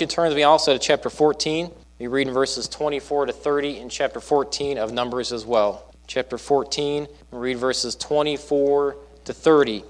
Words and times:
you 0.00 0.06
turn 0.06 0.28
with 0.28 0.36
me 0.36 0.42
also 0.42 0.72
to 0.72 0.78
chapter 0.78 1.10
14. 1.10 1.70
We 1.98 2.06
read 2.06 2.28
in 2.28 2.34
verses 2.34 2.68
24 2.68 3.26
to 3.26 3.32
30 3.32 3.78
in 3.78 3.88
chapter 3.88 4.20
14 4.20 4.78
of 4.78 4.92
Numbers 4.92 5.32
as 5.32 5.44
well. 5.44 5.92
Chapter 6.06 6.38
14, 6.38 7.08
we 7.30 7.38
read 7.38 7.58
verses 7.58 7.94
24 7.96 8.96
to 9.24 9.32
30. 9.32 9.84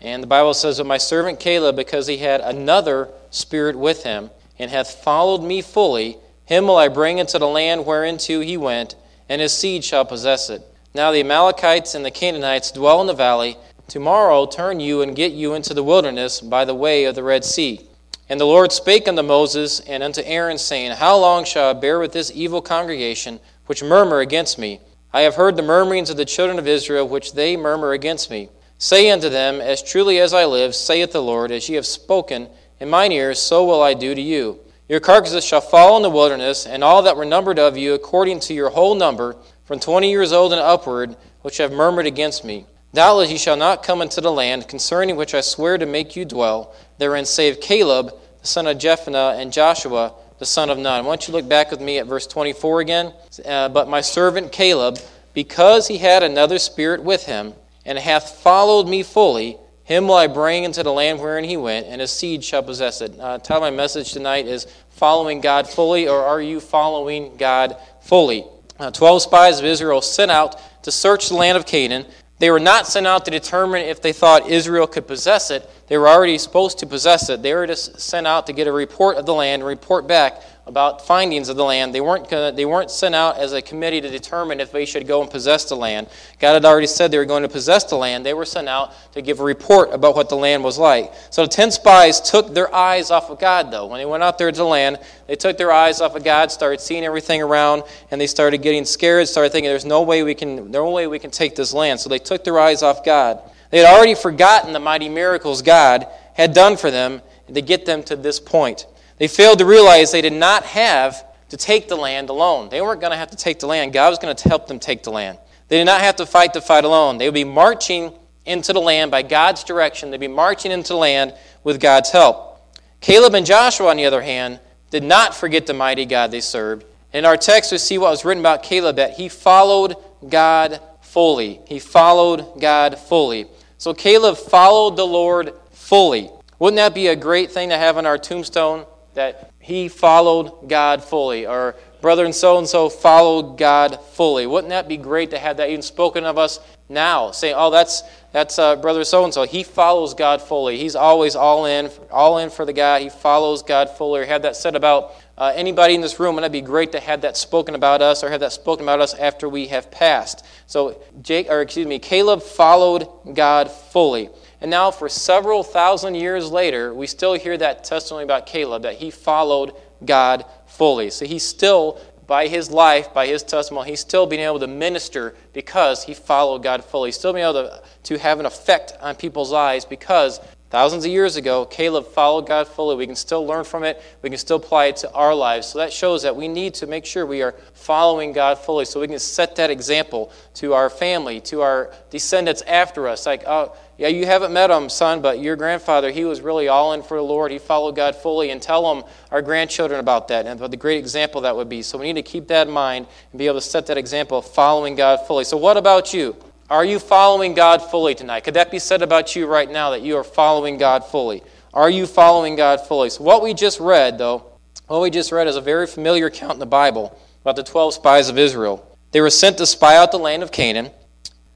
And 0.00 0.22
the 0.22 0.26
Bible 0.26 0.54
says, 0.54 0.78
But 0.78 0.86
my 0.86 0.98
servant 0.98 1.40
Caleb, 1.40 1.76
because 1.76 2.06
he 2.06 2.18
had 2.18 2.40
another 2.40 3.08
spirit 3.30 3.76
with 3.76 4.02
him, 4.04 4.30
and 4.58 4.70
hath 4.70 5.02
followed 5.02 5.42
me 5.42 5.62
fully, 5.62 6.18
him 6.44 6.66
will 6.66 6.76
I 6.76 6.88
bring 6.88 7.18
into 7.18 7.38
the 7.38 7.48
land 7.48 7.86
whereinto 7.86 8.40
he 8.40 8.56
went, 8.56 8.96
and 9.28 9.40
his 9.40 9.52
seed 9.52 9.84
shall 9.84 10.04
possess 10.04 10.50
it. 10.50 10.62
Now 10.94 11.10
the 11.10 11.20
Amalekites 11.20 11.94
and 11.94 12.04
the 12.04 12.10
Canaanites 12.10 12.70
dwell 12.70 13.00
in 13.00 13.06
the 13.06 13.14
valley. 13.14 13.56
Tomorrow 13.88 14.46
turn 14.46 14.80
you 14.80 15.02
and 15.02 15.16
get 15.16 15.32
you 15.32 15.54
into 15.54 15.74
the 15.74 15.84
wilderness 15.84 16.40
by 16.40 16.64
the 16.64 16.74
way 16.74 17.04
of 17.04 17.14
the 17.14 17.22
Red 17.22 17.44
Sea. 17.44 17.80
And 18.28 18.40
the 18.40 18.46
Lord 18.46 18.72
spake 18.72 19.06
unto 19.06 19.22
Moses 19.22 19.80
and 19.80 20.02
unto 20.02 20.22
Aaron, 20.24 20.56
saying, 20.56 20.92
How 20.92 21.18
long 21.18 21.44
shall 21.44 21.70
I 21.70 21.72
bear 21.74 21.98
with 21.98 22.12
this 22.12 22.32
evil 22.34 22.62
congregation, 22.62 23.38
which 23.66 23.82
murmur 23.82 24.20
against 24.20 24.58
me? 24.58 24.80
I 25.12 25.20
have 25.22 25.34
heard 25.34 25.56
the 25.56 25.62
murmurings 25.62 26.10
of 26.10 26.16
the 26.16 26.24
children 26.24 26.58
of 26.58 26.66
Israel, 26.66 27.06
which 27.06 27.34
they 27.34 27.56
murmur 27.56 27.92
against 27.92 28.30
me. 28.30 28.48
Say 28.78 29.10
unto 29.10 29.28
them, 29.28 29.60
As 29.60 29.82
truly 29.82 30.18
as 30.18 30.32
I 30.32 30.44
live, 30.46 30.74
saith 30.74 31.12
the 31.12 31.22
Lord, 31.22 31.50
as 31.52 31.68
ye 31.68 31.74
have 31.76 31.86
spoken 31.86 32.48
in 32.80 32.90
mine 32.90 33.12
ears, 33.12 33.38
so 33.38 33.64
will 33.64 33.82
I 33.82 33.94
do 33.94 34.14
to 34.14 34.20
you. 34.20 34.58
Your 34.88 35.00
carcasses 35.00 35.44
shall 35.44 35.60
fall 35.60 35.96
in 35.96 36.02
the 36.02 36.10
wilderness, 36.10 36.66
and 36.66 36.82
all 36.82 37.02
that 37.02 37.16
were 37.16 37.24
numbered 37.24 37.58
of 37.58 37.76
you, 37.76 37.94
according 37.94 38.40
to 38.40 38.54
your 38.54 38.70
whole 38.70 38.94
number, 38.94 39.36
from 39.64 39.80
twenty 39.80 40.10
years 40.10 40.32
old 40.32 40.52
and 40.52 40.60
upward, 40.60 41.16
which 41.42 41.58
have 41.58 41.72
murmured 41.72 42.06
against 42.06 42.44
me. 42.44 42.66
Doubtless 42.92 43.30
ye 43.30 43.38
shall 43.38 43.56
not 43.56 43.82
come 43.82 44.02
into 44.02 44.20
the 44.20 44.30
land, 44.30 44.68
concerning 44.68 45.16
which 45.16 45.34
I 45.34 45.40
swear 45.40 45.78
to 45.78 45.86
make 45.86 46.16
you 46.16 46.24
dwell, 46.24 46.74
therein 46.98 47.24
save 47.24 47.60
Caleb, 47.60 48.12
the 48.40 48.46
son 48.46 48.66
of 48.66 48.78
Jephunneh, 48.78 49.40
and 49.40 49.52
Joshua, 49.52 50.14
the 50.38 50.46
son 50.46 50.70
of 50.70 50.78
Nun. 50.78 51.04
I 51.04 51.06
want 51.06 51.28
you 51.28 51.32
look 51.34 51.48
back 51.48 51.70
with 51.70 51.80
me 51.80 51.98
at 51.98 52.06
verse 52.06 52.26
24 52.26 52.80
again. 52.80 53.12
Uh, 53.44 53.68
but 53.68 53.88
my 53.88 54.00
servant 54.00 54.52
Caleb, 54.52 54.98
because 55.32 55.88
he 55.88 55.98
had 55.98 56.22
another 56.22 56.58
spirit 56.58 57.02
with 57.02 57.24
him, 57.26 57.54
and 57.84 57.98
hath 57.98 58.30
followed 58.42 58.88
me 58.88 59.02
fully, 59.02 59.58
him 59.84 60.08
will 60.08 60.14
I 60.14 60.26
bring 60.26 60.64
into 60.64 60.82
the 60.82 60.92
land 60.92 61.20
wherein 61.20 61.44
he 61.44 61.58
went, 61.58 61.86
and 61.86 62.00
his 62.00 62.10
seed 62.10 62.42
shall 62.42 62.62
possess 62.62 63.02
it. 63.02 63.18
Uh, 63.20 63.38
title 63.38 63.60
my 63.60 63.70
message 63.70 64.12
tonight 64.12 64.46
is 64.46 64.66
Following 64.90 65.40
God 65.40 65.68
Fully, 65.68 66.08
or 66.08 66.24
Are 66.24 66.40
You 66.40 66.58
Following 66.58 67.36
God 67.36 67.76
Fully? 68.00 68.46
Uh, 68.78 68.90
Twelve 68.90 69.22
spies 69.22 69.58
of 69.58 69.66
Israel 69.66 70.00
sent 70.00 70.30
out 70.30 70.58
to 70.84 70.90
search 70.90 71.28
the 71.28 71.34
land 71.34 71.58
of 71.58 71.66
Canaan. 71.66 72.06
They 72.44 72.50
were 72.50 72.60
not 72.60 72.86
sent 72.86 73.06
out 73.06 73.24
to 73.24 73.30
determine 73.30 73.86
if 73.86 74.02
they 74.02 74.12
thought 74.12 74.50
Israel 74.50 74.86
could 74.86 75.06
possess 75.06 75.50
it. 75.50 75.66
They 75.86 75.96
were 75.96 76.06
already 76.06 76.36
supposed 76.36 76.78
to 76.80 76.86
possess 76.86 77.30
it. 77.30 77.40
They 77.40 77.54
were 77.54 77.66
just 77.66 77.98
sent 77.98 78.26
out 78.26 78.46
to 78.48 78.52
get 78.52 78.66
a 78.66 78.72
report 78.72 79.16
of 79.16 79.24
the 79.24 79.32
land 79.32 79.62
and 79.62 79.66
report 79.66 80.06
back 80.06 80.42
about 80.66 81.06
findings 81.06 81.50
of 81.50 81.56
the 81.56 81.64
land. 81.64 81.94
They 81.94 82.00
weren't, 82.00 82.28
gonna, 82.28 82.50
they 82.50 82.64
weren't 82.64 82.90
sent 82.90 83.14
out 83.14 83.36
as 83.36 83.52
a 83.52 83.60
committee 83.60 84.00
to 84.00 84.08
determine 84.08 84.60
if 84.60 84.72
they 84.72 84.86
should 84.86 85.06
go 85.06 85.20
and 85.20 85.30
possess 85.30 85.66
the 85.66 85.74
land. 85.74 86.08
God 86.40 86.54
had 86.54 86.64
already 86.64 86.86
said 86.86 87.10
they 87.10 87.18
were 87.18 87.26
going 87.26 87.42
to 87.42 87.48
possess 87.48 87.84
the 87.84 87.96
land. 87.96 88.24
They 88.24 88.32
were 88.32 88.46
sent 88.46 88.68
out 88.68 88.94
to 89.12 89.20
give 89.20 89.40
a 89.40 89.44
report 89.44 89.92
about 89.92 90.16
what 90.16 90.30
the 90.30 90.36
land 90.36 90.64
was 90.64 90.78
like. 90.78 91.12
So 91.30 91.42
the 91.42 91.48
ten 91.48 91.70
spies 91.70 92.20
took 92.20 92.54
their 92.54 92.74
eyes 92.74 93.10
off 93.10 93.28
of 93.28 93.38
God, 93.38 93.70
though. 93.70 93.86
When 93.86 93.98
they 93.98 94.06
went 94.06 94.22
out 94.22 94.38
there 94.38 94.50
to 94.50 94.56
the 94.56 94.64
land, 94.64 94.98
they 95.26 95.36
took 95.36 95.58
their 95.58 95.70
eyes 95.70 96.00
off 96.00 96.16
of 96.16 96.24
God, 96.24 96.50
started 96.50 96.80
seeing 96.80 97.04
everything 97.04 97.42
around, 97.42 97.82
and 98.10 98.18
they 98.18 98.26
started 98.26 98.62
getting 98.62 98.86
scared, 98.86 99.28
started 99.28 99.52
thinking, 99.52 99.68
there's 99.68 99.84
no 99.84 100.02
way 100.02 100.22
we 100.22 100.34
can, 100.34 100.70
no 100.70 100.90
way 100.90 101.06
we 101.06 101.18
can 101.18 101.30
take 101.30 101.56
this 101.56 101.74
land. 101.74 102.00
So 102.00 102.08
they 102.08 102.18
took 102.18 102.42
their 102.42 102.58
eyes 102.58 102.82
off 102.82 103.04
God. 103.04 103.42
They 103.70 103.80
had 103.80 103.94
already 103.94 104.14
forgotten 104.14 104.72
the 104.72 104.80
mighty 104.80 105.08
miracles 105.10 105.60
God 105.60 106.06
had 106.34 106.54
done 106.54 106.76
for 106.76 106.90
them 106.90 107.20
to 107.52 107.60
get 107.60 107.84
them 107.84 108.02
to 108.04 108.16
this 108.16 108.40
point. 108.40 108.86
They 109.18 109.28
failed 109.28 109.58
to 109.58 109.66
realize 109.66 110.12
they 110.12 110.22
did 110.22 110.32
not 110.32 110.64
have 110.64 111.24
to 111.50 111.56
take 111.56 111.88
the 111.88 111.96
land 111.96 112.30
alone. 112.30 112.68
They 112.68 112.80
weren't 112.80 113.00
going 113.00 113.12
to 113.12 113.16
have 113.16 113.30
to 113.30 113.36
take 113.36 113.60
the 113.60 113.66
land. 113.66 113.92
God 113.92 114.10
was 114.10 114.18
going 114.18 114.34
to 114.34 114.48
help 114.48 114.66
them 114.66 114.78
take 114.78 115.02
the 115.02 115.10
land. 115.10 115.38
They 115.68 115.78
did 115.78 115.84
not 115.84 116.00
have 116.00 116.16
to 116.16 116.26
fight 116.26 116.52
the 116.52 116.60
fight 116.60 116.84
alone. 116.84 117.18
They 117.18 117.26
would 117.26 117.34
be 117.34 117.44
marching 117.44 118.12
into 118.44 118.72
the 118.72 118.80
land 118.80 119.10
by 119.10 119.22
God's 119.22 119.64
direction. 119.64 120.10
They'd 120.10 120.20
be 120.20 120.28
marching 120.28 120.72
into 120.72 120.94
the 120.94 120.98
land 120.98 121.34
with 121.62 121.80
God's 121.80 122.10
help. 122.10 122.60
Caleb 123.00 123.34
and 123.34 123.46
Joshua, 123.46 123.90
on 123.90 123.96
the 123.96 124.06
other 124.06 124.22
hand, 124.22 124.60
did 124.90 125.02
not 125.02 125.34
forget 125.34 125.66
the 125.66 125.74
mighty 125.74 126.06
God 126.06 126.30
they 126.30 126.40
served. 126.40 126.84
In 127.12 127.24
our 127.24 127.36
text, 127.36 127.70
we 127.70 127.78
see 127.78 127.98
what 127.98 128.10
was 128.10 128.24
written 128.24 128.42
about 128.42 128.62
Caleb 128.62 128.96
that 128.96 129.12
he 129.12 129.28
followed 129.28 129.96
God 130.28 130.80
fully. 131.00 131.60
He 131.66 131.78
followed 131.78 132.60
God 132.60 132.98
fully. 132.98 133.46
So 133.78 133.94
Caleb 133.94 134.36
followed 134.36 134.96
the 134.96 135.06
Lord 135.06 135.52
fully. 135.70 136.30
Wouldn't 136.58 136.76
that 136.76 136.94
be 136.94 137.08
a 137.08 137.16
great 137.16 137.52
thing 137.52 137.68
to 137.68 137.78
have 137.78 137.96
on 137.96 138.06
our 138.06 138.18
tombstone? 138.18 138.86
That 139.14 139.52
he 139.58 139.88
followed 139.88 140.68
God 140.68 141.02
fully, 141.02 141.46
or 141.46 141.74
brother 142.00 142.24
and 142.24 142.34
so 142.34 142.58
and 142.58 142.68
so 142.68 142.88
followed 142.88 143.56
God 143.56 143.98
fully. 144.12 144.46
Wouldn't 144.46 144.70
that 144.70 144.88
be 144.88 144.96
great 144.96 145.30
to 145.30 145.38
have 145.38 145.56
that 145.56 145.70
even 145.70 145.82
spoken 145.82 146.24
of 146.24 146.36
us 146.36 146.60
now? 146.88 147.30
Saying, 147.30 147.54
"Oh, 147.56 147.70
that's 147.70 148.02
that's 148.32 148.58
uh, 148.58 148.76
brother 148.76 149.04
so 149.04 149.24
and 149.24 149.32
so. 149.32 149.44
He 149.44 149.62
follows 149.62 150.14
God 150.14 150.42
fully. 150.42 150.76
He's 150.76 150.96
always 150.96 151.34
all 151.34 151.66
in, 151.66 151.90
all 152.10 152.38
in 152.38 152.50
for 152.50 152.64
the 152.64 152.72
guy. 152.72 153.00
He 153.00 153.08
follows 153.08 153.62
God 153.62 153.88
fully." 153.90 154.20
Or 154.20 154.26
have 154.26 154.42
that 154.42 154.56
said 154.56 154.76
about 154.76 155.12
uh, 155.38 155.52
anybody 155.54 155.94
in 155.94 156.00
this 156.00 156.20
room, 156.20 156.36
and 156.36 156.44
it'd 156.44 156.52
be 156.52 156.60
great 156.60 156.92
to 156.92 157.00
have 157.00 157.22
that 157.22 157.36
spoken 157.36 157.74
about 157.74 158.02
us, 158.02 158.22
or 158.22 158.30
have 158.30 158.40
that 158.40 158.52
spoken 158.52 158.84
about 158.84 159.00
us 159.00 159.14
after 159.14 159.48
we 159.48 159.68
have 159.68 159.90
passed. 159.90 160.44
So, 160.66 161.00
Jake, 161.22 161.48
or 161.48 161.62
excuse 161.62 161.86
me, 161.86 161.98
Caleb 161.98 162.42
followed 162.42 163.08
God 163.34 163.70
fully. 163.70 164.30
And 164.64 164.70
now, 164.70 164.90
for 164.90 165.10
several 165.10 165.62
thousand 165.62 166.14
years 166.14 166.50
later, 166.50 166.94
we 166.94 167.06
still 167.06 167.34
hear 167.34 167.54
that 167.58 167.84
testimony 167.84 168.24
about 168.24 168.46
Caleb 168.46 168.84
that 168.84 168.94
he 168.94 169.10
followed 169.10 169.74
God 170.06 170.46
fully. 170.64 171.10
So 171.10 171.26
he's 171.26 171.42
still, 171.42 172.00
by 172.26 172.46
his 172.46 172.70
life, 172.70 173.12
by 173.12 173.26
his 173.26 173.42
testimony, 173.42 173.90
he's 173.90 174.00
still 174.00 174.24
being 174.24 174.40
able 174.40 174.60
to 174.60 174.66
minister 174.66 175.36
because 175.52 176.02
he 176.02 176.14
followed 176.14 176.62
God 176.62 176.82
fully. 176.82 177.08
He's 177.08 177.18
still 177.18 177.34
being 177.34 177.44
able 177.44 177.68
to, 177.68 177.82
to 178.04 178.18
have 178.18 178.40
an 178.40 178.46
effect 178.46 178.94
on 179.02 179.16
people's 179.16 179.52
lives 179.52 179.84
because 179.84 180.40
thousands 180.70 181.04
of 181.04 181.10
years 181.10 181.36
ago, 181.36 181.66
Caleb 181.66 182.06
followed 182.06 182.46
God 182.46 182.66
fully. 182.66 182.96
We 182.96 183.06
can 183.06 183.16
still 183.16 183.46
learn 183.46 183.64
from 183.64 183.84
it, 183.84 184.00
we 184.22 184.30
can 184.30 184.38
still 184.38 184.56
apply 184.56 184.86
it 184.86 184.96
to 184.96 185.12
our 185.12 185.34
lives. 185.34 185.66
So 185.66 185.78
that 185.78 185.92
shows 185.92 186.22
that 186.22 186.34
we 186.34 186.48
need 186.48 186.72
to 186.76 186.86
make 186.86 187.04
sure 187.04 187.26
we 187.26 187.42
are 187.42 187.54
following 187.74 188.32
God 188.32 188.58
fully 188.58 188.86
so 188.86 188.98
we 188.98 189.08
can 189.08 189.18
set 189.18 189.56
that 189.56 189.68
example 189.68 190.32
to 190.54 190.72
our 190.72 190.88
family, 190.88 191.42
to 191.42 191.60
our 191.60 191.92
descendants 192.08 192.62
after 192.62 193.06
us. 193.08 193.26
Like, 193.26 193.42
oh, 193.46 193.76
yeah, 193.96 194.08
you 194.08 194.26
haven't 194.26 194.52
met 194.52 194.70
him, 194.70 194.88
son, 194.88 195.22
but 195.22 195.38
your 195.38 195.54
grandfather, 195.54 196.10
he 196.10 196.24
was 196.24 196.40
really 196.40 196.66
all 196.66 196.92
in 196.94 197.02
for 197.02 197.16
the 197.16 197.22
Lord. 197.22 197.52
He 197.52 197.58
followed 197.58 197.94
God 197.94 198.16
fully. 198.16 198.50
And 198.50 198.60
tell 198.60 198.94
them, 198.94 199.04
our 199.30 199.40
grandchildren, 199.40 200.00
about 200.00 200.28
that 200.28 200.46
and 200.46 200.58
what 200.58 200.70
the 200.72 200.76
great 200.76 200.98
example 200.98 201.42
that 201.42 201.54
would 201.54 201.68
be. 201.68 201.82
So 201.82 201.98
we 201.98 202.06
need 202.06 202.24
to 202.24 202.28
keep 202.28 202.48
that 202.48 202.66
in 202.66 202.72
mind 202.72 203.06
and 203.30 203.38
be 203.38 203.46
able 203.46 203.60
to 203.60 203.66
set 203.66 203.86
that 203.86 203.96
example 203.96 204.38
of 204.38 204.46
following 204.46 204.96
God 204.96 205.26
fully. 205.26 205.44
So, 205.44 205.56
what 205.56 205.76
about 205.76 206.12
you? 206.12 206.36
Are 206.68 206.84
you 206.84 206.98
following 206.98 207.54
God 207.54 207.78
fully 207.82 208.14
tonight? 208.14 208.44
Could 208.44 208.54
that 208.54 208.70
be 208.70 208.78
said 208.78 209.02
about 209.02 209.36
you 209.36 209.46
right 209.46 209.70
now 209.70 209.90
that 209.90 210.02
you 210.02 210.16
are 210.16 210.24
following 210.24 210.76
God 210.76 211.04
fully? 211.04 211.42
Are 211.72 211.90
you 211.90 212.06
following 212.06 212.56
God 212.56 212.80
fully? 212.80 213.10
So, 213.10 213.22
what 213.22 213.42
we 213.42 213.54
just 213.54 213.78
read, 213.78 214.18
though, 214.18 214.44
what 214.88 215.02
we 215.02 215.10
just 215.10 215.30
read 215.30 215.46
is 215.46 215.56
a 215.56 215.60
very 215.60 215.86
familiar 215.86 216.26
account 216.26 216.54
in 216.54 216.58
the 216.58 216.66
Bible 216.66 217.18
about 217.42 217.56
the 217.56 217.62
12 217.62 217.94
spies 217.94 218.28
of 218.28 218.38
Israel. 218.38 218.98
They 219.12 219.20
were 219.20 219.30
sent 219.30 219.58
to 219.58 219.66
spy 219.66 219.96
out 219.96 220.10
the 220.10 220.18
land 220.18 220.42
of 220.42 220.50
Canaan. 220.50 220.90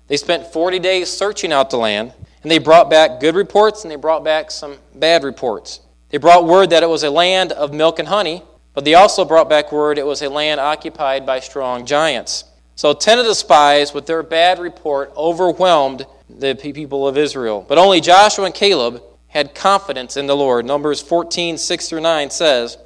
They 0.06 0.16
spent 0.16 0.46
40 0.52 0.78
days 0.78 1.10
searching 1.10 1.52
out 1.52 1.70
the 1.70 1.78
land. 1.78 2.12
And 2.42 2.50
they 2.50 2.58
brought 2.58 2.88
back 2.88 3.20
good 3.20 3.34
reports 3.34 3.82
and 3.82 3.90
they 3.90 3.96
brought 3.96 4.24
back 4.24 4.50
some 4.50 4.76
bad 4.94 5.24
reports. 5.24 5.80
They 6.10 6.18
brought 6.18 6.46
word 6.46 6.70
that 6.70 6.82
it 6.82 6.88
was 6.88 7.02
a 7.02 7.10
land 7.10 7.52
of 7.52 7.72
milk 7.72 7.98
and 7.98 8.08
honey, 8.08 8.42
but 8.74 8.84
they 8.84 8.94
also 8.94 9.24
brought 9.24 9.48
back 9.48 9.72
word 9.72 9.98
it 9.98 10.06
was 10.06 10.22
a 10.22 10.30
land 10.30 10.60
occupied 10.60 11.26
by 11.26 11.40
strong 11.40 11.84
giants. 11.84 12.44
So 12.76 12.94
10 12.94 13.18
of 13.18 13.26
the 13.26 13.34
spies, 13.34 13.92
with 13.92 14.06
their 14.06 14.22
bad 14.22 14.60
report, 14.60 15.12
overwhelmed 15.16 16.06
the 16.30 16.54
people 16.54 17.08
of 17.08 17.18
Israel. 17.18 17.64
But 17.68 17.78
only 17.78 18.00
Joshua 18.00 18.44
and 18.44 18.54
Caleb 18.54 19.02
had 19.26 19.54
confidence 19.54 20.16
in 20.16 20.26
the 20.26 20.36
Lord. 20.36 20.64
Numbers 20.64 21.00
14, 21.00 21.58
6 21.58 21.88
through 21.88 22.00
9 22.00 22.30
says, 22.30 22.78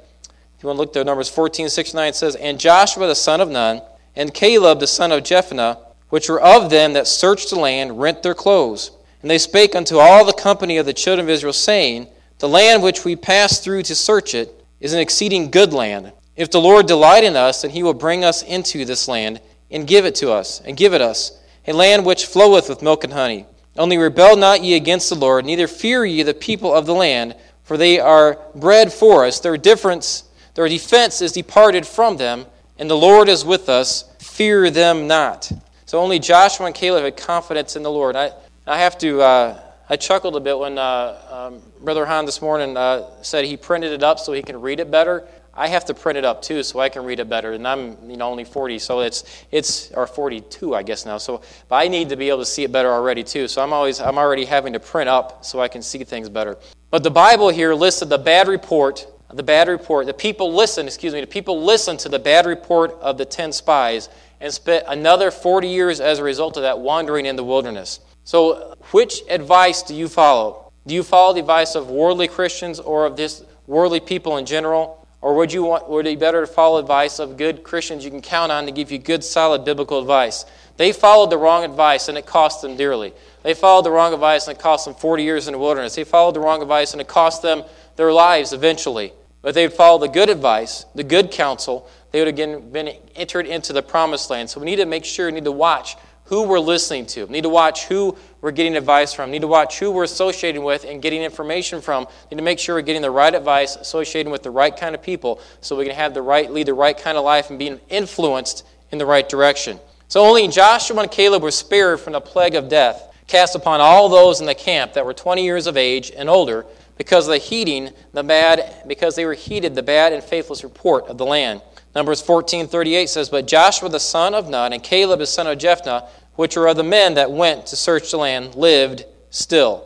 if 0.63 0.63
you 0.63 0.67
want 0.67 0.77
to 0.77 0.81
look 0.81 0.93
there, 0.93 1.03
Numbers 1.03 1.29
14, 1.29 1.69
6 1.69 1.91
through 1.91 1.99
9 1.99 2.13
says, 2.13 2.35
And 2.37 2.59
Joshua 2.59 3.05
the 3.05 3.15
son 3.15 3.41
of 3.41 3.49
Nun, 3.49 3.81
and 4.15 4.33
Caleb 4.33 4.79
the 4.79 4.87
son 4.87 5.11
of 5.11 5.21
Jephunneh, 5.23 5.77
which 6.07 6.29
were 6.29 6.41
of 6.41 6.69
them 6.69 6.93
that 6.93 7.05
searched 7.05 7.49
the 7.49 7.59
land, 7.59 7.99
rent 7.99 8.23
their 8.23 8.33
clothes 8.33 8.91
and 9.23 9.31
they 9.31 9.37
spake 9.37 9.73
unto 9.73 9.97
all 9.97 10.25
the 10.25 10.33
company 10.33 10.77
of 10.77 10.85
the 10.85 10.93
children 10.93 11.25
of 11.25 11.29
Israel, 11.29 11.53
saying, 11.53 12.07
The 12.39 12.49
land 12.49 12.83
which 12.83 13.05
we 13.05 13.15
passed 13.15 13.63
through 13.63 13.83
to 13.83 13.95
search 13.95 14.35
it 14.35 14.63
is 14.81 14.91
an 14.91 14.99
exceeding 14.99 15.49
good 15.49 15.71
land. 15.71 16.11
If 16.35 16.51
the 16.51 16.61
Lord 16.61 16.87
delight 16.87 17.23
in 17.23 17.37
us, 17.37 17.61
then 17.61 17.71
he 17.71 17.83
will 17.83 17.93
bring 17.93 18.25
us 18.25 18.43
into 18.43 18.83
this 18.83 19.07
land 19.07 19.39
and 19.71 19.87
give 19.87 20.05
it 20.05 20.15
to 20.15 20.31
us, 20.31 20.59
and 20.59 20.75
give 20.75 20.93
it 20.93 21.01
us, 21.01 21.39
a 21.65 21.71
land 21.71 22.05
which 22.05 22.25
floweth 22.25 22.67
with 22.67 22.81
milk 22.81 23.05
and 23.05 23.13
honey. 23.13 23.45
Only 23.77 23.97
rebel 23.97 24.35
not 24.35 24.61
ye 24.61 24.75
against 24.75 25.09
the 25.09 25.15
Lord, 25.15 25.45
neither 25.45 25.67
fear 25.67 26.05
ye 26.05 26.21
the 26.21 26.33
people 26.33 26.73
of 26.73 26.85
the 26.85 26.93
land, 26.93 27.35
for 27.63 27.77
they 27.77 27.99
are 27.99 28.39
bread 28.53 28.91
for 28.91 29.25
us. 29.25 29.39
Their 29.39 29.55
difference, 29.55 30.25
their 30.53 30.67
defense 30.67 31.21
is 31.21 31.31
departed 31.31 31.87
from 31.87 32.17
them, 32.17 32.45
and 32.77 32.89
the 32.89 32.97
Lord 32.97 33.29
is 33.29 33.45
with 33.45 33.69
us. 33.69 34.03
Fear 34.19 34.69
them 34.71 35.07
not. 35.07 35.49
So 35.85 35.99
only 35.99 36.19
Joshua 36.19 36.65
and 36.65 36.75
Caleb 36.75 37.05
had 37.05 37.15
confidence 37.15 37.75
in 37.75 37.83
the 37.83 37.91
Lord. 37.91 38.15
I, 38.15 38.31
I 38.65 38.77
have 38.77 38.97
to, 38.99 39.21
uh, 39.21 39.59
I 39.89 39.97
chuckled 39.97 40.37
a 40.37 40.39
bit 40.39 40.57
when 40.57 40.77
uh, 40.77 41.19
um, 41.29 41.61
Brother 41.83 42.05
Han 42.05 42.25
this 42.25 42.41
morning 42.41 42.77
uh, 42.77 43.21
said 43.21 43.43
he 43.43 43.57
printed 43.57 43.91
it 43.91 44.03
up 44.03 44.19
so 44.19 44.31
he 44.31 44.41
can 44.41 44.61
read 44.61 44.79
it 44.79 44.89
better. 44.89 45.27
I 45.53 45.67
have 45.67 45.83
to 45.85 45.93
print 45.93 46.17
it 46.17 46.23
up 46.23 46.41
too 46.41 46.63
so 46.63 46.79
I 46.79 46.87
can 46.87 47.03
read 47.03 47.19
it 47.19 47.27
better. 47.27 47.51
And 47.51 47.67
I'm 47.67 48.09
you 48.09 48.15
know 48.15 48.29
only 48.29 48.45
40, 48.45 48.79
so 48.79 49.01
it's 49.01 49.45
it's 49.51 49.91
or 49.91 50.07
42 50.07 50.73
I 50.73 50.81
guess 50.81 51.05
now. 51.05 51.17
So 51.17 51.41
but 51.67 51.75
I 51.75 51.89
need 51.89 52.09
to 52.09 52.15
be 52.15 52.29
able 52.29 52.39
to 52.39 52.45
see 52.45 52.63
it 52.63 52.71
better 52.71 52.89
already 52.89 53.23
too. 53.23 53.49
So 53.49 53.61
I'm 53.61 53.73
always 53.73 53.99
I'm 53.99 54.17
already 54.17 54.45
having 54.45 54.73
to 54.73 54.79
print 54.79 55.09
up 55.09 55.43
so 55.43 55.59
I 55.59 55.67
can 55.67 55.81
see 55.81 56.03
things 56.05 56.29
better. 56.29 56.57
But 56.89 57.03
the 57.03 57.11
Bible 57.11 57.49
here 57.49 57.73
listed 57.75 58.07
the 58.07 58.17
bad 58.17 58.47
report, 58.47 59.05
the 59.31 59.43
bad 59.43 59.67
report. 59.67 60.07
The 60.07 60.13
people 60.13 60.53
listened, 60.53 60.87
excuse 60.87 61.13
me, 61.13 61.19
the 61.21 61.27
people 61.27 61.63
listened 61.63 61.99
to 61.99 62.09
the 62.09 62.19
bad 62.19 62.45
report 62.45 62.93
of 62.93 63.17
the 63.17 63.25
10 63.25 63.51
spies 63.51 64.09
and 64.39 64.51
spent 64.53 64.85
another 64.87 65.31
40 65.31 65.67
years 65.67 65.99
as 65.99 66.17
a 66.17 66.23
result 66.23 66.55
of 66.57 66.63
that 66.63 66.79
wandering 66.79 67.25
in 67.25 67.35
the 67.35 67.43
wilderness. 67.43 67.99
So, 68.23 68.75
which 68.91 69.21
advice 69.29 69.83
do 69.83 69.93
you 69.93 70.07
follow? 70.07 70.71
Do 70.87 70.93
you 70.93 71.03
follow 71.03 71.33
the 71.33 71.39
advice 71.39 71.75
of 71.75 71.89
worldly 71.89 72.27
Christians 72.27 72.79
or 72.79 73.05
of 73.05 73.17
this 73.17 73.43
worldly 73.67 73.99
people 73.99 74.37
in 74.37 74.45
general? 74.45 75.05
Or 75.21 75.35
would 75.35 75.53
you 75.53 75.63
want, 75.63 75.89
would 75.89 76.05
it 76.05 76.11
be 76.11 76.15
better 76.17 76.41
to 76.41 76.47
follow 76.47 76.79
advice 76.79 77.19
of 77.19 77.37
good 77.37 77.63
Christians 77.63 78.03
you 78.03 78.11
can 78.11 78.21
count 78.21 78.51
on 78.51 78.65
to 78.65 78.73
give 78.73 78.91
you 78.91 78.99
good, 78.99 79.23
solid 79.23 79.63
biblical 79.63 79.99
advice? 79.99 80.45
They 80.75 80.91
followed 80.91 81.29
the 81.29 81.37
wrong 81.37 81.63
advice 81.63 82.09
and 82.09 82.17
it 82.17 82.25
cost 82.25 82.61
them 82.61 82.75
dearly. 82.75 83.13
They 83.41 83.53
followed 83.53 83.83
the 83.83 83.91
wrong 83.91 84.13
advice 84.13 84.47
and 84.47 84.57
it 84.57 84.61
cost 84.61 84.83
them 84.83 84.95
40 84.95 85.23
years 85.23 85.47
in 85.47 85.53
the 85.53 85.59
wilderness. 85.59 85.95
They 85.95 86.03
followed 86.03 86.35
the 86.35 86.41
wrong 86.41 86.61
advice 86.61 86.91
and 86.91 86.99
it 86.99 87.07
cost 87.07 87.41
them 87.41 87.63
their 87.95 88.11
lives 88.11 88.51
eventually. 88.51 89.13
But 89.41 89.53
they 89.55 89.65
would 89.65 89.75
follow 89.75 89.97
the 89.97 90.07
good 90.07 90.29
advice, 90.29 90.85
the 90.93 91.03
good 91.03 91.31
counsel, 91.31 91.89
they 92.11 92.23
would 92.23 92.37
have 92.37 92.71
been 92.71 92.89
entered 93.15 93.47
into 93.47 93.73
the 93.73 93.81
promised 93.81 94.29
land. 94.29 94.49
So 94.49 94.59
we 94.59 94.65
need 94.65 94.75
to 94.75 94.85
make 94.85 95.03
sure, 95.03 95.25
we 95.25 95.31
need 95.31 95.45
to 95.45 95.51
watch 95.51 95.95
who 96.25 96.43
we're 96.43 96.59
listening 96.59 97.05
to. 97.05 97.25
Need 97.27 97.41
to 97.41 97.49
watch 97.49 97.85
who 97.85 98.17
we're 98.41 98.51
getting 98.51 98.75
advice 98.75 99.13
from. 99.13 99.31
Need 99.31 99.41
to 99.41 99.47
watch 99.47 99.79
who 99.79 99.91
we're 99.91 100.03
associating 100.03 100.63
with 100.63 100.85
and 100.85 101.01
getting 101.01 101.21
information 101.21 101.81
from. 101.81 102.07
Need 102.31 102.37
to 102.37 102.43
make 102.43 102.59
sure 102.59 102.75
we're 102.75 102.81
getting 102.81 103.01
the 103.01 103.11
right 103.11 103.33
advice, 103.33 103.75
associating 103.75 104.31
with 104.31 104.43
the 104.43 104.51
right 104.51 104.75
kind 104.75 104.95
of 104.95 105.01
people, 105.01 105.41
so 105.61 105.75
we 105.75 105.85
can 105.85 105.95
have 105.95 106.13
the 106.13 106.21
right, 106.21 106.51
lead 106.51 106.67
the 106.67 106.73
right 106.73 106.97
kind 106.97 107.17
of 107.17 107.23
life 107.23 107.49
and 107.49 107.59
being 107.59 107.79
influenced 107.89 108.65
in 108.91 108.97
the 108.97 109.05
right 109.05 109.27
direction. 109.27 109.79
So 110.07 110.21
only 110.21 110.47
Joshua 110.47 111.01
and 111.01 111.11
Caleb 111.11 111.43
were 111.43 111.51
spared 111.51 111.99
from 111.99 112.13
the 112.13 112.21
plague 112.21 112.55
of 112.55 112.69
death 112.69 113.13
cast 113.27 113.55
upon 113.55 113.81
all 113.81 114.09
those 114.09 114.39
in 114.41 114.45
the 114.45 114.55
camp 114.55 114.93
that 114.93 115.05
were 115.05 115.13
20 115.13 115.43
years 115.43 115.67
of 115.67 115.77
age 115.77 116.11
and 116.15 116.29
older 116.29 116.65
because 116.97 117.27
of 117.27 117.31
the 117.31 117.37
heeding 117.37 117.89
the 118.13 118.23
bad 118.23 118.83
because 118.87 119.15
they 119.15 119.25
were 119.25 119.33
heeded 119.33 119.73
the 119.75 119.83
bad 119.83 120.13
and 120.13 120.23
faithless 120.23 120.63
report 120.63 121.07
of 121.07 121.17
the 121.17 121.25
land 121.25 121.61
Numbers 121.95 122.21
14:38 122.21 123.09
says, 123.09 123.29
"But 123.29 123.45
Joshua 123.45 123.89
the 123.89 123.99
son 123.99 124.33
of 124.33 124.49
Nun 124.49 124.73
and 124.73 124.83
Caleb 124.83 125.19
the 125.19 125.27
son 125.27 125.47
of 125.47 125.57
Jephunneh, 125.57 126.05
which 126.35 126.55
were 126.55 126.67
of 126.67 126.77
the 126.77 126.83
men 126.83 127.13
that 127.13 127.31
went 127.31 127.67
to 127.67 127.75
search 127.75 128.11
the 128.11 128.17
land, 128.17 128.55
lived 128.55 129.05
still." 129.29 129.83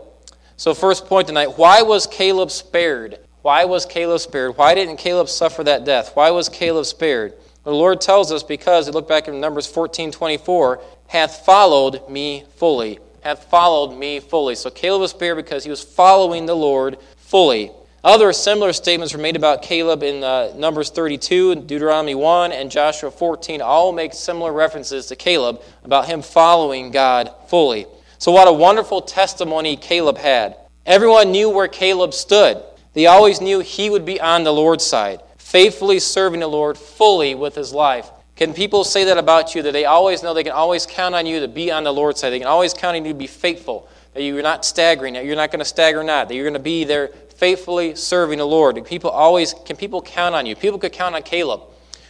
So 0.55 0.73
first 0.73 1.07
point 1.07 1.27
tonight, 1.27 1.57
why 1.57 1.81
was 1.81 2.07
Caleb 2.07 2.49
spared? 2.51 3.19
Why 3.41 3.65
was 3.65 3.85
Caleb 3.85 4.21
spared? 4.21 4.57
Why 4.57 4.73
didn't 4.73 4.97
Caleb 4.97 5.29
suffer 5.29 5.63
that 5.63 5.85
death? 5.85 6.11
Why 6.15 6.31
was 6.31 6.49
Caleb 6.49 6.85
spared? 6.85 7.33
The 7.63 7.71
Lord 7.71 7.99
tells 7.99 8.31
us 8.31 8.43
because, 8.43 8.89
look 8.89 9.07
back 9.07 9.27
in 9.27 9.39
Numbers 9.39 9.67
14:24, 9.67 10.79
hath 11.07 11.45
followed 11.45 12.07
me 12.09 12.45
fully. 12.55 12.99
Hath 13.21 13.45
followed 13.51 13.91
me 13.93 14.21
fully. 14.21 14.55
So 14.55 14.69
Caleb 14.69 15.01
was 15.01 15.11
spared 15.11 15.35
because 15.35 15.65
he 15.65 15.69
was 15.69 15.83
following 15.83 16.45
the 16.45 16.55
Lord 16.55 16.97
fully. 17.17 17.71
Other 18.07 18.31
similar 18.31 18.71
statements 18.71 19.13
were 19.13 19.19
made 19.19 19.35
about 19.35 19.61
Caleb 19.61 20.01
in 20.01 20.23
uh, 20.23 20.53
Numbers 20.55 20.91
32, 20.91 21.55
Deuteronomy 21.55 22.15
1, 22.15 22.53
and 22.53 22.71
Joshua 22.71 23.11
14. 23.11 23.61
All 23.61 23.91
make 23.91 24.13
similar 24.13 24.53
references 24.53 25.07
to 25.07 25.17
Caleb 25.17 25.61
about 25.83 26.05
him 26.05 26.21
following 26.21 26.89
God 26.91 27.29
fully. 27.49 27.85
So, 28.17 28.31
what 28.31 28.47
a 28.47 28.53
wonderful 28.53 29.01
testimony 29.01 29.75
Caleb 29.75 30.17
had. 30.17 30.55
Everyone 30.85 31.33
knew 31.33 31.49
where 31.49 31.67
Caleb 31.67 32.13
stood. 32.13 32.63
They 32.93 33.07
always 33.07 33.41
knew 33.41 33.59
he 33.59 33.89
would 33.89 34.05
be 34.05 34.21
on 34.21 34.45
the 34.45 34.53
Lord's 34.53 34.85
side, 34.85 35.21
faithfully 35.37 35.99
serving 35.99 36.39
the 36.39 36.47
Lord 36.47 36.77
fully 36.77 37.35
with 37.35 37.55
his 37.55 37.73
life. 37.73 38.09
Can 38.37 38.53
people 38.53 38.85
say 38.85 39.03
that 39.03 39.17
about 39.17 39.53
you, 39.53 39.63
that 39.63 39.73
they 39.73 39.83
always 39.83 40.23
know 40.23 40.33
they 40.33 40.45
can 40.45 40.53
always 40.53 40.85
count 40.85 41.13
on 41.13 41.25
you 41.25 41.41
to 41.41 41.47
be 41.49 41.73
on 41.73 41.83
the 41.83 41.91
Lord's 41.91 42.21
side? 42.21 42.29
They 42.29 42.39
can 42.39 42.47
always 42.47 42.73
count 42.73 42.95
on 42.95 43.03
you 43.03 43.11
to 43.11 43.19
be 43.19 43.27
faithful, 43.27 43.89
that 44.13 44.23
you're 44.23 44.41
not 44.41 44.63
staggering, 44.63 45.15
that 45.15 45.25
you're 45.25 45.35
not 45.35 45.51
going 45.51 45.59
to 45.59 45.65
stagger 45.65 46.05
not, 46.05 46.29
that 46.29 46.35
you're 46.35 46.45
going 46.45 46.53
to 46.53 46.59
be 46.59 46.85
there 46.85 47.09
faithfully 47.37 47.95
serving 47.95 48.39
the 48.39 48.45
Lord? 48.45 48.83
People 48.85 49.09
always 49.09 49.53
can 49.65 49.75
people 49.75 50.01
count 50.01 50.35
on 50.35 50.45
you? 50.45 50.55
People 50.55 50.79
could 50.79 50.91
count 50.91 51.15
on 51.15 51.23
Caleb. 51.23 51.61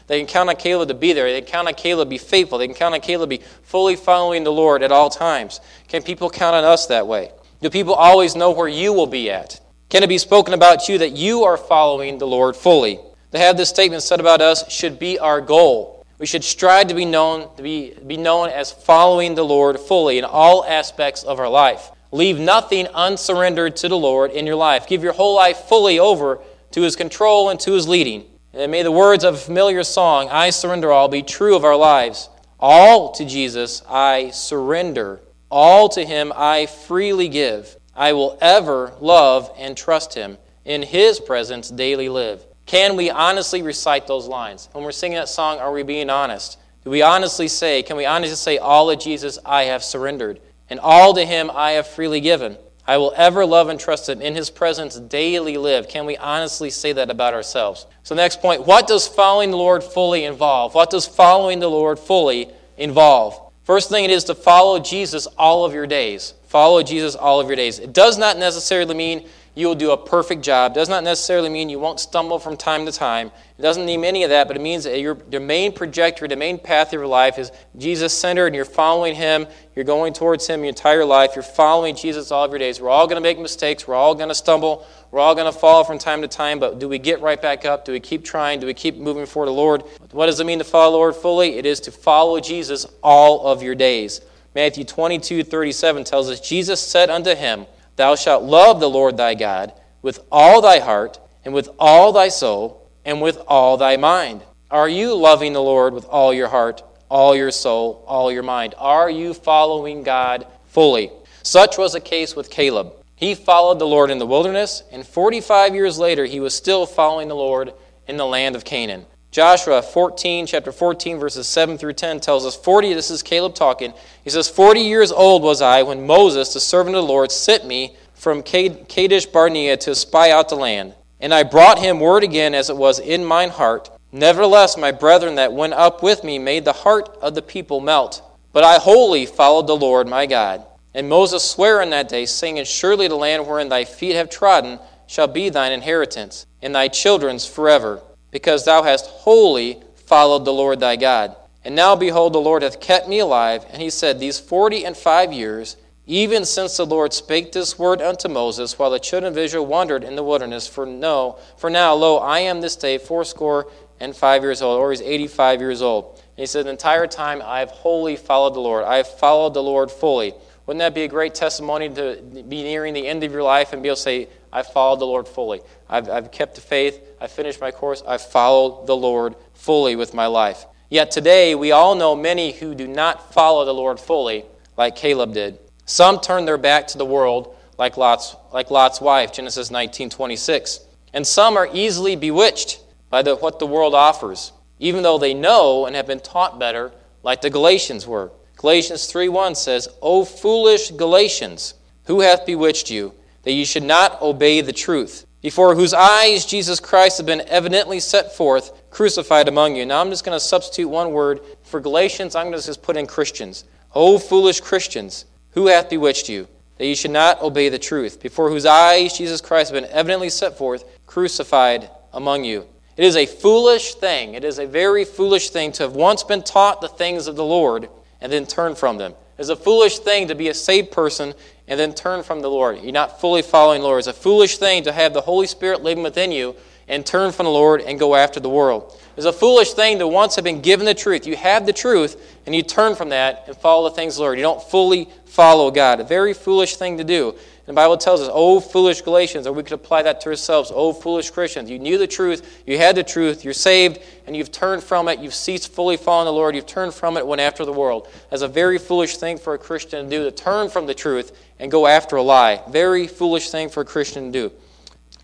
They 0.08 0.20
can 0.20 0.28
count 0.28 0.50
on 0.50 0.56
Caleb 0.56 0.88
to 0.88 0.94
be 0.94 1.12
there. 1.12 1.32
They 1.32 1.42
can 1.42 1.50
count 1.50 1.68
on 1.68 1.74
Caleb 1.74 2.08
to 2.08 2.10
be 2.10 2.18
faithful. 2.18 2.58
They 2.58 2.68
can 2.68 2.76
count 2.76 2.96
on 2.96 3.02
Caleb 3.02 3.30
to 3.30 3.38
be 3.38 3.44
fully 3.64 3.98
following 3.98 4.44
the 4.44 4.52
Lord 4.52 4.82
at 4.82 4.92
all 4.92 5.10
times. 5.10 5.60
Can 5.90 6.02
people 6.02 6.30
count 6.30 6.56
on 6.56 6.64
us 6.64 6.88
that 6.88 7.08
way? 7.08 7.32
Do 7.62 7.70
people 7.70 7.94
always 7.94 8.36
know 8.36 8.52
where 8.52 8.70
you 8.70 8.94
will 8.94 9.08
be 9.08 9.30
at? 9.30 9.60
Can 9.90 10.04
it 10.04 10.08
be 10.08 10.18
spoken 10.18 10.54
about 10.54 10.88
you 10.88 10.98
that 11.00 11.12
you 11.12 11.44
are 11.44 11.58
following 11.58 12.18
the 12.18 12.28
Lord 12.28 12.56
fully? 12.56 13.00
To 13.32 13.40
have 13.40 13.58
this 13.58 13.70
statement 13.70 14.04
said 14.04 14.20
about 14.20 14.42
us 14.42 14.72
should 14.72 14.98
be 14.98 15.20
our 15.20 15.42
goal. 15.42 16.06
We 16.20 16.26
should 16.26 16.44
strive 16.44 16.88
to 16.88 16.96
be 16.96 17.06
known 17.06 17.54
to 17.58 17.64
be, 17.64 17.94
be 18.06 18.18
known 18.18 18.50
as 18.50 18.72
following 18.72 19.36
the 19.36 19.44
Lord 19.44 19.80
fully 19.80 20.18
in 20.18 20.24
all 20.24 20.66
aspects 20.66 21.24
of 21.24 21.40
our 21.40 21.50
life. 21.50 21.92
Leave 22.12 22.40
nothing 22.40 22.88
unsurrendered 22.88 23.76
to 23.78 23.90
the 23.90 23.98
Lord 23.98 24.32
in 24.32 24.46
your 24.46 24.56
life. 24.56 24.88
Give 24.88 25.04
your 25.04 25.14
whole 25.14 25.36
life 25.36 25.58
fully 25.58 26.00
over 26.00 26.40
to 26.72 26.82
His 26.82 26.96
control 26.96 27.50
and 27.50 27.60
to 27.62 27.74
His 27.74 27.88
leading. 27.88 28.26
And 28.54 28.72
may 28.72 28.84
the 28.84 28.92
words 28.92 29.24
of 29.24 29.36
a 29.36 29.38
familiar 29.38 29.84
song, 29.84 30.30
I 30.30 30.50
surrender 30.50 30.92
all, 30.92 31.10
be 31.10 31.22
true 31.22 31.56
of 31.56 31.66
our 31.66 31.76
lives. 31.76 32.30
All 32.60 33.12
to 33.14 33.26
Jesus 33.26 33.84
I 33.88 34.32
surrender. 34.32 35.22
All 35.52 35.90
to 35.90 36.06
Him 36.06 36.34
I 36.36 36.66
freely 36.66 37.30
give. 37.30 37.78
I 37.96 38.14
will 38.14 38.38
ever 38.42 38.94
love 39.00 39.52
and 39.58 39.76
trust 39.76 40.14
Him. 40.14 40.38
In 40.66 40.82
His 40.82 41.20
presence 41.20 41.70
daily 41.70 42.10
live. 42.10 42.46
Can 42.66 42.98
we 42.98 43.10
honestly 43.10 43.62
recite 43.62 44.08
those 44.08 44.28
lines? 44.28 44.68
When 44.74 44.84
we're 44.84 44.92
singing 44.92 45.18
that 45.18 45.30
song, 45.30 45.60
are 45.60 45.72
we 45.72 45.84
being 45.84 46.10
honest? 46.10 46.60
Do 46.84 46.90
we 46.90 47.02
honestly 47.02 47.48
say, 47.48 47.84
can 47.84 47.96
we 47.96 48.06
honestly 48.06 48.36
say, 48.36 48.58
All 48.58 48.90
of 48.90 49.00
Jesus 49.00 49.40
I 49.46 49.64
have 49.64 49.84
surrendered? 49.84 50.42
And 50.70 50.80
all 50.80 51.14
to 51.14 51.26
him 51.26 51.52
I 51.54 51.72
have 51.72 51.88
freely 51.88 52.22
given. 52.22 52.58
I 52.88 52.98
will 52.98 53.14
ever 53.18 53.46
love 53.46 53.68
and 53.68 53.78
trust 53.78 54.08
him. 54.08 54.22
In 54.22 54.34
his 54.34 54.50
presence 54.50 54.98
daily 54.98 55.58
live. 55.58 55.90
Can 55.90 56.06
we 56.06 56.16
honestly 56.16 56.70
say 56.70 56.94
that 56.94 57.10
about 57.10 57.34
ourselves? 57.34 57.86
So, 58.04 58.16
next 58.16 58.42
point 58.42 58.66
what 58.66 58.88
does 58.88 59.08
following 59.08 59.52
the 59.52 59.58
Lord 59.58 59.84
fully 59.84 60.24
involve? 60.24 60.74
What 60.74 60.90
does 60.90 61.06
following 61.06 61.60
the 61.60 61.70
Lord 61.70 62.00
fully 62.00 62.50
involve? 62.78 63.42
First 63.66 63.90
thing 63.90 64.06
it 64.06 64.12
is 64.12 64.24
to 64.26 64.36
follow 64.36 64.80
Jesus 64.80 65.28
all 65.38 65.66
of 65.66 65.74
your 65.74 65.88
days. 65.88 66.34
Follow 66.48 66.82
Jesus 66.82 67.16
all 67.16 67.42
of 67.42 67.48
your 67.48 67.58
days. 67.58 67.80
It 67.80 67.92
does 67.92 68.18
not 68.18 68.38
necessarily 68.38 68.96
mean 68.96 69.28
you 69.58 69.66
will 69.66 69.74
do 69.74 69.90
a 69.90 69.98
perfect 69.98 70.44
job. 70.44 70.76
Does 70.76 70.88
not 70.88 71.04
necessarily 71.04 71.50
mean 71.50 71.68
you 71.68 71.80
won't 71.80 72.00
stumble 72.00 72.38
from 72.38 72.58
time 72.58 72.86
to 72.86 72.92
time. 72.92 73.32
It 73.58 73.62
doesn't 73.64 73.88
mean 73.88 74.04
any 74.04 74.22
of 74.22 74.30
that, 74.30 74.48
but 74.48 74.56
it 74.56 74.60
means 74.60 74.84
that 74.84 75.00
your, 75.00 75.18
your 75.32 75.42
main 75.42 75.74
trajectory, 75.74 76.28
the 76.28 76.36
main 76.36 76.60
path 76.60 76.90
of 76.90 76.94
your 76.94 77.08
life 77.08 77.40
is 77.40 77.52
Jesus 77.76 78.14
centered 78.14 78.46
and 78.46 78.56
you're 78.56 78.66
following 78.66 79.16
Him. 79.16 79.48
You're 79.76 79.84
going 79.84 80.14
towards 80.14 80.46
Him 80.46 80.60
your 80.60 80.70
entire 80.70 81.04
life. 81.04 81.32
You're 81.36 81.42
following 81.42 81.96
Jesus 81.96 82.32
all 82.32 82.46
of 82.46 82.52
your 82.52 82.60
days. 82.60 82.80
We're 82.80 82.92
all 82.92 83.08
going 83.08 83.16
to 83.16 83.28
make 83.28 83.40
mistakes. 83.40 83.88
We're 83.88 83.96
all 83.96 84.14
going 84.14 84.30
to 84.30 84.36
stumble. 84.36 84.86
We're 85.10 85.22
all 85.22 85.34
going 85.34 85.52
to 85.52 85.60
fall 85.60 85.84
from 85.84 85.98
time 85.98 86.22
to 86.22 86.28
time, 86.28 86.60
but 86.60 86.78
do 86.78 86.88
we 86.88 87.00
get 87.00 87.22
right 87.22 87.42
back 87.42 87.66
up? 87.66 87.84
Do 87.84 87.94
we 87.94 88.00
keep 88.00 88.24
trying? 88.24 88.60
Do 88.60 88.68
we 88.68 88.76
keep 88.76 88.96
moving 88.98 89.26
forward 89.26 89.48
the 89.48 89.54
Lord? 89.54 89.82
What 90.12 90.28
does 90.28 90.40
it 90.40 90.46
mean 90.46 90.60
to 90.60 90.66
follow 90.66 90.92
the 90.92 90.98
Lord 90.98 91.16
fully? 91.16 91.58
It 91.58 91.66
is 91.66 91.80
to 91.80 91.92
follow 91.92 92.40
Jesus 92.40 92.86
all 93.02 93.48
of 93.48 93.64
your 93.64 93.74
days. 93.74 94.22
Matthew 94.54 94.84
22 94.84 95.44
37 95.44 96.04
tells 96.04 96.30
us, 96.30 96.40
Jesus 96.40 96.80
said 96.80 97.10
unto 97.10 97.34
him, 97.34 97.66
Thou 97.98 98.16
shalt 98.16 98.44
love 98.44 98.80
the 98.80 98.90
Lord 98.90 99.18
thy 99.18 99.36
God 99.36 99.74
with 100.02 100.20
all 100.32 100.62
thy 100.62 100.80
heart, 100.80 101.20
and 101.44 101.54
with 101.54 101.70
all 101.80 102.14
thy 102.14 102.30
soul, 102.30 102.90
and 103.04 103.22
with 103.22 103.38
all 103.48 103.78
thy 103.78 103.98
mind. 103.98 104.42
Are 104.72 104.88
you 104.88 105.16
loving 105.16 105.54
the 105.54 105.62
Lord 105.62 105.94
with 105.94 106.06
all 106.06 106.34
your 106.34 106.48
heart, 106.48 106.84
all 107.10 107.36
your 107.36 107.52
soul, 107.52 108.04
all 108.08 108.32
your 108.32 108.44
mind? 108.44 108.76
Are 108.78 109.10
you 109.10 109.34
following 109.34 110.04
God 110.04 110.46
fully? 110.68 111.12
Such 111.44 111.78
was 111.78 111.94
the 111.94 112.00
case 112.00 112.36
with 112.36 112.50
Caleb. 112.50 112.94
He 113.16 113.34
followed 113.34 113.80
the 113.80 113.88
Lord 113.88 114.12
in 114.12 114.20
the 114.20 114.28
wilderness, 114.28 114.84
and 114.92 115.06
45 115.06 115.74
years 115.74 115.98
later, 115.98 116.26
he 116.26 116.40
was 116.40 116.54
still 116.54 116.86
following 116.86 117.30
the 117.30 117.36
Lord 117.36 117.74
in 118.08 118.18
the 118.18 118.26
land 118.26 118.56
of 118.56 118.64
Canaan. 118.64 119.06
Joshua 119.30 119.82
14, 119.82 120.48
chapter 120.48 120.72
14, 120.72 121.20
verses 121.20 121.48
7 121.48 121.78
through 121.78 121.94
10 121.94 122.22
tells 122.22 122.46
us 122.46 122.56
40, 122.56 122.94
this 122.94 123.12
is 123.12 123.22
Caleb 123.22 123.54
talking. 123.54 123.94
He 124.24 124.30
says, 124.30 124.48
40 124.48 124.80
years 124.80 125.12
old 125.12 125.44
was 125.44 125.62
I 125.62 125.84
when 125.84 126.08
Moses, 126.08 126.54
the 126.54 126.62
servant 126.62 126.96
of 126.96 127.04
the 127.04 127.12
Lord, 127.12 127.32
sent 127.32 127.68
me 127.68 127.98
from 128.14 128.42
Kadesh 128.42 129.26
Barnea 129.26 129.76
to 129.78 129.94
spy 129.96 130.32
out 130.32 130.50
the 130.50 130.56
land. 130.56 130.96
And 131.20 131.34
I 131.34 131.44
brought 131.44 131.78
him 131.78 132.00
word 132.00 132.24
again 132.24 132.56
as 132.56 132.70
it 132.70 132.78
was 132.78 133.00
in 133.00 133.26
mine 133.26 133.50
heart. 133.50 133.90
Nevertheless, 134.14 134.78
my 134.78 134.92
brethren 134.92 135.36
that 135.36 135.52
went 135.52 135.74
up 135.74 136.02
with 136.02 136.24
me 136.24 136.40
made 136.40 136.64
the 136.64 136.74
heart 136.74 137.10
of 137.22 137.36
the 137.36 137.42
people 137.42 137.82
melt. 137.82 138.22
But 138.54 138.64
I 138.64 138.78
wholly 138.78 139.26
followed 139.26 139.68
the 139.68 139.76
Lord 139.76 140.08
my 140.08 140.26
God. 140.26 140.66
And 140.94 141.10
Moses 141.10 141.44
sware 141.44 141.82
in 141.82 141.90
that 141.90 142.08
day, 142.08 142.26
saying, 142.26 142.64
Surely 142.64 143.10
the 143.10 143.16
land 143.16 143.46
wherein 143.46 143.68
thy 143.68 143.84
feet 143.84 144.16
have 144.16 144.30
trodden 144.30 144.80
shall 145.06 145.28
be 145.28 145.50
thine 145.50 145.74
inheritance, 145.74 146.48
and 146.62 146.74
thy 146.74 146.88
children's 146.88 147.46
forever 147.46 148.02
because 148.38 148.66
thou 148.66 148.84
hast 148.84 149.08
wholly 149.08 149.82
followed 149.96 150.46
the 150.46 150.54
Lord 150.54 150.80
thy 150.80 150.96
God. 150.96 151.36
And 151.66 151.76
now, 151.76 151.96
behold, 151.96 152.34
the 152.34 152.40
Lord 152.40 152.62
hath 152.62 152.80
kept 152.80 153.10
me 153.10 153.18
alive. 153.18 153.66
And 153.72 153.82
he 153.82 153.90
said, 153.90 154.20
These 154.20 154.40
forty 154.40 154.86
and 154.86 154.96
five 154.96 155.34
years 155.34 155.76
even 156.06 156.46
since 156.46 156.78
the 156.78 156.86
Lord 156.86 157.12
spake 157.12 157.52
this 157.52 157.78
word 157.78 158.00
unto 158.00 158.30
Moses, 158.30 158.80
while 158.80 158.92
the 158.92 159.00
children 159.00 159.34
of 159.34 159.38
Israel 159.38 159.66
wandered 159.66 160.06
in 160.06 160.16
the 160.16 160.24
wilderness. 160.24 160.66
For 160.68 160.86
no, 160.86 161.38
for 161.58 161.70
now, 161.70 161.96
lo, 161.96 162.18
I 162.20 162.40
am 162.40 162.62
this 162.62 162.78
day 162.78 162.98
fourscore 162.98 163.70
and 164.00 164.16
five 164.16 164.44
years 164.44 164.62
old, 164.62 164.80
or 164.80 164.92
he's 164.92 165.02
85 165.02 165.60
years 165.60 165.82
old. 165.82 166.14
And 166.16 166.44
he 166.44 166.46
said, 166.46 166.66
The 166.66 166.70
entire 166.70 167.08
time 167.08 167.42
I 167.44 167.60
have 167.60 167.72
wholly 167.72 168.16
followed 168.16 168.54
the 168.54 168.62
Lord. 168.62 168.86
I 168.86 168.98
have 168.98 169.08
followed 169.20 169.56
the 169.56 169.64
Lord 169.64 169.90
fully. 169.90 170.34
Wouldn't 170.68 170.80
that 170.80 170.94
be 170.94 171.04
a 171.04 171.08
great 171.08 171.34
testimony 171.34 171.90
to 171.90 172.22
be 172.48 172.64
nearing 172.64 172.94
the 172.94 173.08
end 173.08 173.24
of 173.24 173.32
your 173.32 173.44
life 173.44 173.74
and 173.74 173.82
be 173.82 173.90
able 173.90 173.96
to 173.96 174.02
say, 174.02 174.30
I 174.54 174.64
followed 174.64 175.00
the 175.00 175.06
Lord 175.06 175.28
fully? 175.28 175.62
I've, 175.90 176.10
I've 176.10 176.32
kept 176.32 176.56
the 176.56 176.62
faith. 176.62 177.02
I 177.20 177.28
finished 177.28 177.62
my 177.62 177.72
course. 177.72 178.04
I 178.08 178.18
followed 178.18 178.88
the 178.88 178.96
Lord 178.96 179.36
fully 179.54 179.96
with 179.96 180.14
my 180.14 180.28
life. 180.28 180.66
Yet 180.90 181.12
today, 181.12 181.56
we 181.56 181.72
all 181.72 181.96
know 181.96 182.16
many 182.16 182.54
who 182.54 182.74
do 182.74 182.88
not 182.88 183.34
follow 183.34 183.66
the 183.66 183.74
Lord 183.74 184.00
fully, 184.00 184.46
like 184.78 184.96
Caleb 184.96 185.34
did. 185.34 185.60
Some 185.86 186.20
turn 186.20 186.46
their 186.46 186.58
back 186.58 186.88
to 186.88 186.98
the 186.98 187.06
world, 187.06 187.56
like 187.78 187.98
Lot's, 187.98 188.36
like 188.54 188.72
Lot's 188.72 189.02
wife, 189.02 189.34
Genesis 189.34 189.70
19:26. 189.70 190.80
And 191.14 191.26
some 191.26 191.58
are 191.58 191.70
easily 191.74 192.16
bewitched 192.16 192.80
by 193.10 193.22
the, 193.22 193.36
what 193.36 193.60
the 193.60 193.68
world 193.68 193.96
offers, 193.96 194.52
even 194.80 195.04
though 195.04 195.18
they 195.18 195.34
know 195.34 195.86
and 195.86 195.96
have 195.96 196.08
been 196.08 196.20
taught 196.20 196.60
better, 196.60 196.92
like 197.24 197.42
the 197.42 197.50
Galatians 197.50 198.08
were. 198.08 198.32
Galatians 198.58 199.08
3 199.08 199.30
1 199.30 199.56
says, 199.56 199.88
"O 200.02 200.26
foolish 200.26 200.92
Galatians, 200.92 201.74
who 202.06 202.22
hath 202.22 202.46
bewitched 202.46 202.90
you, 202.90 203.14
that 203.44 203.54
ye 203.54 203.66
should 203.66 203.84
not 203.84 204.22
obey 204.22 204.62
the 204.62 204.74
truth, 204.74 205.27
before 205.42 205.76
whose 205.76 205.94
eyes 205.94 206.46
Jesus 206.46 206.80
Christ 206.80 207.18
had 207.18 207.26
been 207.26 207.44
evidently 207.48 208.00
set 208.00 208.36
forth, 208.36 208.72
crucified 208.90 209.48
among 209.48 209.76
you." 209.76 209.86
Now 209.86 210.02
I'm 210.02 210.10
just 210.10 210.24
going 210.24 210.36
to 210.36 210.44
substitute 210.44 210.90
one 210.90 211.12
word 211.12 211.42
for 211.64 211.80
Galatians. 211.80 212.36
I'm 212.36 212.50
going 212.50 212.60
to 212.60 212.66
just 212.66 212.82
put 212.82 212.98
in 212.98 213.08
Christians. 213.08 213.64
O 213.96 214.18
foolish 214.18 214.60
Christians, 214.62 215.26
who 215.52 215.68
hath 215.68 215.90
bewitched 215.90 216.30
you, 216.30 216.48
that 216.78 216.86
ye 216.86 216.96
should 216.96 217.12
not 217.12 217.42
obey 217.42 217.70
the 217.70 217.80
truth, 217.80 218.20
before 218.22 218.50
whose 218.50 218.66
eyes 218.66 219.18
Jesus 219.18 219.42
Christ 219.42 219.72
had 219.72 219.82
been 219.82 219.92
evidently 219.92 220.30
set 220.30 220.58
forth, 220.58 220.84
crucified 221.08 221.90
among 222.14 222.44
you? 222.44 222.66
It 222.96 223.06
is 223.06 223.16
a 223.16 223.26
foolish 223.26 223.96
thing. 223.96 224.34
It 224.34 224.44
is 224.44 224.60
a 224.60 224.66
very 224.66 225.06
foolish 225.06 225.52
thing 225.52 225.72
to 225.74 225.84
have 225.84 225.96
once 225.96 226.24
been 226.24 226.42
taught 226.42 226.82
the 226.82 226.88
things 226.88 227.28
of 227.28 227.36
the 227.36 227.44
Lord 227.44 227.90
and 228.22 228.32
then 228.32 228.46
turn 228.46 228.76
from 228.76 228.98
them. 228.98 229.14
It 229.38 229.42
is 229.42 229.50
a 229.50 229.56
foolish 229.56 230.00
thing 230.00 230.28
to 230.28 230.36
be 230.36 230.50
a 230.50 230.54
saved 230.54 230.92
person 230.92 231.36
and 231.68 231.80
then 231.80 231.94
turn 231.94 232.24
from 232.24 232.42
the 232.42 232.50
Lord. 232.50 232.80
You're 232.82 232.92
not 232.92 233.20
fully 233.20 233.42
following 233.42 233.82
the 233.82 233.88
Lord. 233.88 234.00
It's 234.00 234.08
a 234.08 234.14
foolish 234.14 234.58
thing 234.58 234.84
to 234.84 234.92
have 234.92 235.14
the 235.14 235.22
Holy 235.22 235.48
Spirit 235.48 235.84
living 235.84 236.04
within 236.04 236.32
you 236.32 236.56
and 236.88 237.06
turn 237.06 237.32
from 237.32 237.46
the 237.46 237.52
Lord 237.52 237.82
and 237.82 238.00
go 238.00 238.16
after 238.16 238.40
the 238.40 238.50
world. 238.50 238.98
It's 239.18 239.26
a 239.26 239.34
foolish 239.34 239.74
thing 239.74 240.00
to 240.00 240.08
once 240.08 240.36
have 240.36 240.46
been 240.46 240.62
given 240.62 240.86
the 240.86 240.94
truth. 240.94 241.28
You 241.28 241.36
have 241.36 241.66
the 241.66 241.74
truth 241.74 242.40
and 242.46 242.56
you 242.56 242.62
turn 242.62 242.96
from 242.96 243.10
that 243.10 243.44
and 243.48 243.58
follow 243.58 243.90
the 243.90 243.96
things 243.96 244.14
of 244.14 244.18
the 244.18 244.24
Lord. 244.24 244.38
You 244.38 244.44
don't 244.44 244.64
fully 244.64 245.10
follow 245.26 245.72
God. 245.72 246.00
A 246.00 246.04
very 246.04 246.34
foolish 246.34 246.78
thing 246.78 246.98
to 247.00 247.04
do. 247.04 247.36
The 247.68 247.74
Bible 247.74 247.98
tells 247.98 248.22
us, 248.22 248.30
oh, 248.32 248.62
foolish 248.62 249.02
Galatians, 249.02 249.46
or 249.46 249.52
we 249.52 249.62
could 249.62 249.74
apply 249.74 250.04
that 250.04 250.22
to 250.22 250.30
ourselves, 250.30 250.72
oh, 250.74 250.94
foolish 250.94 251.30
Christians. 251.32 251.70
You 251.70 251.80
knew 251.80 251.98
the 251.98 252.08
truth, 252.08 252.64
you 252.66 252.78
had 252.78 252.96
the 252.96 253.04
truth, 253.04 253.44
you're 253.44 253.54
saved, 253.54 254.00
and 254.26 254.38
you've 254.38 254.54
turned 254.54 254.82
from 254.82 255.10
it. 255.10 255.20
You've 255.20 255.34
ceased 255.34 255.74
fully 255.74 255.98
following 255.98 256.28
the 256.28 256.32
Lord, 256.32 256.56
you've 256.56 256.66
turned 256.66 256.94
from 256.94 257.18
it, 257.18 257.28
went 257.28 257.42
after 257.42 257.66
the 257.66 257.74
world. 257.74 258.08
That's 258.30 258.42
a 258.42 258.48
very 258.48 258.78
foolish 258.78 259.18
thing 259.18 259.38
for 259.38 259.54
a 259.54 259.58
Christian 259.58 260.06
to 260.06 260.10
do, 260.10 260.24
to 260.24 260.32
turn 260.32 260.70
from 260.70 260.86
the 260.86 260.94
truth 260.94 261.38
and 261.60 261.70
go 261.70 261.88
after 261.88 262.16
a 262.16 262.22
lie. 262.22 262.62
Very 262.70 263.06
foolish 263.06 263.52
thing 263.52 263.68
for 263.68 263.82
a 263.82 263.86
Christian 263.86 264.32
to 264.32 264.50
do. 264.50 264.56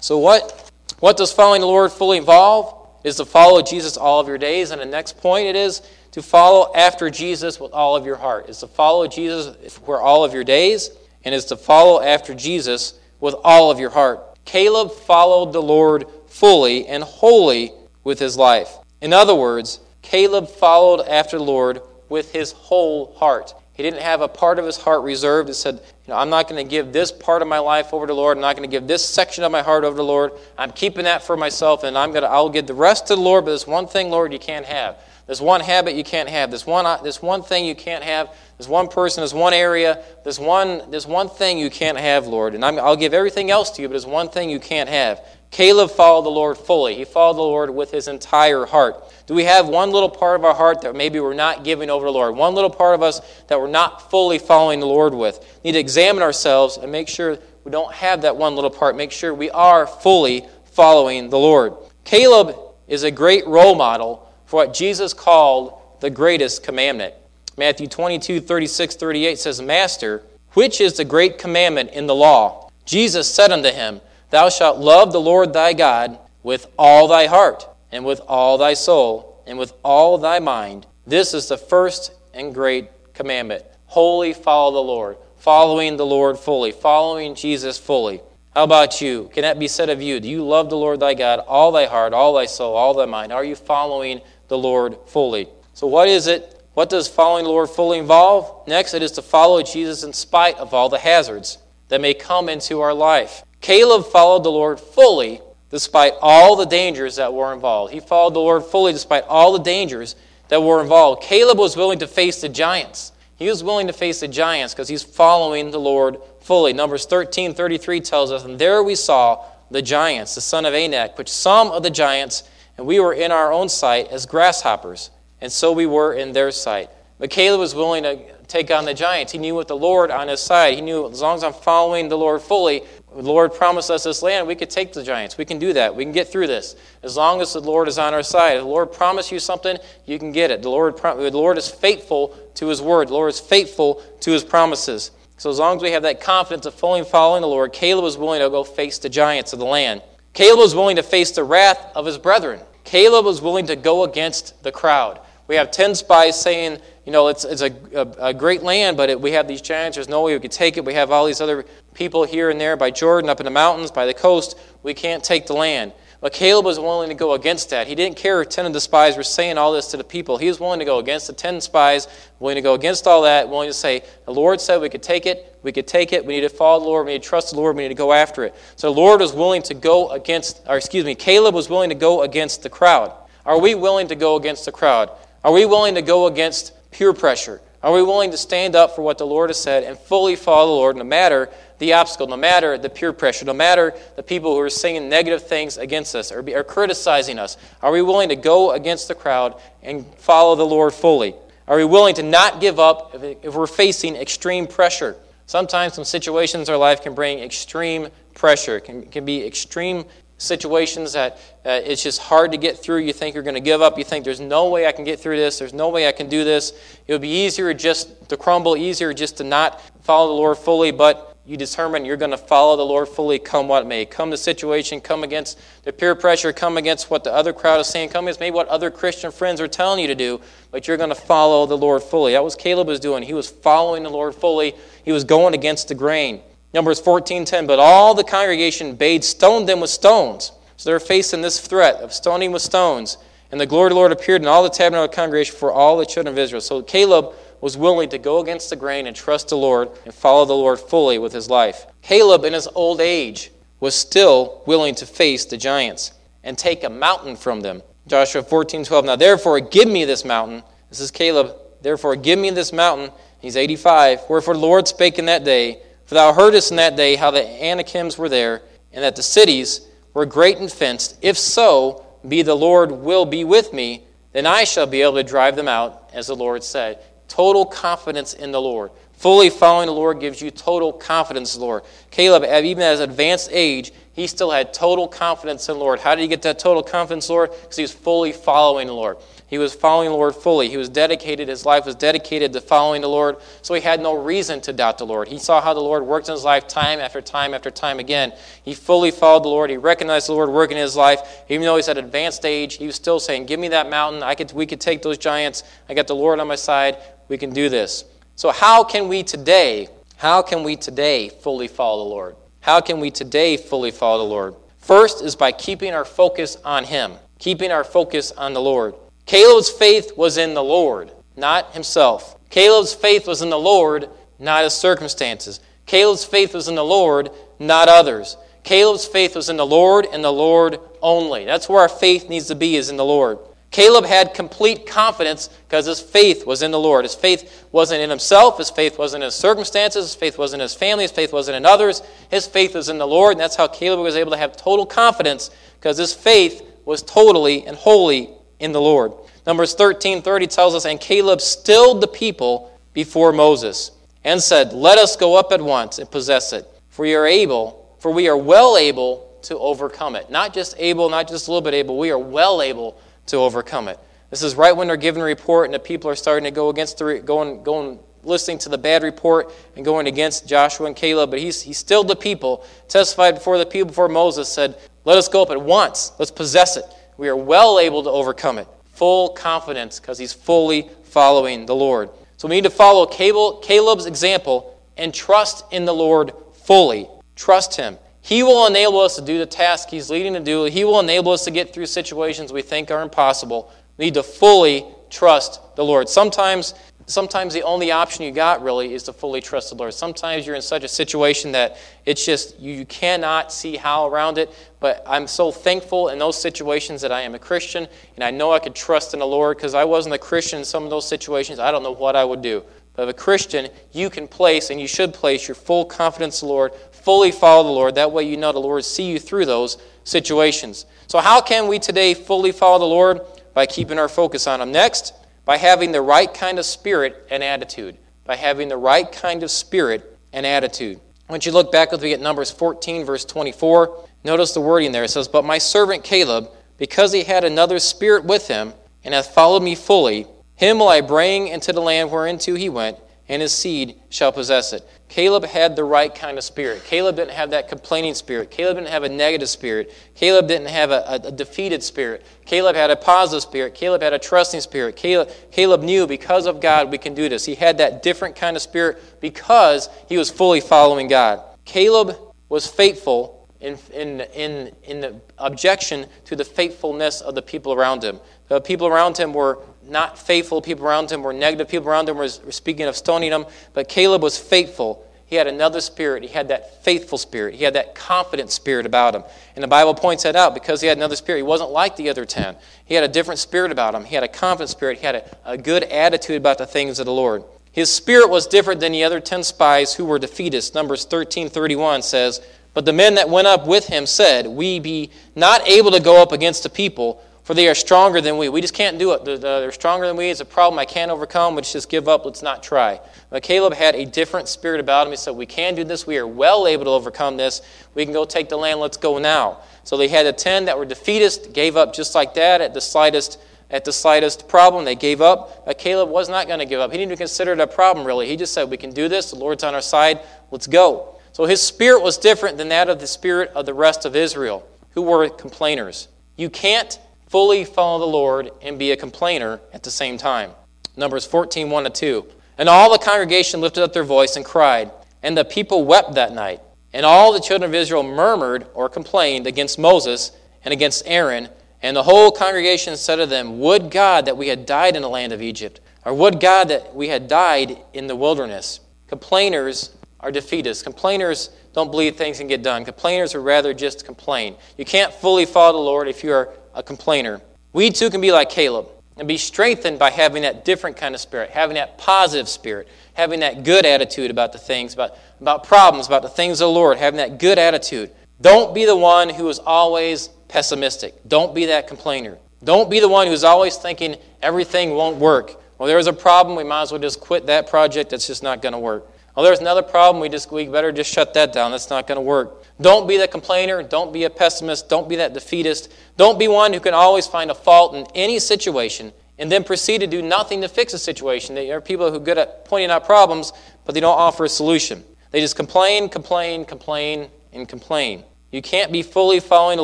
So, 0.01 0.17
what, 0.17 0.69
what 0.99 1.15
does 1.15 1.31
following 1.31 1.61
the 1.61 1.67
Lord 1.67 1.93
fully 1.93 2.17
involve? 2.17 2.89
Is 3.05 3.15
to 3.17 3.25
follow 3.25 3.61
Jesus 3.61 3.95
all 3.95 4.19
of 4.19 4.27
your 4.27 4.37
days. 4.37 4.71
And 4.71 4.81
the 4.81 4.85
next 4.85 5.17
point 5.17 5.47
it 5.47 5.55
is 5.55 5.81
to 6.11 6.21
follow 6.21 6.73
after 6.75 7.09
Jesus 7.09 7.57
with 7.57 7.71
all 7.71 7.95
of 7.95 8.05
your 8.05 8.15
heart. 8.17 8.49
Is 8.49 8.59
to 8.59 8.67
follow 8.67 9.07
Jesus 9.07 9.77
for 9.77 10.01
all 10.01 10.25
of 10.25 10.33
your 10.33 10.43
days 10.43 10.89
and 11.23 11.33
is 11.33 11.45
to 11.45 11.57
follow 11.57 12.01
after 12.01 12.33
Jesus 12.33 12.99
with 13.19 13.35
all 13.43 13.71
of 13.71 13.79
your 13.79 13.89
heart. 13.89 14.21
Caleb 14.45 14.91
followed 14.91 15.53
the 15.53 15.61
Lord 15.61 16.05
fully 16.27 16.87
and 16.87 17.03
wholly 17.03 17.71
with 18.03 18.19
his 18.19 18.37
life. 18.37 18.77
In 19.01 19.13
other 19.13 19.35
words, 19.35 19.79
Caleb 20.01 20.49
followed 20.49 21.01
after 21.07 21.37
the 21.37 21.43
Lord 21.43 21.81
with 22.09 22.33
his 22.33 22.51
whole 22.51 23.13
heart. 23.15 23.53
He 23.73 23.81
didn't 23.81 24.01
have 24.01 24.21
a 24.21 24.27
part 24.27 24.59
of 24.59 24.65
his 24.65 24.77
heart 24.77 25.01
reserved 25.03 25.49
and 25.49 25.55
said, 25.55 25.75
you 25.75 26.13
know, 26.13 26.15
I'm 26.15 26.29
not 26.29 26.47
going 26.47 26.63
to 26.63 26.69
give 26.69 26.93
this 26.93 27.11
part 27.11 27.41
of 27.41 27.47
my 27.47 27.59
life 27.59 27.93
over 27.93 28.05
to 28.05 28.11
the 28.11 28.15
Lord. 28.15 28.37
I'm 28.37 28.41
not 28.41 28.55
going 28.55 28.69
to 28.69 28.71
give 28.71 28.87
this 28.87 29.03
section 29.03 29.43
of 29.43 29.51
my 29.51 29.63
heart 29.63 29.83
over 29.83 29.95
to 29.95 29.97
the 29.97 30.03
Lord. 30.03 30.33
I'm 30.57 30.71
keeping 30.71 31.05
that 31.05 31.23
for 31.23 31.35
myself, 31.35 31.83
and 31.83 31.97
I'm 31.97 32.11
going 32.11 32.21
to, 32.21 32.29
I'll 32.29 32.49
give 32.49 32.67
the 32.67 32.75
rest 32.75 33.07
to 33.07 33.15
the 33.15 33.21
Lord, 33.21 33.45
but 33.45 33.51
there's 33.51 33.65
one 33.65 33.87
thing, 33.87 34.11
Lord, 34.11 34.31
you 34.31 34.37
can't 34.37 34.65
have. 34.65 34.97
There's 35.33 35.41
one 35.41 35.61
habit 35.61 35.95
you 35.95 36.03
can't 36.03 36.29
have. 36.29 36.51
There's 36.51 36.67
one, 36.67 36.85
uh, 36.85 36.97
there's 36.97 37.19
one 37.19 37.41
thing 37.41 37.65
you 37.65 37.73
can't 37.73 38.03
have. 38.03 38.37
There's 38.59 38.67
one 38.67 38.87
person, 38.87 39.21
there's 39.21 39.33
one 39.33 39.51
area, 39.51 40.03
there's 40.23 40.39
one, 40.39 40.91
there's 40.91 41.07
one 41.07 41.27
thing 41.27 41.57
you 41.57 41.71
can't 41.71 41.97
have, 41.97 42.27
Lord. 42.27 42.53
And 42.53 42.63
i 42.63 42.69
will 42.69 42.95
give 42.95 43.15
everything 43.15 43.49
else 43.49 43.71
to 43.71 43.81
you, 43.81 43.87
but 43.87 43.93
there's 43.93 44.05
one 44.05 44.29
thing 44.29 44.51
you 44.51 44.59
can't 44.59 44.87
have. 44.87 45.25
Caleb 45.49 45.89
followed 45.89 46.25
the 46.25 46.29
Lord 46.29 46.59
fully. 46.59 46.93
He 46.93 47.03
followed 47.03 47.37
the 47.37 47.41
Lord 47.41 47.71
with 47.71 47.89
his 47.89 48.07
entire 48.07 48.67
heart. 48.67 49.11
Do 49.25 49.33
we 49.33 49.45
have 49.45 49.67
one 49.67 49.89
little 49.89 50.07
part 50.07 50.39
of 50.39 50.45
our 50.45 50.53
heart 50.53 50.81
that 50.81 50.95
maybe 50.95 51.19
we're 51.19 51.33
not 51.33 51.63
giving 51.63 51.89
over 51.89 52.05
to 52.05 52.09
the 52.09 52.13
Lord? 52.13 52.35
One 52.35 52.53
little 52.53 52.69
part 52.69 52.93
of 52.93 53.01
us 53.01 53.19
that 53.47 53.59
we're 53.59 53.65
not 53.65 54.11
fully 54.11 54.37
following 54.37 54.81
the 54.81 54.85
Lord 54.85 55.15
with? 55.15 55.39
We 55.63 55.69
need 55.69 55.77
to 55.77 55.79
examine 55.79 56.21
ourselves 56.21 56.77
and 56.77 56.91
make 56.91 57.09
sure 57.09 57.39
we 57.63 57.71
don't 57.71 57.91
have 57.91 58.21
that 58.21 58.37
one 58.37 58.53
little 58.53 58.69
part. 58.69 58.95
Make 58.95 59.11
sure 59.11 59.33
we 59.33 59.49
are 59.49 59.87
fully 59.87 60.45
following 60.65 61.31
the 61.31 61.39
Lord. 61.39 61.73
Caleb 62.03 62.55
is 62.87 63.01
a 63.01 63.09
great 63.09 63.47
role 63.47 63.73
model 63.73 64.22
for 64.53 64.57
what 64.57 64.71
Jesus 64.75 65.15
called 65.15 65.81
the 65.99 66.11
greatest 66.11 66.61
commandment. 66.61 67.15
Matthew 67.57 67.87
22, 67.87 68.39
36, 68.39 68.95
38 68.97 69.39
says, 69.39 69.59
Master, 69.59 70.21
which 70.51 70.79
is 70.79 70.93
the 70.93 71.03
great 71.03 71.39
commandment 71.39 71.89
in 71.89 72.05
the 72.05 72.13
law? 72.13 72.69
Jesus 72.85 73.27
said 73.27 73.51
unto 73.51 73.69
him, 73.69 73.99
Thou 74.29 74.49
shalt 74.49 74.77
love 74.77 75.11
the 75.11 75.19
Lord 75.19 75.53
thy 75.53 75.73
God 75.73 76.19
with 76.43 76.67
all 76.77 77.07
thy 77.07 77.25
heart, 77.25 77.67
and 77.91 78.05
with 78.05 78.21
all 78.27 78.59
thy 78.59 78.75
soul, 78.75 79.41
and 79.47 79.57
with 79.57 79.73
all 79.81 80.19
thy 80.19 80.37
mind. 80.37 80.85
This 81.07 81.33
is 81.33 81.47
the 81.47 81.57
first 81.57 82.11
and 82.35 82.53
great 82.53 82.91
commandment. 83.15 83.63
Wholly 83.87 84.33
follow 84.33 84.73
the 84.73 84.87
Lord, 84.87 85.17
following 85.37 85.97
the 85.97 86.05
Lord 86.05 86.37
fully, 86.37 86.71
following 86.71 87.33
Jesus 87.33 87.79
fully. 87.79 88.21
How 88.53 88.65
about 88.65 89.01
you? 89.01 89.31
Can 89.33 89.41
that 89.41 89.57
be 89.57 89.67
said 89.67 89.89
of 89.89 89.99
you? 89.99 90.19
Do 90.19 90.29
you 90.29 90.45
love 90.45 90.69
the 90.69 90.77
Lord 90.77 90.99
thy 90.99 91.15
God, 91.15 91.39
all 91.39 91.71
thy 91.71 91.87
heart, 91.87 92.13
all 92.13 92.35
thy 92.35 92.45
soul, 92.45 92.75
all 92.75 92.93
thy 92.93 93.07
mind? 93.07 93.31
Are 93.31 93.43
you 93.43 93.55
following 93.55 94.21
the 94.47 94.57
Lord 94.57 94.97
fully? 95.07 95.47
So, 95.73 95.87
what 95.87 96.07
is 96.07 96.27
it 96.27 96.53
what 96.73 96.89
does 96.89 97.07
following 97.07 97.43
the 97.43 97.51
Lord 97.51 97.69
fully 97.69 97.99
involve? 97.99 98.67
Next, 98.67 98.93
it 98.93 99.03
is 99.03 99.11
to 99.11 99.21
follow 99.21 99.61
Jesus 99.61 100.03
in 100.03 100.11
spite 100.11 100.57
of 100.57 100.73
all 100.73 100.89
the 100.89 100.97
hazards 100.97 101.59
that 101.89 102.01
may 102.01 102.15
come 102.15 102.49
into 102.49 102.81
our 102.81 102.93
life. 102.93 103.43
Caleb 103.61 104.05
followed 104.07 104.43
the 104.43 104.51
Lord 104.51 104.79
fully 104.79 105.39
despite 105.69 106.13
all 106.21 106.55
the 106.55 106.65
dangers 106.65 107.15
that 107.17 107.33
were 107.33 107.53
involved. 107.53 107.93
He 107.93 107.99
followed 107.99 108.33
the 108.33 108.39
Lord 108.39 108.63
fully 108.63 108.91
despite 108.91 109.23
all 109.25 109.53
the 109.53 109.63
dangers 109.63 110.15
that 110.49 110.61
were 110.61 110.81
involved. 110.81 111.23
Caleb 111.23 111.59
was 111.59 111.77
willing 111.77 111.99
to 111.99 112.07
face 112.07 112.41
the 112.41 112.49
giants. 112.49 113.11
He 113.35 113.49
was 113.49 113.63
willing 113.63 113.87
to 113.87 113.93
face 113.93 114.19
the 114.19 114.27
giants 114.27 114.73
because 114.73 114.87
he's 114.87 115.03
following 115.03 115.71
the 115.71 115.79
Lord 115.79 116.17
fully. 116.41 116.73
Numbers 116.73 117.05
13 117.05 117.53
33 117.53 118.01
tells 118.01 118.31
us, 118.31 118.45
And 118.45 118.57
there 118.57 118.83
we 118.83 118.95
saw 118.95 119.45
the 119.69 119.81
giants, 119.81 120.35
the 120.35 120.41
son 120.41 120.65
of 120.65 120.73
Anak, 120.73 121.17
which 121.17 121.29
some 121.29 121.71
of 121.71 121.83
the 121.83 121.89
giants, 121.89 122.43
and 122.77 122.87
we 122.87 122.99
were 122.99 123.13
in 123.13 123.31
our 123.31 123.51
own 123.51 123.69
sight 123.69 124.07
as 124.09 124.25
grasshoppers 124.25 125.11
and 125.43 125.51
so 125.51 125.73
we 125.73 125.85
were 125.85 126.13
in 126.13 126.31
their 126.31 126.51
sight. 126.51 126.89
Caleb 127.29 127.59
was 127.59 127.75
willing 127.75 128.03
to 128.03 128.17
take 128.47 128.71
on 128.71 128.85
the 128.85 128.93
giants. 128.93 129.31
He 129.31 129.37
knew 129.37 129.55
with 129.55 129.67
the 129.67 129.75
Lord 129.75 130.11
on 130.11 130.27
his 130.27 130.41
side. 130.41 130.75
He 130.75 130.81
knew 130.81 131.09
as 131.09 131.21
long 131.21 131.35
as 131.35 131.43
I'm 131.43 131.53
following 131.53 132.09
the 132.09 132.17
Lord 132.17 132.41
fully, 132.41 132.83
the 133.13 133.21
Lord 133.21 133.53
promised 133.53 133.91
us 133.91 134.03
this 134.03 134.21
land, 134.21 134.47
we 134.47 134.55
could 134.55 134.69
take 134.69 134.93
the 134.93 135.03
giants. 135.03 135.37
We 135.37 135.45
can 135.45 135.59
do 135.59 135.73
that. 135.73 135.95
We 135.95 136.03
can 136.03 136.13
get 136.13 136.29
through 136.29 136.47
this. 136.47 136.75
As 137.03 137.15
long 137.15 137.41
as 137.41 137.53
the 137.53 137.59
Lord 137.59 137.87
is 137.87 137.97
on 137.97 138.13
our 138.13 138.23
side. 138.23 138.57
If 138.57 138.63
the 138.63 138.67
Lord 138.67 138.91
promised 138.91 139.31
you 139.31 139.39
something, 139.39 139.77
you 140.05 140.17
can 140.17 140.31
get 140.31 140.49
it. 140.49 140.61
The 140.61 140.69
Lord, 140.69 140.97
the 140.97 141.31
Lord 141.31 141.57
is 141.57 141.69
faithful 141.69 142.37
to 142.55 142.67
his 142.67 142.81
word. 142.81 143.09
The 143.09 143.13
Lord 143.13 143.29
is 143.29 143.39
faithful 143.39 144.01
to 144.21 144.31
his 144.31 144.43
promises. 144.43 145.11
So 145.37 145.49
as 145.49 145.59
long 145.59 145.77
as 145.77 145.83
we 145.83 145.91
have 145.91 146.03
that 146.03 146.21
confidence 146.21 146.65
of 146.65 146.73
fully 146.73 147.03
following 147.03 147.41
the 147.41 147.47
Lord, 147.47 147.73
Caleb 147.73 148.03
was 148.03 148.17
willing 148.17 148.41
to 148.41 148.49
go 148.49 148.63
face 148.63 148.97
the 148.97 149.09
giants 149.09 149.53
of 149.53 149.59
the 149.59 149.65
land. 149.65 150.01
Caleb 150.33 150.59
was 150.59 150.75
willing 150.75 150.95
to 150.95 151.03
face 151.03 151.31
the 151.31 151.43
wrath 151.43 151.91
of 151.95 152.05
his 152.05 152.17
brethren. 152.17 152.59
Caleb 152.83 153.25
was 153.25 153.41
willing 153.41 153.67
to 153.67 153.75
go 153.75 154.03
against 154.03 154.61
the 154.63 154.71
crowd. 154.71 155.19
We 155.47 155.55
have 155.55 155.71
10 155.71 155.95
spies 155.95 156.39
saying, 156.39 156.79
you 157.05 157.11
know, 157.11 157.27
it's, 157.27 157.43
it's 157.43 157.61
a, 157.61 157.75
a, 157.93 158.29
a 158.29 158.33
great 158.33 158.63
land, 158.63 158.97
but 158.97 159.09
it, 159.09 159.19
we 159.19 159.31
have 159.31 159.47
these 159.47 159.61
giants. 159.61 159.95
There's 159.95 160.09
no 160.09 160.23
way 160.23 160.33
we 160.33 160.39
could 160.39 160.51
take 160.51 160.77
it. 160.77 160.85
We 160.85 160.93
have 160.93 161.11
all 161.11 161.25
these 161.25 161.41
other 161.41 161.65
people 161.93 162.23
here 162.23 162.49
and 162.49 162.59
there 162.59 162.77
by 162.77 162.91
Jordan, 162.91 163.29
up 163.29 163.39
in 163.39 163.43
the 163.43 163.51
mountains, 163.51 163.91
by 163.91 164.05
the 164.05 164.13
coast. 164.13 164.57
We 164.83 164.93
can't 164.93 165.23
take 165.23 165.45
the 165.45 165.53
land. 165.53 165.93
But 166.23 166.31
Caleb 166.31 166.63
was 166.63 166.79
willing 166.79 167.09
to 167.09 167.15
go 167.15 167.33
against 167.33 167.71
that. 167.71 167.85
He 167.85 167.95
didn't 167.95 168.15
care 168.15 168.41
if 168.41 168.47
10 168.47 168.65
of 168.65 168.71
the 168.71 168.79
spies 168.79 169.17
were 169.17 169.23
saying 169.23 169.57
all 169.57 169.73
this 169.73 169.87
to 169.87 169.97
the 169.97 170.05
people. 170.05 170.37
He 170.37 170.47
was 170.47 170.57
willing 170.57 170.79
to 170.79 170.85
go 170.85 170.99
against 170.99 171.27
the 171.27 171.33
10 171.33 171.59
spies, 171.59 172.07
willing 172.39 172.55
to 172.55 172.61
go 172.61 172.75
against 172.75 173.07
all 173.07 173.23
that, 173.23 173.49
willing 173.49 173.67
to 173.67 173.73
say, 173.73 174.03
the 174.23 174.31
Lord 174.31 174.61
said 174.61 174.79
we 174.79 174.87
could 174.87 175.03
take 175.03 175.25
it. 175.25 175.59
We 175.63 175.73
could 175.73 175.85
take 175.85 176.13
it. 176.13 176.25
We 176.25 176.35
need 176.35 176.47
to 176.47 176.49
follow 176.49 176.79
the 176.79 176.85
Lord. 176.85 177.07
We 177.07 177.11
need 177.11 177.23
to 177.23 177.27
trust 177.27 177.51
the 177.51 177.57
Lord. 177.57 177.75
We 177.75 177.83
need 177.83 177.89
to 177.89 177.95
go 177.95 178.13
after 178.13 178.45
it. 178.45 178.55
So 178.77 178.87
the 178.87 178.97
Lord 178.97 179.19
was 179.19 179.33
willing 179.33 179.63
to 179.63 179.73
go 179.73 180.11
against, 180.11 180.61
or 180.65 180.77
excuse 180.77 181.03
me, 181.03 181.13
Caleb 181.13 181.53
was 181.53 181.69
willing 181.69 181.89
to 181.89 181.95
go 181.95 182.21
against 182.21 182.63
the 182.63 182.69
crowd. 182.69 183.11
Are 183.45 183.59
we 183.59 183.75
willing 183.75 184.07
to 184.07 184.15
go 184.15 184.37
against 184.37 184.63
the 184.63 184.71
crowd? 184.71 185.09
Are 185.43 185.51
we 185.51 185.65
willing 185.65 185.95
to 185.95 186.01
go 186.01 186.27
against 186.27 186.71
peer 186.91 187.11
pressure? 187.11 187.59
Are 187.81 187.91
we 187.91 188.01
willing 188.01 188.31
to 188.31 188.37
stand 188.37 188.77
up 188.77 188.95
for 188.95 189.01
what 189.01 189.17
the 189.17 189.25
Lord 189.25 189.49
has 189.49 189.61
said 189.61 189.83
and 189.83 189.97
fully 189.97 190.37
follow 190.37 190.67
the 190.67 190.71
Lord 190.71 190.95
no 190.95 191.03
matter 191.03 191.49
the 191.83 191.91
obstacle, 191.91 192.27
no 192.27 192.37
matter 192.37 192.77
the 192.77 192.89
peer 192.89 193.11
pressure, 193.11 193.43
no 193.43 193.53
matter 193.53 193.93
the 194.15 194.23
people 194.23 194.53
who 194.53 194.61
are 194.61 194.69
saying 194.69 195.09
negative 195.09 195.45
things 195.45 195.77
against 195.77 196.15
us 196.15 196.31
or, 196.31 196.41
criticizing 196.63 197.37
us? 197.37 197.57
Are 197.81 197.91
we 197.91 198.01
willing 198.01 198.29
to 198.29 198.37
go 198.37 198.71
against 198.71 199.09
the 199.09 199.15
crowd 199.15 199.61
and 199.81 200.05
follow 200.15 200.55
the 200.55 200.65
Lord 200.65 200.93
fully? 200.93 201.35
Are 201.67 201.75
we 201.75 201.83
willing 201.83 202.15
to 202.15 202.23
not 202.23 202.61
give 202.61 202.79
up 202.79 203.13
if, 203.15 203.37
if 203.43 203.53
we're 203.53 203.67
facing 203.67 204.15
extreme 204.15 204.65
pressure? 204.65 205.17
Sometimes 205.45 205.93
some 205.93 206.05
situations 206.05 206.69
in 206.69 206.73
our 206.73 206.79
life 206.79 207.01
can 207.01 207.13
bring 207.13 207.39
extreme 207.39 208.07
pressure, 208.33 208.79
can, 208.79 209.05
can 209.07 209.25
be 209.25 209.45
extreme 209.45 210.05
situations 210.37 211.13
that 211.13 211.33
uh, 211.65 211.81
it's 211.83 212.03
just 212.03 212.21
hard 212.21 212.51
to 212.51 212.57
get 212.57 212.77
through. 212.77 212.99
You 212.99 213.13
think 213.13 213.33
you're 213.33 213.43
going 213.43 213.55
to 213.55 213.61
give 213.61 213.81
up. 213.81 213.97
You 213.97 214.05
think 214.05 214.23
there's 214.23 214.39
no 214.39 214.69
way 214.69 214.87
I 214.87 214.93
can 214.93 215.03
get 215.03 215.19
through 215.19 215.37
this. 215.37 215.59
There's 215.59 215.73
no 215.73 215.89
way 215.89 216.07
I 216.07 216.13
can 216.13 216.29
do 216.29 216.43
this. 216.43 216.71
It 217.07 217.13
would 217.13 217.21
be 217.21 217.45
easier 217.45 217.73
just 217.73 218.29
to 218.29 218.37
crumble, 218.37 218.77
easier 218.77 219.13
just 219.13 219.37
to 219.37 219.43
not 219.43 219.81
follow 220.01 220.27
the 220.27 220.33
Lord 220.33 220.57
fully, 220.57 220.91
but 220.91 221.32
you 221.45 221.57
determine 221.57 222.05
you're 222.05 222.15
going 222.15 222.31
to 222.31 222.37
follow 222.37 222.77
the 222.77 222.85
Lord 222.85 223.09
fully, 223.09 223.37
come 223.37 223.67
what 223.67 223.85
may. 223.85 224.05
Come 224.05 224.29
the 224.29 224.37
situation, 224.37 225.01
come 225.01 225.23
against 225.23 225.59
the 225.83 225.91
peer 225.91 226.15
pressure, 226.15 226.53
come 226.53 226.77
against 226.77 227.11
what 227.11 227.25
the 227.25 227.33
other 227.33 227.51
crowd 227.51 227.81
is 227.81 227.87
saying, 227.87 228.09
come 228.09 228.25
against 228.25 228.39
maybe 228.39 228.55
what 228.55 228.69
other 228.69 228.89
Christian 228.89 229.29
friends 229.29 229.59
are 229.59 229.67
telling 229.67 229.99
you 229.99 230.07
to 230.07 230.15
do, 230.15 230.39
but 230.71 230.87
you're 230.87 230.95
going 230.95 231.09
to 231.09 231.15
follow 231.15 231.65
the 231.65 231.77
Lord 231.77 232.01
fully. 232.01 232.31
That 232.31 232.43
was 232.43 232.55
Caleb 232.55 232.87
was 232.87 233.01
doing. 233.01 233.23
He 233.23 233.33
was 233.33 233.49
following 233.49 234.03
the 234.03 234.09
Lord 234.09 234.35
fully. 234.35 234.73
He 235.03 235.11
was 235.11 235.25
going 235.25 235.53
against 235.53 235.89
the 235.89 235.95
grain. 235.95 236.41
Numbers 236.73 237.01
14:10. 237.01 237.67
But 237.67 237.79
all 237.79 238.13
the 238.13 238.23
congregation 238.23 238.95
bade 238.95 239.23
stone 239.23 239.65
them 239.65 239.79
with 239.79 239.89
stones. 239.89 240.53
So 240.77 240.89
they're 240.89 240.99
facing 240.99 241.41
this 241.41 241.59
threat 241.59 241.95
of 241.97 242.13
stoning 242.13 242.51
with 242.51 242.61
stones. 242.61 243.17
And 243.51 243.61
the 243.61 243.65
glory 243.67 243.87
of 243.87 243.91
the 243.91 243.95
Lord 243.95 244.11
appeared 244.11 244.41
in 244.41 244.47
all 244.47 244.63
the 244.63 244.69
tabernacle 244.69 245.13
congregation 245.13 245.55
for 245.55 245.71
all 245.71 245.97
the 245.97 246.05
children 246.05 246.33
of 246.33 246.39
Israel. 246.39 246.61
So 246.61 246.81
Caleb 246.81 247.33
was 247.63 247.77
willing 247.77 248.09
to 248.09 248.17
go 248.17 248.39
against 248.39 248.69
the 248.69 248.75
grain 248.75 249.07
and 249.07 249.15
trust 249.15 249.47
the 249.47 249.55
Lord 249.55 249.89
and 250.03 250.13
follow 250.13 250.43
the 250.43 250.53
Lord 250.53 250.81
fully 250.81 251.17
with 251.17 251.31
his 251.31 251.49
life. 251.49 251.85
Caleb, 252.01 252.43
in 252.43 252.51
his 252.51 252.67
old 252.75 252.99
age, 252.99 253.51
was 253.79 253.95
still 253.95 254.61
willing 254.65 254.93
to 254.95 255.05
face 255.05 255.45
the 255.45 255.55
giants 255.55 256.11
and 256.43 256.57
take 256.57 256.83
a 256.83 256.89
mountain 256.89 257.37
from 257.37 257.61
them. 257.61 257.81
Joshua 258.05 258.43
14:12. 258.43 259.05
Now 259.05 259.15
therefore 259.15 259.61
give 259.61 259.87
me 259.87 260.03
this 260.03 260.25
mountain. 260.25 260.61
This 260.89 260.99
is 260.99 261.09
Caleb. 261.09 261.55
Therefore 261.81 262.17
give 262.17 262.37
me 262.37 262.49
this 262.49 262.73
mountain. 262.73 263.11
He's 263.39 263.55
85. 263.55 264.23
Wherefore 264.27 264.55
the 264.55 264.59
Lord 264.59 264.85
spake 264.89 265.17
in 265.17 265.27
that 265.27 265.45
day, 265.45 265.79
for 266.03 266.15
thou 266.15 266.33
heardest 266.33 266.71
in 266.71 266.75
that 266.75 266.97
day 266.97 267.15
how 267.15 267.31
the 267.31 267.43
Anakims 267.43 268.17
were 268.17 268.27
there, 268.27 268.61
and 268.91 269.01
that 269.05 269.15
the 269.15 269.23
cities 269.23 269.87
were 270.13 270.25
great 270.25 270.57
and 270.57 270.69
fenced. 270.69 271.15
If 271.21 271.37
so, 271.37 272.05
be 272.27 272.41
the 272.41 272.55
Lord 272.55 272.91
will 272.91 273.23
be 273.23 273.45
with 273.45 273.71
me, 273.71 274.03
then 274.33 274.45
I 274.45 274.65
shall 274.65 274.85
be 274.85 275.01
able 275.01 275.13
to 275.13 275.23
drive 275.23 275.55
them 275.55 275.69
out, 275.69 276.09
as 276.11 276.27
the 276.27 276.35
Lord 276.35 276.61
said. 276.65 276.99
Total 277.33 277.65
confidence 277.65 278.35
in 278.35 278.51
the 278.51 278.61
Lord. 278.61 278.91
Fully 279.13 279.49
following 279.49 279.87
the 279.87 279.93
Lord 279.93 280.19
gives 280.19 280.39
you 280.39 280.51
total 280.51 280.93
confidence 280.93 281.57
Lord. 281.57 281.81
Caleb, 282.11 282.43
even 282.43 282.83
at 282.83 282.91
his 282.91 282.99
advanced 282.99 283.49
age, 283.51 283.91
he 284.13 284.27
still 284.27 284.51
had 284.51 284.71
total 284.71 285.07
confidence 285.07 285.67
in 285.67 285.73
the 285.73 285.79
Lord. 285.79 285.99
How 285.99 286.13
did 286.13 286.21
he 286.21 286.27
get 286.27 286.43
that 286.43 286.59
total 286.59 286.83
confidence, 286.83 287.27
Lord? 287.31 287.49
Because 287.49 287.75
he 287.75 287.81
was 287.81 287.91
fully 287.91 288.33
following 288.33 288.85
the 288.85 288.93
Lord. 288.93 289.17
He 289.47 289.57
was 289.57 289.73
following 289.73 290.09
the 290.09 290.15
Lord 290.15 290.35
fully. 290.35 290.69
He 290.69 290.77
was 290.77 290.89
dedicated, 290.89 291.47
his 291.47 291.65
life 291.65 291.87
was 291.87 291.95
dedicated 291.95 292.53
to 292.53 292.61
following 292.61 293.01
the 293.01 293.09
Lord, 293.09 293.37
so 293.63 293.73
he 293.73 293.81
had 293.81 293.99
no 293.99 294.15
reason 294.15 294.61
to 294.61 294.73
doubt 294.73 294.99
the 294.99 295.05
Lord. 295.05 295.27
He 295.27 295.39
saw 295.39 295.59
how 295.59 295.73
the 295.73 295.79
Lord 295.79 296.05
worked 296.05 296.27
in 296.27 296.33
his 296.33 296.43
life 296.43 296.67
time 296.67 296.99
after 296.99 297.19
time 297.19 297.55
after 297.55 297.71
time 297.71 297.99
again. 297.99 298.33
He 298.63 298.75
fully 298.75 299.09
followed 299.09 299.43
the 299.43 299.49
Lord. 299.49 299.71
He 299.71 299.77
recognized 299.77 300.27
the 300.27 300.33
Lord 300.33 300.49
working 300.49 300.77
in 300.77 300.83
his 300.83 300.95
life. 300.95 301.43
Even 301.49 301.65
though 301.65 301.77
he's 301.77 301.89
at 301.89 301.97
advanced 301.97 302.45
age, 302.45 302.75
he 302.75 302.85
was 302.85 302.95
still 302.95 303.19
saying, 303.19 303.47
Give 303.47 303.59
me 303.59 303.69
that 303.69 303.89
mountain. 303.89 304.21
I 304.21 304.35
could, 304.35 304.51
we 304.51 304.65
could 304.65 304.81
take 304.81 305.01
those 305.01 305.17
giants. 305.17 305.63
I 305.89 305.93
got 305.93 306.07
the 306.07 306.15
Lord 306.15 306.39
on 306.39 306.47
my 306.47 306.55
side. 306.55 306.97
We 307.33 307.39
can 307.39 307.49
do 307.49 307.67
this. 307.67 308.05
So, 308.35 308.51
how 308.51 308.83
can 308.83 309.07
we 309.07 309.23
today, 309.23 309.87
how 310.17 310.43
can 310.43 310.61
we 310.61 310.75
today 310.75 311.29
fully 311.29 311.67
follow 311.67 312.03
the 312.03 312.09
Lord? 312.11 312.35
How 312.59 312.79
can 312.79 312.99
we 312.99 313.09
today 313.09 313.57
fully 313.57 313.89
follow 313.89 314.19
the 314.19 314.29
Lord? 314.29 314.53
First 314.77 315.23
is 315.23 315.35
by 315.35 315.51
keeping 315.51 315.95
our 315.95 316.05
focus 316.05 316.57
on 316.63 316.83
Him, 316.83 317.13
keeping 317.39 317.71
our 317.71 317.83
focus 317.83 318.31
on 318.33 318.53
the 318.53 318.61
Lord. 318.61 318.93
Caleb's 319.25 319.71
faith 319.71 320.11
was 320.15 320.37
in 320.37 320.53
the 320.53 320.63
Lord, 320.63 321.11
not 321.35 321.73
himself. 321.73 322.37
Caleb's 322.51 322.93
faith 322.93 323.25
was 323.25 323.41
in 323.41 323.49
the 323.49 323.57
Lord, 323.57 324.09
not 324.37 324.63
his 324.63 324.75
circumstances. 324.75 325.59
Caleb's 325.87 326.23
faith 326.23 326.53
was 326.53 326.67
in 326.67 326.75
the 326.75 326.85
Lord, 326.85 327.31
not 327.57 327.89
others. 327.89 328.37
Caleb's 328.61 329.07
faith 329.07 329.35
was 329.35 329.49
in 329.49 329.57
the 329.57 329.65
Lord 329.65 330.05
and 330.13 330.23
the 330.23 330.31
Lord 330.31 330.77
only. 331.01 331.45
That's 331.45 331.67
where 331.67 331.79
our 331.79 331.89
faith 331.89 332.29
needs 332.29 332.45
to 332.49 332.55
be, 332.55 332.75
is 332.75 332.91
in 332.91 332.97
the 332.97 333.03
Lord. 333.03 333.39
Caleb 333.73 334.05
had 334.05 334.35
complete 334.35 334.85
confidence 334.85 335.49
because 335.67 335.87
his 335.87 335.99
faith 335.99 336.45
was 336.45 336.61
in 336.61 336.69
the 336.69 336.79
Lord. 336.79 337.05
His 337.05 337.15
faith 337.15 337.65
wasn't 337.71 338.01
in 338.01 338.09
himself. 338.11 338.59
His 338.59 338.69
faith 338.69 338.99
wasn't 338.99 339.23
in 339.23 339.25
his 339.25 339.33
circumstances. 339.33 340.05
His 340.05 340.15
faith 340.15 340.37
wasn't 340.37 340.61
in 340.61 340.65
his 340.65 340.75
family. 340.75 341.05
His 341.05 341.11
faith 341.11 341.33
wasn't 341.33 341.57
in 341.57 341.65
others. 341.65 342.03
His 342.29 342.45
faith 342.45 342.75
was 342.75 342.87
in 342.87 342.99
the 342.99 343.07
Lord. 343.07 343.31
And 343.31 343.41
that's 343.41 343.55
how 343.55 343.67
Caleb 343.67 344.01
was 344.01 344.15
able 344.15 344.29
to 344.29 344.37
have 344.37 344.55
total 344.55 344.85
confidence 344.85 345.49
because 345.79 345.97
his 345.97 346.13
faith 346.13 346.61
was 346.85 347.01
totally 347.01 347.65
and 347.65 347.75
wholly 347.75 348.29
in 348.59 348.73
the 348.73 348.79
Lord. 348.79 349.11
Numbers 349.47 349.73
13 349.73 350.21
30 350.21 350.45
tells 350.45 350.75
us, 350.75 350.85
And 350.85 351.01
Caleb 351.01 351.41
stilled 351.41 351.99
the 351.99 352.07
people 352.07 352.71
before 352.93 353.33
Moses 353.33 353.89
and 354.23 354.39
said, 354.39 354.71
Let 354.71 354.99
us 354.99 355.15
go 355.15 355.35
up 355.35 355.51
at 355.51 355.59
once 355.59 355.97
and 355.97 356.11
possess 356.11 356.53
it. 356.53 356.67
For 356.89 357.01
we 357.01 357.15
are 357.15 357.25
able, 357.25 357.97
for 357.97 358.11
we 358.11 358.27
are 358.27 358.37
well 358.37 358.77
able 358.77 359.35
to 359.41 359.57
overcome 359.57 360.15
it. 360.15 360.29
Not 360.29 360.53
just 360.53 360.75
able, 360.77 361.09
not 361.09 361.27
just 361.27 361.47
a 361.47 361.51
little 361.51 361.63
bit 361.63 361.73
able, 361.73 361.97
we 361.97 362.11
are 362.11 362.19
well 362.19 362.61
able 362.61 363.01
to 363.27 363.37
overcome 363.37 363.87
it. 363.87 363.99
This 364.29 364.43
is 364.43 364.55
right 364.55 364.75
when 364.75 364.87
they're 364.87 364.97
giving 364.97 365.21
a 365.21 365.25
report 365.25 365.65
and 365.65 365.73
the 365.73 365.79
people 365.79 366.09
are 366.09 366.15
starting 366.15 366.43
to 366.45 366.51
go 366.51 366.69
against 366.69 366.97
the 366.97 367.21
going 367.23 367.63
going 367.63 367.99
listening 368.23 368.57
to 368.59 368.69
the 368.69 368.77
bad 368.77 369.03
report 369.03 369.53
and 369.75 369.85
going 369.85 370.07
against 370.07 370.47
Joshua 370.47 370.87
and 370.87 370.95
Caleb, 370.95 371.29
but 371.29 371.39
he's, 371.39 371.61
he 371.61 371.73
stilled 371.73 372.07
the 372.07 372.15
people, 372.15 372.65
testified 372.87 373.35
before 373.35 373.57
the 373.57 373.65
people 373.65 373.87
before 373.87 374.09
Moses, 374.09 374.49
said, 374.49 374.77
Let 375.05 375.17
us 375.17 375.27
go 375.27 375.41
up 375.41 375.49
at 375.49 375.61
once, 375.61 376.13
let's 376.19 376.31
possess 376.31 376.77
it. 376.77 376.85
We 377.17 377.29
are 377.29 377.35
well 377.35 377.79
able 377.79 378.03
to 378.03 378.09
overcome 378.09 378.57
it. 378.57 378.67
Full 378.93 379.29
confidence 379.29 379.99
because 379.99 380.17
he's 380.17 380.33
fully 380.33 380.89
following 381.03 381.65
the 381.65 381.75
Lord. 381.75 382.09
So 382.37 382.47
we 382.47 382.55
need 382.55 382.63
to 382.63 382.69
follow 382.69 383.05
Caleb's 383.05 384.05
example 384.05 384.79
and 384.97 385.13
trust 385.13 385.65
in 385.71 385.85
the 385.85 385.93
Lord 385.93 386.33
fully. 386.53 387.07
Trust 387.35 387.75
him. 387.75 387.97
He 388.23 388.41
will 388.41 388.65
enable 388.67 389.01
us 389.01 389.17
to 389.17 389.21
do 389.21 389.37
the 389.37 389.45
task 389.45 389.89
He's 389.89 390.09
leading 390.09 390.33
to 390.33 390.39
do. 390.39 390.63
He 390.63 390.85
will 390.85 391.01
enable 391.01 391.33
us 391.33 391.43
to 391.43 391.51
get 391.51 391.73
through 391.73 391.87
situations 391.87 392.53
we 392.53 392.61
think 392.61 392.89
are 392.89 393.01
impossible. 393.01 393.69
We 393.97 394.05
need 394.05 394.13
to 394.13 394.23
fully 394.23 394.85
trust 395.09 395.59
the 395.75 395.83
Lord. 395.83 396.07
Sometimes, 396.07 396.73
sometimes 397.05 397.53
the 397.53 397.63
only 397.63 397.91
option 397.91 398.23
you 398.23 398.31
got 398.31 398.63
really 398.63 398.93
is 398.93 399.03
to 399.03 399.13
fully 399.13 399.41
trust 399.41 399.71
the 399.71 399.75
Lord. 399.75 399.93
Sometimes 399.93 400.47
you're 400.47 400.55
in 400.55 400.61
such 400.61 400.85
a 400.85 400.87
situation 400.87 401.51
that 401.51 401.75
it's 402.05 402.25
just 402.25 402.57
you 402.61 402.85
cannot 402.85 403.51
see 403.51 403.75
how 403.75 404.07
around 404.07 404.37
it. 404.37 404.49
But 404.79 405.03
I'm 405.05 405.27
so 405.27 405.51
thankful 405.51 406.07
in 406.07 406.17
those 406.17 406.41
situations 406.41 407.01
that 407.01 407.11
I 407.11 407.21
am 407.23 407.35
a 407.35 407.39
Christian 407.39 407.89
and 408.15 408.23
I 408.23 408.31
know 408.31 408.53
I 408.53 408.59
could 408.59 408.73
trust 408.73 409.13
in 409.13 409.19
the 409.19 409.27
Lord 409.27 409.57
because 409.57 409.73
I 409.73 409.83
wasn't 409.83 410.15
a 410.15 410.17
Christian 410.17 410.59
in 410.59 410.65
some 410.65 410.85
of 410.85 410.89
those 410.89 411.05
situations. 411.05 411.59
I 411.59 411.71
don't 411.71 411.83
know 411.83 411.91
what 411.91 412.15
I 412.15 412.23
would 412.23 412.41
do. 412.41 412.63
But 412.95 413.09
a 413.09 413.13
Christian, 413.13 413.69
you 413.91 414.09
can 414.09 414.27
place 414.27 414.69
and 414.69 414.79
you 414.79 414.87
should 414.87 415.13
place 415.13 415.47
your 415.47 415.55
full 415.55 415.85
confidence 415.85 416.41
in 416.41 416.47
the 416.47 416.53
Lord, 416.53 416.73
fully 417.03 417.31
follow 417.31 417.63
the 417.63 417.69
Lord. 417.69 417.95
That 417.95 418.11
way 418.11 418.23
you 418.23 418.37
know 418.37 418.51
the 418.51 418.59
Lord 418.59 418.83
see 418.85 419.11
you 419.11 419.19
through 419.19 419.45
those 419.45 419.77
situations. 420.03 420.85
So, 421.07 421.19
how 421.19 421.41
can 421.41 421.67
we 421.67 421.79
today 421.79 422.13
fully 422.13 422.51
follow 422.51 422.79
the 422.79 422.85
Lord? 422.85 423.21
By 423.53 423.65
keeping 423.65 423.99
our 423.99 424.09
focus 424.09 424.47
on 424.47 424.61
Him. 424.61 424.71
Next, 424.71 425.13
by 425.45 425.57
having 425.57 425.91
the 425.91 426.01
right 426.01 426.33
kind 426.33 426.57
of 426.57 426.65
spirit 426.65 427.27
and 427.29 427.43
attitude. 427.43 427.97
By 428.25 428.35
having 428.35 428.67
the 428.67 428.77
right 428.77 429.11
kind 429.11 429.43
of 429.43 429.51
spirit 429.51 430.17
and 430.31 430.45
attitude. 430.45 430.99
Once 431.29 431.45
you 431.45 431.51
look 431.51 431.71
back 431.71 431.91
with 431.91 432.01
me 432.01 432.13
at 432.13 432.21
Numbers 432.21 432.51
14, 432.51 433.05
verse 433.05 433.25
24, 433.25 434.05
notice 434.23 434.53
the 434.53 434.61
wording 434.61 434.91
there. 434.91 435.03
It 435.03 435.09
says, 435.09 435.27
But 435.27 435.45
my 435.45 435.57
servant 435.57 436.03
Caleb, 436.03 436.49
because 436.77 437.13
he 437.13 437.23
had 437.23 437.43
another 437.43 437.79
spirit 437.79 438.25
with 438.25 438.47
him, 438.47 438.73
and 439.03 439.13
hath 439.13 439.33
followed 439.33 439.63
me 439.63 439.75
fully, 439.75 440.27
him 440.55 440.79
will 440.79 440.89
I 440.89 441.01
bring 441.01 441.47
into 441.47 441.73
the 441.73 441.81
land 441.81 442.09
whereinto 442.09 442.55
he 442.55 442.69
went, 442.69 442.97
and 443.29 443.41
his 443.41 443.53
seed 443.53 443.95
shall 444.09 444.31
possess 444.31 444.73
it. 444.73 444.87
Caleb 445.07 445.45
had 445.45 445.75
the 445.75 445.83
right 445.83 446.13
kind 446.13 446.37
of 446.37 446.43
spirit. 446.43 446.83
Caleb 446.85 447.15
didn't 447.15 447.31
have 447.31 447.51
that 447.51 447.67
complaining 447.67 448.13
spirit. 448.13 448.51
Caleb 448.51 448.77
didn't 448.77 448.89
have 448.89 449.03
a 449.03 449.09
negative 449.09 449.47
spirit. 449.47 449.93
Caleb 450.15 450.47
didn't 450.47 450.67
have 450.67 450.91
a, 450.91 451.03
a, 451.07 451.27
a 451.27 451.31
defeated 451.31 451.83
spirit. 451.83 452.25
Caleb 452.45 452.75
had 452.75 452.91
a 452.91 452.95
positive 452.95 453.43
spirit. 453.43 453.75
Caleb 453.75 454.01
had 454.01 454.11
a 454.13 454.19
trusting 454.19 454.61
spirit. 454.61 454.95
Caleb, 454.95 455.29
Caleb 455.51 455.83
knew 455.83 456.05
because 456.05 456.45
of 456.45 456.59
God 456.59 456.91
we 456.91 456.97
can 456.97 457.13
do 457.13 457.29
this. 457.29 457.45
He 457.45 457.55
had 457.55 457.77
that 457.77 458.03
different 458.03 458.35
kind 458.35 458.57
of 458.57 458.61
spirit 458.61 459.21
because 459.21 459.89
he 460.09 460.17
was 460.17 460.29
fully 460.29 460.59
following 460.59 461.07
God. 461.07 461.41
Caleb 461.63 462.17
was 462.49 462.67
faithful 462.67 463.47
in, 463.61 463.77
in, 463.93 464.21
in, 464.35 464.75
in 464.83 464.99
the 464.99 465.21
objection 465.37 466.05
to 466.25 466.35
the 466.35 466.43
faithfulness 466.43 467.21
of 467.21 467.33
the 467.33 467.41
people 467.41 467.71
around 467.71 468.03
him. 468.03 468.19
The 468.49 468.59
people 468.59 468.87
around 468.87 469.17
him 469.17 469.33
were 469.33 469.59
not 469.87 470.17
faithful. 470.17 470.61
People 470.61 470.85
around 470.85 471.11
him 471.11 471.23
were 471.23 471.33
negative. 471.33 471.67
People 471.69 471.89
around 471.89 472.09
him 472.09 472.17
were 472.17 472.27
speaking 472.27 472.85
of 472.85 472.95
stoning 472.95 473.31
him. 473.31 473.45
But 473.73 473.87
Caleb 473.89 474.23
was 474.23 474.37
faithful. 474.37 475.05
He 475.25 475.37
had 475.37 475.47
another 475.47 475.81
spirit. 475.81 476.21
He 476.21 476.29
had 476.29 476.49
that 476.49 476.83
faithful 476.83 477.17
spirit. 477.17 477.55
He 477.55 477.63
had 477.63 477.73
that 477.73 477.95
confident 477.95 478.51
spirit 478.51 478.85
about 478.85 479.15
him. 479.15 479.23
And 479.55 479.63
the 479.63 479.67
Bible 479.67 479.95
points 479.95 480.23
that 480.23 480.35
out 480.35 480.53
because 480.53 480.79
he 480.79 480.87
had 480.87 480.97
another 480.97 481.15
spirit. 481.15 481.39
He 481.39 481.43
wasn't 481.43 481.71
like 481.71 481.95
the 481.95 482.09
other 482.09 482.23
ten. 482.23 482.55
He 482.85 482.93
had 482.93 483.03
a 483.03 483.07
different 483.07 483.39
spirit 483.39 483.71
about 483.71 483.95
him. 483.95 484.05
He 484.05 484.15
had 484.15 484.23
a 484.23 484.27
confident 484.27 484.69
spirit. 484.69 484.99
He 484.99 485.05
had 485.05 485.15
a, 485.15 485.37
a 485.43 485.57
good 485.57 485.83
attitude 485.83 486.37
about 486.37 486.59
the 486.59 486.67
things 486.67 486.99
of 486.99 487.05
the 487.05 487.13
Lord. 487.13 487.43
His 487.71 487.91
spirit 487.91 488.29
was 488.29 488.45
different 488.45 488.79
than 488.79 488.91
the 488.91 489.03
other 489.03 489.19
ten 489.19 489.41
spies 489.41 489.95
who 489.95 490.05
were 490.05 490.19
defeatists. 490.19 490.75
Numbers 490.75 491.07
13:31 491.07 492.03
says, 492.03 492.39
"But 492.75 492.85
the 492.85 492.93
men 492.93 493.15
that 493.15 493.27
went 493.27 493.47
up 493.47 493.65
with 493.65 493.87
him 493.87 494.05
said, 494.05 494.45
We 494.45 494.79
be 494.79 495.09
not 495.35 495.67
able 495.67 495.89
to 495.89 495.99
go 495.99 496.21
up 496.21 496.31
against 496.31 496.61
the 496.61 496.69
people, 496.69 497.23
for 497.43 497.53
they 497.53 497.67
are 497.67 497.75
stronger 497.75 498.21
than 498.21 498.37
we. 498.37 498.47
We 498.47 498.61
just 498.61 498.73
can't 498.73 498.97
do 498.97 499.11
it. 499.11 499.25
They're 499.25 499.71
stronger 499.71 500.07
than 500.07 500.15
we. 500.15 500.29
It's 500.29 500.39
a 500.39 500.45
problem 500.45 500.79
I 500.79 500.85
can't 500.85 501.11
overcome. 501.11 501.55
Let's 501.55 501.73
just 501.73 501.89
give 501.89 502.07
up. 502.07 502.23
Let's 502.25 502.41
not 502.41 502.63
try. 502.63 503.01
But 503.29 503.43
Caleb 503.43 503.73
had 503.73 503.95
a 503.95 504.05
different 504.05 504.47
spirit 504.47 504.79
about 504.79 505.07
him. 505.07 505.11
He 505.11 505.17
said, 505.17 505.35
We 505.35 505.45
can 505.45 505.75
do 505.75 505.83
this. 505.83 506.07
We 506.07 506.17
are 506.17 506.27
well 506.27 506.67
able 506.67 506.85
to 506.85 506.91
overcome 506.91 507.35
this. 507.35 507.61
We 507.95 508.05
can 508.05 508.13
go 508.13 508.23
take 508.23 508.47
the 508.47 508.57
land. 508.57 508.79
Let's 508.79 508.95
go 508.95 509.17
now. 509.17 509.59
So 509.83 509.97
they 509.97 510.07
had 510.07 510.25
the 510.25 510.31
ten 510.31 510.65
that 510.65 510.77
were 510.77 510.85
defeatist, 510.85 511.51
gave 511.51 511.75
up 511.75 511.93
just 511.93 512.15
like 512.15 512.33
that 512.35 512.61
at 512.61 512.73
the 512.73 512.81
slightest 512.81 513.39
at 513.69 513.83
the 513.83 513.91
slightest 513.91 514.47
problem. 514.47 514.85
They 514.85 514.95
gave 514.95 515.19
up. 515.19 515.65
But 515.65 515.77
Caleb 515.77 516.09
was 516.09 516.29
not 516.29 516.47
going 516.47 516.59
to 516.59 516.65
give 516.65 516.79
up. 516.79 516.91
He 516.91 516.97
didn't 516.97 517.09
even 517.09 517.17
consider 517.17 517.51
it 517.51 517.59
a 517.59 517.67
problem, 517.67 518.05
really. 518.05 518.27
He 518.27 518.37
just 518.37 518.53
said, 518.53 518.69
We 518.69 518.77
can 518.77 518.91
do 518.91 519.09
this. 519.09 519.31
The 519.31 519.37
Lord's 519.37 519.65
on 519.65 519.73
our 519.73 519.81
side. 519.81 520.21
Let's 520.49 520.67
go. 520.67 521.17
So 521.33 521.43
his 521.43 521.61
spirit 521.61 522.01
was 522.01 522.17
different 522.17 522.57
than 522.57 522.69
that 522.69 522.87
of 522.87 522.99
the 522.99 523.07
spirit 523.07 523.49
of 523.49 523.65
the 523.65 523.73
rest 523.73 524.05
of 524.05 524.15
Israel, 524.15 524.65
who 524.91 525.01
were 525.01 525.27
complainers. 525.27 526.07
You 526.37 526.49
can't 526.49 526.99
fully 527.33 527.65
follow 527.65 527.97
the 527.97 528.05
Lord 528.05 528.51
and 528.61 528.77
be 528.77 528.91
a 528.91 528.95
complainer 528.95 529.59
at 529.73 529.81
the 529.81 529.89
same 529.89 530.19
time. 530.19 530.51
Numbers 530.95 531.25
14, 531.25 531.67
1 531.67 531.83
to 531.85 531.89
2. 531.89 532.27
And 532.59 532.69
all 532.69 532.91
the 532.91 533.03
congregation 533.03 533.59
lifted 533.59 533.81
up 533.81 533.91
their 533.91 534.03
voice 534.03 534.35
and 534.35 534.45
cried, 534.45 534.91
and 535.23 535.35
the 535.35 535.43
people 535.43 535.83
wept 535.83 536.13
that 536.13 536.31
night. 536.31 536.61
And 536.93 537.07
all 537.07 537.33
the 537.33 537.39
children 537.39 537.71
of 537.71 537.73
Israel 537.73 538.03
murmured 538.03 538.67
or 538.75 538.87
complained 538.87 539.47
against 539.47 539.79
Moses 539.79 540.31
and 540.63 540.71
against 540.71 541.07
Aaron. 541.07 541.49
And 541.81 541.97
the 541.97 542.03
whole 542.03 542.31
congregation 542.31 542.95
said 542.97 543.15
to 543.15 543.25
them, 543.25 543.59
Would 543.59 543.89
God 543.89 544.25
that 544.25 544.37
we 544.37 544.49
had 544.49 544.67
died 544.67 544.95
in 544.95 545.01
the 545.01 545.09
land 545.09 545.33
of 545.33 545.41
Egypt, 545.41 545.79
or 546.05 546.13
would 546.13 546.39
God 546.39 546.67
that 546.67 546.93
we 546.93 547.07
had 547.07 547.27
died 547.27 547.79
in 547.93 548.05
the 548.05 548.15
wilderness. 548.15 548.79
Complainers 549.07 549.89
are 550.19 550.31
defeatists. 550.31 550.83
Complainers 550.83 551.49
don't 551.73 551.89
believe 551.89 552.15
things 552.15 552.37
can 552.37 552.47
get 552.47 552.61
done. 552.61 552.85
Complainers 552.85 553.33
would 553.33 553.43
rather 553.43 553.73
just 553.73 554.05
complain. 554.05 554.55
You 554.77 554.85
can't 554.85 555.11
fully 555.11 555.47
follow 555.47 555.73
the 555.73 555.83
Lord 555.83 556.07
if 556.07 556.23
you 556.23 556.31
are 556.31 556.53
a 556.73 556.83
complainer. 556.83 557.41
We 557.73 557.89
too 557.89 558.09
can 558.09 558.21
be 558.21 558.31
like 558.31 558.49
Caleb 558.49 558.87
and 559.17 559.27
be 559.27 559.37
strengthened 559.37 559.99
by 559.99 560.09
having 560.09 560.41
that 560.43 560.65
different 560.65 560.97
kind 560.97 561.13
of 561.13 561.21
spirit, 561.21 561.51
having 561.51 561.75
that 561.75 561.97
positive 561.97 562.49
spirit, 562.49 562.87
having 563.13 563.41
that 563.41 563.63
good 563.63 563.85
attitude 563.85 564.31
about 564.31 564.53
the 564.53 564.59
things, 564.59 564.93
about, 564.93 565.17
about 565.39 565.63
problems, 565.63 566.07
about 566.07 566.21
the 566.21 566.29
things 566.29 566.61
of 566.61 566.67
the 566.67 566.71
Lord, 566.71 566.97
having 566.97 567.17
that 567.17 567.39
good 567.39 567.59
attitude. 567.59 568.11
Don't 568.41 568.73
be 568.73 568.85
the 568.85 568.95
one 568.95 569.29
who 569.29 569.47
is 569.49 569.59
always 569.59 570.29
pessimistic. 570.47 571.15
Don't 571.27 571.53
be 571.53 571.65
that 571.67 571.87
complainer. 571.87 572.37
Don't 572.63 572.89
be 572.89 572.99
the 572.99 573.09
one 573.09 573.27
who's 573.27 573.43
always 573.43 573.77
thinking 573.77 574.15
everything 574.41 574.91
won't 574.91 575.17
work. 575.17 575.59
Well, 575.77 575.87
there's 575.87 576.07
a 576.07 576.13
problem, 576.13 576.55
we 576.55 576.63
might 576.63 576.83
as 576.83 576.91
well 576.91 577.01
just 577.01 577.19
quit 577.19 577.47
that 577.47 577.69
project. 577.69 578.11
That's 578.11 578.27
just 578.27 578.41
not 578.43 578.61
going 578.61 578.73
to 578.73 578.79
work. 578.79 579.07
Oh, 579.35 579.43
there's 579.43 579.59
another 579.59 579.81
problem. 579.81 580.21
We 580.21 580.29
just 580.29 580.51
we 580.51 580.67
better 580.67 580.91
just 580.91 581.11
shut 581.11 581.33
that 581.33 581.53
down. 581.53 581.71
That's 581.71 581.89
not 581.89 582.07
going 582.07 582.17
to 582.17 582.21
work. 582.21 582.63
Don't 582.79 583.07
be 583.07 583.17
the 583.17 583.27
complainer. 583.27 583.81
Don't 583.81 584.13
be 584.13 584.25
a 584.25 584.29
pessimist. 584.29 584.89
Don't 584.89 585.09
be 585.09 585.15
that 585.17 585.33
defeatist. 585.33 585.91
Don't 586.17 586.37
be 586.37 586.47
one 586.47 586.73
who 586.73 586.79
can 586.79 586.93
always 586.93 587.25
find 587.25 587.49
a 587.49 587.55
fault 587.55 587.95
in 587.95 588.05
any 588.13 588.39
situation 588.39 589.11
and 589.39 589.51
then 589.51 589.63
proceed 589.63 589.99
to 589.99 590.07
do 590.07 590.21
nothing 590.21 590.61
to 590.61 590.67
fix 590.67 590.93
a 590.93 590.99
situation. 590.99 591.55
There 591.55 591.75
are 591.75 591.81
people 591.81 592.09
who 592.09 592.17
are 592.17 592.19
good 592.19 592.37
at 592.37 592.65
pointing 592.65 592.91
out 592.91 593.05
problems, 593.05 593.53
but 593.85 593.95
they 593.95 593.99
don't 593.99 594.17
offer 594.17 594.45
a 594.45 594.49
solution. 594.49 595.03
They 595.31 595.39
just 595.39 595.55
complain, 595.55 596.09
complain, 596.09 596.65
complain, 596.65 597.29
and 597.51 597.67
complain. 597.67 598.23
You 598.51 598.61
can't 598.61 598.91
be 598.91 599.01
fully 599.01 599.39
following 599.39 599.77
the 599.77 599.83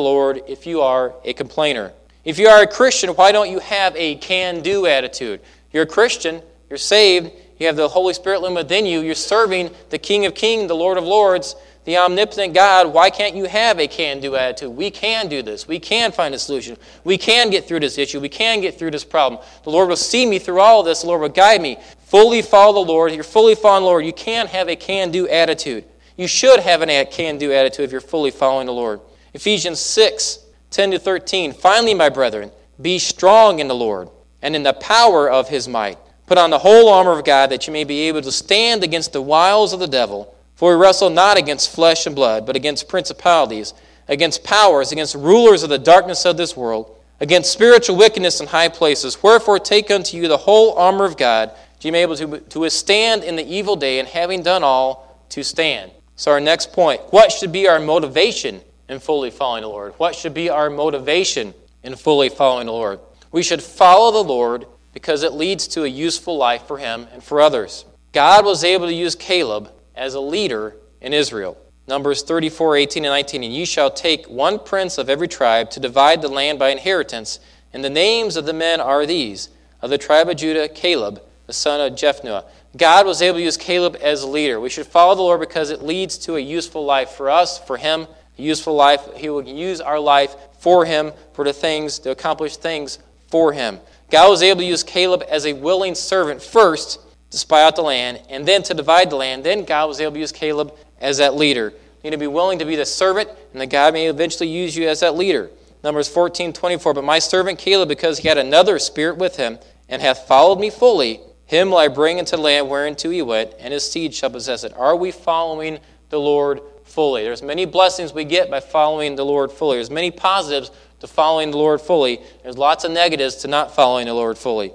Lord 0.00 0.42
if 0.46 0.66
you 0.66 0.80
are 0.82 1.14
a 1.24 1.32
complainer. 1.32 1.92
If 2.24 2.38
you 2.38 2.46
are 2.46 2.62
a 2.62 2.66
Christian, 2.66 3.10
why 3.10 3.32
don't 3.32 3.50
you 3.50 3.58
have 3.58 3.96
a 3.96 4.14
can 4.16 4.60
do 4.60 4.86
attitude? 4.86 5.40
You're 5.72 5.82
a 5.82 5.86
Christian, 5.86 6.40
you're 6.68 6.78
saved, 6.78 7.32
you 7.60 7.66
have 7.66 7.76
the 7.76 7.88
Holy 7.88 8.14
Spirit 8.14 8.40
living 8.40 8.56
within 8.56 8.86
you. 8.86 9.00
You're 9.00 9.14
serving 9.14 9.70
the 9.90 9.98
King 9.98 10.24
of 10.24 10.34
Kings, 10.34 10.66
the 10.66 10.74
Lord 10.74 10.96
of 10.96 11.04
Lords, 11.04 11.54
the 11.84 11.98
omnipotent 11.98 12.54
God. 12.54 12.92
Why 12.92 13.10
can't 13.10 13.36
you 13.36 13.44
have 13.44 13.78
a 13.78 13.86
can 13.86 14.18
do 14.18 14.34
attitude? 14.34 14.70
We 14.70 14.90
can 14.90 15.28
do 15.28 15.42
this. 15.42 15.68
We 15.68 15.78
can 15.78 16.10
find 16.10 16.34
a 16.34 16.38
solution. 16.38 16.78
We 17.04 17.18
can 17.18 17.50
get 17.50 17.68
through 17.68 17.80
this 17.80 17.98
issue. 17.98 18.18
We 18.18 18.30
can 18.30 18.62
get 18.62 18.78
through 18.78 18.92
this 18.92 19.04
problem. 19.04 19.42
The 19.64 19.70
Lord 19.70 19.90
will 19.90 19.96
see 19.96 20.24
me 20.24 20.38
through 20.38 20.58
all 20.58 20.80
of 20.80 20.86
this. 20.86 21.02
The 21.02 21.08
Lord 21.08 21.20
will 21.20 21.28
guide 21.28 21.60
me. 21.60 21.76
Fully 22.06 22.40
follow 22.40 22.82
the 22.82 22.90
Lord. 22.90 23.12
You're 23.12 23.24
fully 23.24 23.54
following 23.54 23.82
the 23.82 23.88
Lord. 23.88 24.06
You 24.06 24.14
can 24.14 24.46
have 24.46 24.68
a 24.68 24.76
can 24.76 25.10
do 25.10 25.28
attitude. 25.28 25.84
You 26.16 26.26
should 26.26 26.60
have 26.60 26.80
a 26.80 27.04
can 27.04 27.36
do 27.36 27.52
attitude 27.52 27.84
if 27.84 27.92
you're 27.92 28.00
fully 28.00 28.30
following 28.30 28.66
the 28.66 28.72
Lord. 28.72 29.00
Ephesians 29.34 29.80
6 29.80 30.46
10 30.70 30.92
to 30.92 30.98
13. 30.98 31.52
Finally, 31.52 31.94
my 31.94 32.08
brethren, 32.08 32.50
be 32.80 32.98
strong 32.98 33.58
in 33.58 33.68
the 33.68 33.74
Lord 33.74 34.08
and 34.40 34.56
in 34.56 34.62
the 34.62 34.72
power 34.72 35.28
of 35.28 35.48
his 35.48 35.68
might. 35.68 35.98
Put 36.30 36.38
on 36.38 36.50
the 36.50 36.60
whole 36.60 36.88
armor 36.88 37.18
of 37.18 37.24
God 37.24 37.50
that 37.50 37.66
you 37.66 37.72
may 37.72 37.82
be 37.82 38.02
able 38.02 38.22
to 38.22 38.30
stand 38.30 38.84
against 38.84 39.12
the 39.12 39.20
wiles 39.20 39.72
of 39.72 39.80
the 39.80 39.88
devil. 39.88 40.32
For 40.54 40.70
we 40.70 40.80
wrestle 40.80 41.10
not 41.10 41.36
against 41.36 41.74
flesh 41.74 42.06
and 42.06 42.14
blood, 42.14 42.46
but 42.46 42.54
against 42.54 42.88
principalities, 42.88 43.74
against 44.06 44.44
powers, 44.44 44.92
against 44.92 45.16
rulers 45.16 45.64
of 45.64 45.70
the 45.70 45.78
darkness 45.78 46.24
of 46.24 46.36
this 46.36 46.56
world, 46.56 46.96
against 47.18 47.52
spiritual 47.52 47.96
wickedness 47.96 48.40
in 48.40 48.46
high 48.46 48.68
places. 48.68 49.20
Wherefore 49.20 49.58
take 49.58 49.90
unto 49.90 50.16
you 50.16 50.28
the 50.28 50.36
whole 50.36 50.74
armor 50.74 51.04
of 51.04 51.16
God, 51.16 51.50
that 51.50 51.84
you 51.84 51.90
may 51.90 51.98
be 51.98 52.02
able 52.02 52.38
to, 52.38 52.38
to 52.38 52.60
withstand 52.60 53.24
in 53.24 53.34
the 53.34 53.52
evil 53.52 53.74
day, 53.74 53.98
and 53.98 54.06
having 54.06 54.44
done 54.44 54.62
all, 54.62 55.26
to 55.30 55.42
stand. 55.42 55.90
So, 56.14 56.30
our 56.30 56.40
next 56.40 56.72
point 56.72 57.00
what 57.12 57.32
should 57.32 57.50
be 57.50 57.66
our 57.66 57.80
motivation 57.80 58.60
in 58.88 59.00
fully 59.00 59.32
following 59.32 59.62
the 59.62 59.68
Lord? 59.68 59.94
What 59.96 60.14
should 60.14 60.34
be 60.34 60.48
our 60.48 60.70
motivation 60.70 61.54
in 61.82 61.96
fully 61.96 62.28
following 62.28 62.66
the 62.66 62.72
Lord? 62.72 63.00
We 63.32 63.42
should 63.42 63.60
follow 63.64 64.12
the 64.12 64.28
Lord 64.28 64.66
because 65.00 65.22
it 65.22 65.32
leads 65.32 65.66
to 65.66 65.84
a 65.84 65.88
useful 65.88 66.36
life 66.36 66.66
for 66.66 66.76
him 66.76 67.06
and 67.14 67.24
for 67.24 67.40
others. 67.40 67.86
God 68.12 68.44
was 68.44 68.62
able 68.62 68.86
to 68.86 68.92
use 68.92 69.14
Caleb 69.14 69.72
as 69.94 70.12
a 70.12 70.20
leader 70.20 70.76
in 71.00 71.14
Israel. 71.14 71.56
Numbers 71.88 72.22
34, 72.22 72.76
18, 72.76 73.04
and 73.06 73.12
19. 73.12 73.44
And 73.44 73.54
you 73.54 73.64
shall 73.64 73.90
take 73.90 74.26
one 74.26 74.58
prince 74.58 74.98
of 74.98 75.08
every 75.08 75.26
tribe 75.26 75.70
to 75.70 75.80
divide 75.80 76.20
the 76.20 76.28
land 76.28 76.58
by 76.58 76.68
inheritance. 76.68 77.40
And 77.72 77.82
the 77.82 77.88
names 77.88 78.36
of 78.36 78.44
the 78.44 78.52
men 78.52 78.78
are 78.78 79.06
these 79.06 79.48
of 79.80 79.88
the 79.88 79.96
tribe 79.96 80.28
of 80.28 80.36
Judah, 80.36 80.68
Caleb, 80.68 81.22
the 81.46 81.54
son 81.54 81.80
of 81.80 81.98
Jephunneh. 81.98 82.44
God 82.76 83.06
was 83.06 83.22
able 83.22 83.38
to 83.38 83.44
use 83.44 83.56
Caleb 83.56 83.96
as 84.02 84.22
a 84.22 84.28
leader. 84.28 84.60
We 84.60 84.68
should 84.68 84.86
follow 84.86 85.14
the 85.14 85.22
Lord 85.22 85.40
because 85.40 85.70
it 85.70 85.82
leads 85.82 86.18
to 86.18 86.36
a 86.36 86.40
useful 86.40 86.84
life 86.84 87.12
for 87.12 87.30
us, 87.30 87.58
for 87.58 87.78
him, 87.78 88.06
a 88.38 88.42
useful 88.42 88.74
life. 88.74 89.00
He 89.16 89.30
will 89.30 89.42
use 89.42 89.80
our 89.80 89.98
life 89.98 90.36
for 90.58 90.84
him, 90.84 91.12
for 91.32 91.44
the 91.44 91.54
things, 91.54 91.98
to 92.00 92.10
accomplish 92.10 92.58
things 92.58 92.98
for 93.28 93.52
him. 93.52 93.80
God 94.10 94.28
was 94.28 94.42
able 94.42 94.60
to 94.60 94.66
use 94.66 94.82
Caleb 94.82 95.22
as 95.28 95.46
a 95.46 95.52
willing 95.52 95.94
servant 95.94 96.42
first 96.42 97.00
to 97.30 97.38
spy 97.38 97.62
out 97.62 97.76
the 97.76 97.82
land 97.82 98.20
and 98.28 98.46
then 98.46 98.62
to 98.64 98.74
divide 98.74 99.10
the 99.10 99.16
land. 99.16 99.44
Then 99.44 99.64
God 99.64 99.86
was 99.86 100.00
able 100.00 100.12
to 100.12 100.18
use 100.18 100.32
Caleb 100.32 100.74
as 101.00 101.18
that 101.18 101.34
leader. 101.36 101.72
You 102.02 102.10
need 102.10 102.16
to 102.16 102.18
be 102.18 102.26
willing 102.26 102.58
to 102.58 102.64
be 102.64 102.76
the 102.76 102.86
servant, 102.86 103.28
and 103.52 103.60
that 103.60 103.68
God 103.68 103.92
may 103.92 104.06
eventually 104.06 104.48
use 104.48 104.76
you 104.76 104.88
as 104.88 105.00
that 105.00 105.16
leader. 105.16 105.50
Numbers 105.84 106.08
14, 106.08 106.52
24. 106.52 106.94
But 106.94 107.04
my 107.04 107.18
servant 107.18 107.58
Caleb, 107.58 107.88
because 107.88 108.18
he 108.18 108.28
had 108.28 108.38
another 108.38 108.78
spirit 108.78 109.18
with 109.18 109.36
him, 109.36 109.58
and 109.88 110.00
hath 110.00 110.26
followed 110.26 110.58
me 110.58 110.70
fully, 110.70 111.20
him 111.46 111.70
will 111.70 111.78
I 111.78 111.88
bring 111.88 112.18
into 112.18 112.36
the 112.36 112.42
land 112.42 112.68
whereunto 112.68 113.10
he 113.10 113.22
went, 113.22 113.54
and 113.58 113.72
his 113.72 113.90
seed 113.90 114.14
shall 114.14 114.30
possess 114.30 114.64
it. 114.64 114.72
Are 114.76 114.96
we 114.96 115.10
following 115.10 115.78
the 116.08 116.18
Lord 116.18 116.60
fully? 116.84 117.22
There's 117.22 117.42
many 117.42 117.64
blessings 117.64 118.12
we 118.12 118.24
get 118.24 118.50
by 118.50 118.60
following 118.60 119.14
the 119.14 119.24
Lord 119.24 119.52
fully. 119.52 119.76
There's 119.76 119.90
many 119.90 120.10
positives 120.10 120.70
to 121.00 121.06
following 121.06 121.50
the 121.50 121.56
Lord 121.56 121.80
fully. 121.80 122.20
There's 122.42 122.58
lots 122.58 122.84
of 122.84 122.92
negatives 122.92 123.36
to 123.36 123.48
not 123.48 123.74
following 123.74 124.06
the 124.06 124.14
Lord 124.14 124.38
fully. 124.38 124.72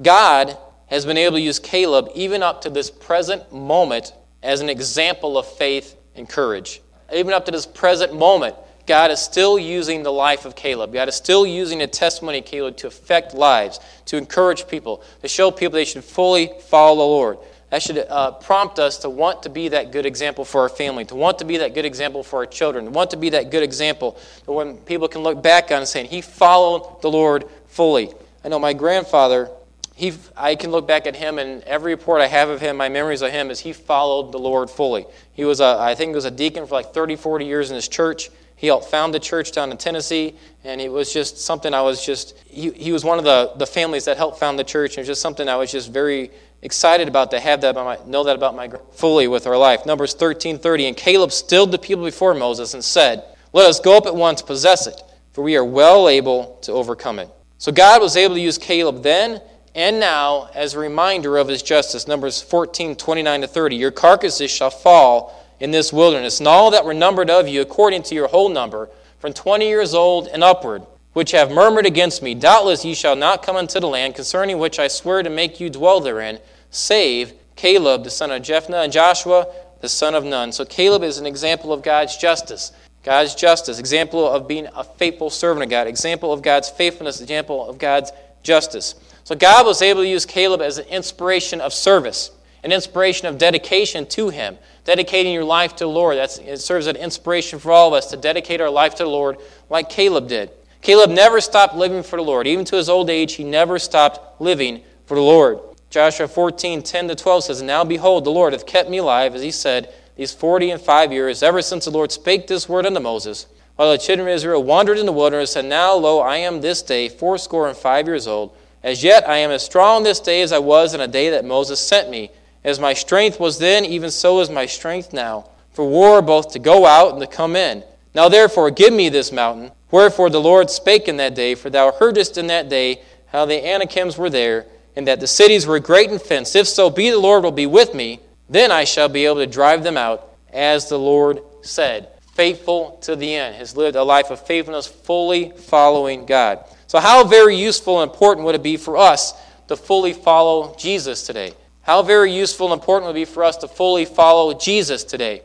God 0.00 0.56
has 0.86 1.04
been 1.04 1.18
able 1.18 1.36
to 1.36 1.42
use 1.42 1.58
Caleb 1.58 2.08
even 2.14 2.42
up 2.42 2.62
to 2.62 2.70
this 2.70 2.90
present 2.90 3.52
moment 3.52 4.12
as 4.42 4.60
an 4.60 4.68
example 4.68 5.36
of 5.36 5.46
faith 5.46 5.96
and 6.14 6.28
courage. 6.28 6.80
Even 7.12 7.32
up 7.32 7.44
to 7.46 7.50
this 7.50 7.66
present 7.66 8.14
moment, 8.14 8.54
God 8.86 9.10
is 9.10 9.20
still 9.20 9.58
using 9.58 10.02
the 10.02 10.12
life 10.12 10.46
of 10.46 10.56
Caleb. 10.56 10.94
God 10.94 11.08
is 11.08 11.14
still 11.14 11.46
using 11.46 11.78
the 11.78 11.86
testimony 11.86 12.38
of 12.38 12.46
Caleb 12.46 12.76
to 12.78 12.86
affect 12.86 13.34
lives, 13.34 13.80
to 14.06 14.16
encourage 14.16 14.66
people, 14.66 15.02
to 15.20 15.28
show 15.28 15.50
people 15.50 15.74
they 15.74 15.84
should 15.84 16.04
fully 16.04 16.50
follow 16.68 16.96
the 16.96 17.02
Lord. 17.02 17.38
That 17.70 17.82
should 17.82 17.98
uh, 17.98 18.32
prompt 18.32 18.78
us 18.78 18.98
to 18.98 19.10
want 19.10 19.42
to 19.42 19.50
be 19.50 19.68
that 19.68 19.92
good 19.92 20.06
example 20.06 20.44
for 20.44 20.62
our 20.62 20.68
family, 20.68 21.04
to 21.06 21.14
want 21.14 21.38
to 21.40 21.44
be 21.44 21.58
that 21.58 21.74
good 21.74 21.84
example 21.84 22.22
for 22.22 22.38
our 22.38 22.46
children, 22.46 22.86
to 22.86 22.90
want 22.90 23.10
to 23.10 23.18
be 23.18 23.30
that 23.30 23.50
good 23.50 23.62
example 23.62 24.18
that 24.46 24.52
when 24.52 24.78
people 24.78 25.06
can 25.06 25.22
look 25.22 25.42
back 25.42 25.70
on 25.70 25.78
and 25.78 25.88
say, 25.88 26.06
he 26.06 26.22
followed 26.22 27.02
the 27.02 27.10
Lord 27.10 27.44
fully. 27.66 28.10
I 28.42 28.48
know 28.48 28.58
my 28.58 28.72
grandfather, 28.72 29.50
he, 29.94 30.14
I 30.34 30.54
can 30.54 30.70
look 30.70 30.86
back 30.86 31.06
at 31.06 31.16
him, 31.16 31.38
and 31.38 31.62
every 31.64 31.92
report 31.92 32.22
I 32.22 32.26
have 32.26 32.48
of 32.48 32.60
him, 32.60 32.76
my 32.76 32.88
memories 32.88 33.20
of 33.20 33.32
him, 33.32 33.50
is 33.50 33.60
he 33.60 33.74
followed 33.74 34.32
the 34.32 34.38
Lord 34.38 34.70
fully. 34.70 35.04
He 35.34 35.44
was, 35.44 35.60
a, 35.60 35.76
I 35.78 35.94
think, 35.94 36.10
he 36.10 36.14
was 36.14 36.24
a 36.24 36.30
deacon 36.30 36.66
for 36.66 36.74
like 36.74 36.94
30, 36.94 37.16
40 37.16 37.44
years 37.44 37.70
in 37.70 37.74
his 37.74 37.88
church. 37.88 38.30
He 38.56 38.68
helped 38.68 38.86
found 38.86 39.12
the 39.12 39.20
church 39.20 39.52
down 39.52 39.70
in 39.70 39.76
Tennessee, 39.76 40.34
and 40.64 40.80
it 40.80 40.90
was 40.90 41.12
just 41.12 41.38
something 41.38 41.74
I 41.74 41.82
was 41.82 42.04
just, 42.04 42.36
he, 42.46 42.70
he 42.70 42.92
was 42.92 43.04
one 43.04 43.18
of 43.18 43.24
the, 43.24 43.52
the 43.56 43.66
families 43.66 44.06
that 44.06 44.16
helped 44.16 44.38
found 44.38 44.58
the 44.58 44.64
church, 44.64 44.92
and 44.92 44.98
it 44.98 45.00
was 45.02 45.08
just 45.08 45.20
something 45.20 45.48
I 45.48 45.56
was 45.56 45.70
just 45.70 45.92
very 45.92 46.30
excited 46.62 47.08
about 47.08 47.30
to 47.30 47.40
have 47.40 47.60
that 47.60 47.70
about 47.70 47.84
my, 47.84 48.06
know 48.06 48.24
that 48.24 48.36
about 48.36 48.54
my 48.54 48.68
fully 48.92 49.28
with 49.28 49.46
our 49.46 49.56
life. 49.56 49.86
Numbers 49.86 50.14
13, 50.14 50.58
30. 50.58 50.86
And 50.86 50.96
Caleb 50.96 51.32
stilled 51.32 51.72
the 51.72 51.78
people 51.78 52.04
before 52.04 52.34
Moses 52.34 52.74
and 52.74 52.84
said, 52.84 53.24
Let 53.52 53.68
us 53.68 53.80
go 53.80 53.96
up 53.96 54.06
at 54.06 54.14
once, 54.14 54.42
possess 54.42 54.86
it, 54.86 55.00
for 55.32 55.42
we 55.42 55.56
are 55.56 55.64
well 55.64 56.08
able 56.08 56.58
to 56.62 56.72
overcome 56.72 57.18
it. 57.18 57.28
So 57.58 57.72
God 57.72 58.00
was 58.00 58.16
able 58.16 58.34
to 58.34 58.40
use 58.40 58.58
Caleb 58.58 59.02
then, 59.02 59.40
And 59.74 60.00
now, 60.00 60.48
as 60.54 60.74
a 60.74 60.78
reminder 60.78 61.36
of 61.36 61.48
his 61.48 61.62
justice, 61.62 62.08
Numbers 62.08 62.40
14, 62.42 62.96
29 62.96 63.40
to 63.42 63.46
30, 63.46 63.76
your 63.76 63.90
carcasses 63.90 64.50
shall 64.50 64.70
fall 64.70 65.44
in 65.60 65.70
this 65.70 65.92
wilderness, 65.92 66.38
and 66.38 66.48
all 66.48 66.70
that 66.70 66.84
were 66.84 66.94
numbered 66.94 67.30
of 67.30 67.48
you 67.48 67.60
according 67.60 68.02
to 68.04 68.14
your 68.14 68.28
whole 68.28 68.48
number, 68.48 68.88
from 69.18 69.32
20 69.32 69.66
years 69.66 69.94
old 69.94 70.28
and 70.28 70.44
upward, 70.44 70.82
which 71.18 71.32
have 71.32 71.50
murmured 71.50 71.84
against 71.84 72.22
me. 72.22 72.32
Doubtless 72.32 72.84
ye 72.84 72.94
shall 72.94 73.16
not 73.16 73.42
come 73.42 73.56
into 73.56 73.80
the 73.80 73.88
land 73.88 74.14
concerning 74.14 74.56
which 74.56 74.78
I 74.78 74.86
swear 74.86 75.20
to 75.24 75.28
make 75.28 75.58
you 75.58 75.68
dwell 75.68 75.98
therein, 75.98 76.38
save 76.70 77.32
Caleb 77.56 78.04
the 78.04 78.10
son 78.10 78.30
of 78.30 78.40
Jephunneh 78.40 78.84
and 78.84 78.92
Joshua 78.92 79.48
the 79.80 79.88
son 79.88 80.14
of 80.14 80.22
Nun. 80.22 80.52
So 80.52 80.64
Caleb 80.64 81.02
is 81.02 81.18
an 81.18 81.26
example 81.26 81.72
of 81.72 81.82
God's 81.82 82.16
justice. 82.16 82.70
God's 83.02 83.34
justice, 83.34 83.80
example 83.80 84.30
of 84.30 84.46
being 84.46 84.68
a 84.76 84.84
faithful 84.84 85.28
servant 85.28 85.64
of 85.64 85.70
God, 85.70 85.88
example 85.88 86.32
of 86.32 86.40
God's 86.40 86.68
faithfulness, 86.68 87.20
example 87.20 87.68
of 87.68 87.78
God's 87.78 88.12
justice. 88.44 88.94
So 89.24 89.34
God 89.34 89.66
was 89.66 89.82
able 89.82 90.02
to 90.02 90.08
use 90.08 90.24
Caleb 90.24 90.60
as 90.60 90.78
an 90.78 90.86
inspiration 90.86 91.60
of 91.60 91.72
service, 91.72 92.30
an 92.62 92.70
inspiration 92.70 93.26
of 93.26 93.38
dedication 93.38 94.06
to 94.10 94.28
Him, 94.28 94.56
dedicating 94.84 95.32
your 95.32 95.42
life 95.42 95.74
to 95.74 95.84
the 95.84 95.90
Lord. 95.90 96.16
That's, 96.16 96.38
it 96.38 96.58
serves 96.58 96.86
as 96.86 96.94
an 96.94 97.02
inspiration 97.02 97.58
for 97.58 97.72
all 97.72 97.88
of 97.88 97.94
us 97.94 98.06
to 98.10 98.16
dedicate 98.16 98.60
our 98.60 98.70
life 98.70 98.94
to 98.94 99.02
the 99.02 99.10
Lord 99.10 99.38
like 99.68 99.88
Caleb 99.88 100.28
did. 100.28 100.50
Caleb 100.80 101.10
never 101.10 101.40
stopped 101.40 101.74
living 101.74 102.02
for 102.02 102.16
the 102.16 102.22
Lord. 102.22 102.46
Even 102.46 102.64
to 102.66 102.76
his 102.76 102.88
old 102.88 103.10
age, 103.10 103.34
he 103.34 103.44
never 103.44 103.78
stopped 103.78 104.40
living 104.40 104.82
for 105.06 105.14
the 105.14 105.20
Lord. 105.20 105.58
Joshua 105.90 106.28
14, 106.28 106.82
10 106.82 107.08
to 107.08 107.14
12 107.14 107.44
says, 107.44 107.62
Now 107.62 107.82
behold, 107.84 108.24
the 108.24 108.30
Lord 108.30 108.52
hath 108.52 108.66
kept 108.66 108.90
me 108.90 108.98
alive, 108.98 109.34
as 109.34 109.42
he 109.42 109.50
said, 109.50 109.92
these 110.16 110.34
forty 110.34 110.70
and 110.70 110.80
five 110.80 111.12
years, 111.12 111.42
ever 111.44 111.62
since 111.62 111.84
the 111.84 111.92
Lord 111.92 112.10
spake 112.10 112.48
this 112.48 112.68
word 112.68 112.84
unto 112.84 112.98
Moses, 112.98 113.46
while 113.76 113.92
the 113.92 113.98
children 113.98 114.28
of 114.28 114.34
Israel 114.34 114.64
wandered 114.64 114.98
in 114.98 115.06
the 115.06 115.12
wilderness, 115.12 115.54
and 115.54 115.68
now, 115.68 115.94
lo, 115.94 116.18
I 116.18 116.38
am 116.38 116.60
this 116.60 116.82
day 116.82 117.08
fourscore 117.08 117.68
and 117.68 117.76
five 117.76 118.06
years 118.06 118.26
old. 118.26 118.54
As 118.82 119.04
yet 119.04 119.28
I 119.28 119.38
am 119.38 119.52
as 119.52 119.64
strong 119.64 120.02
this 120.02 120.18
day 120.18 120.42
as 120.42 120.52
I 120.52 120.58
was 120.58 120.92
in 120.92 121.00
a 121.00 121.06
day 121.06 121.30
that 121.30 121.44
Moses 121.44 121.80
sent 121.80 122.10
me. 122.10 122.30
As 122.64 122.80
my 122.80 122.94
strength 122.94 123.38
was 123.38 123.58
then, 123.58 123.84
even 123.84 124.10
so 124.10 124.40
is 124.40 124.50
my 124.50 124.66
strength 124.66 125.12
now, 125.12 125.50
for 125.72 125.88
war 125.88 126.20
both 126.20 126.50
to 126.52 126.58
go 126.58 126.84
out 126.84 127.12
and 127.12 127.20
to 127.20 127.26
come 127.26 127.54
in. 127.54 127.84
Now 128.12 128.28
therefore 128.28 128.70
give 128.70 128.92
me 128.92 129.08
this 129.08 129.30
mountain. 129.30 129.70
Wherefore 129.90 130.30
the 130.30 130.40
Lord 130.40 130.70
spake 130.70 131.08
in 131.08 131.16
that 131.16 131.34
day, 131.34 131.54
for 131.54 131.70
thou 131.70 131.92
heardest 131.92 132.36
in 132.38 132.48
that 132.48 132.68
day 132.68 133.02
how 133.26 133.44
the 133.44 133.54
Anakims 133.66 134.18
were 134.18 134.30
there, 134.30 134.66
and 134.96 135.06
that 135.06 135.20
the 135.20 135.26
cities 135.26 135.66
were 135.66 135.78
great 135.78 136.10
and 136.10 136.20
fenced. 136.20 136.56
If 136.56 136.66
so 136.66 136.90
be 136.90 137.10
the 137.10 137.18
Lord 137.18 137.44
will 137.44 137.52
be 137.52 137.66
with 137.66 137.94
me, 137.94 138.20
then 138.48 138.72
I 138.72 138.84
shall 138.84 139.08
be 139.08 139.26
able 139.26 139.36
to 139.36 139.46
drive 139.46 139.82
them 139.82 139.96
out, 139.96 140.34
as 140.52 140.88
the 140.88 140.98
Lord 140.98 141.40
said. 141.62 142.08
Faithful 142.34 142.98
to 143.02 143.16
the 143.16 143.34
end, 143.34 143.56
has 143.56 143.76
lived 143.76 143.96
a 143.96 144.02
life 144.02 144.30
of 144.30 144.44
faithfulness, 144.46 144.86
fully 144.86 145.50
following 145.56 146.24
God. 146.24 146.64
So, 146.86 146.98
how 146.98 147.24
very 147.24 147.56
useful 147.56 148.00
and 148.00 148.10
important 148.10 148.46
would 148.46 148.54
it 148.54 148.62
be 148.62 148.76
for 148.76 148.96
us 148.96 149.34
to 149.68 149.76
fully 149.76 150.12
follow 150.12 150.74
Jesus 150.76 151.26
today? 151.26 151.52
How 151.82 152.02
very 152.02 152.32
useful 152.32 152.72
and 152.72 152.80
important 152.80 153.06
would 153.06 153.16
it 153.16 153.26
be 153.26 153.32
for 153.32 153.44
us 153.44 153.56
to 153.58 153.68
fully 153.68 154.04
follow 154.04 154.54
Jesus 154.54 155.04
today? 155.04 155.42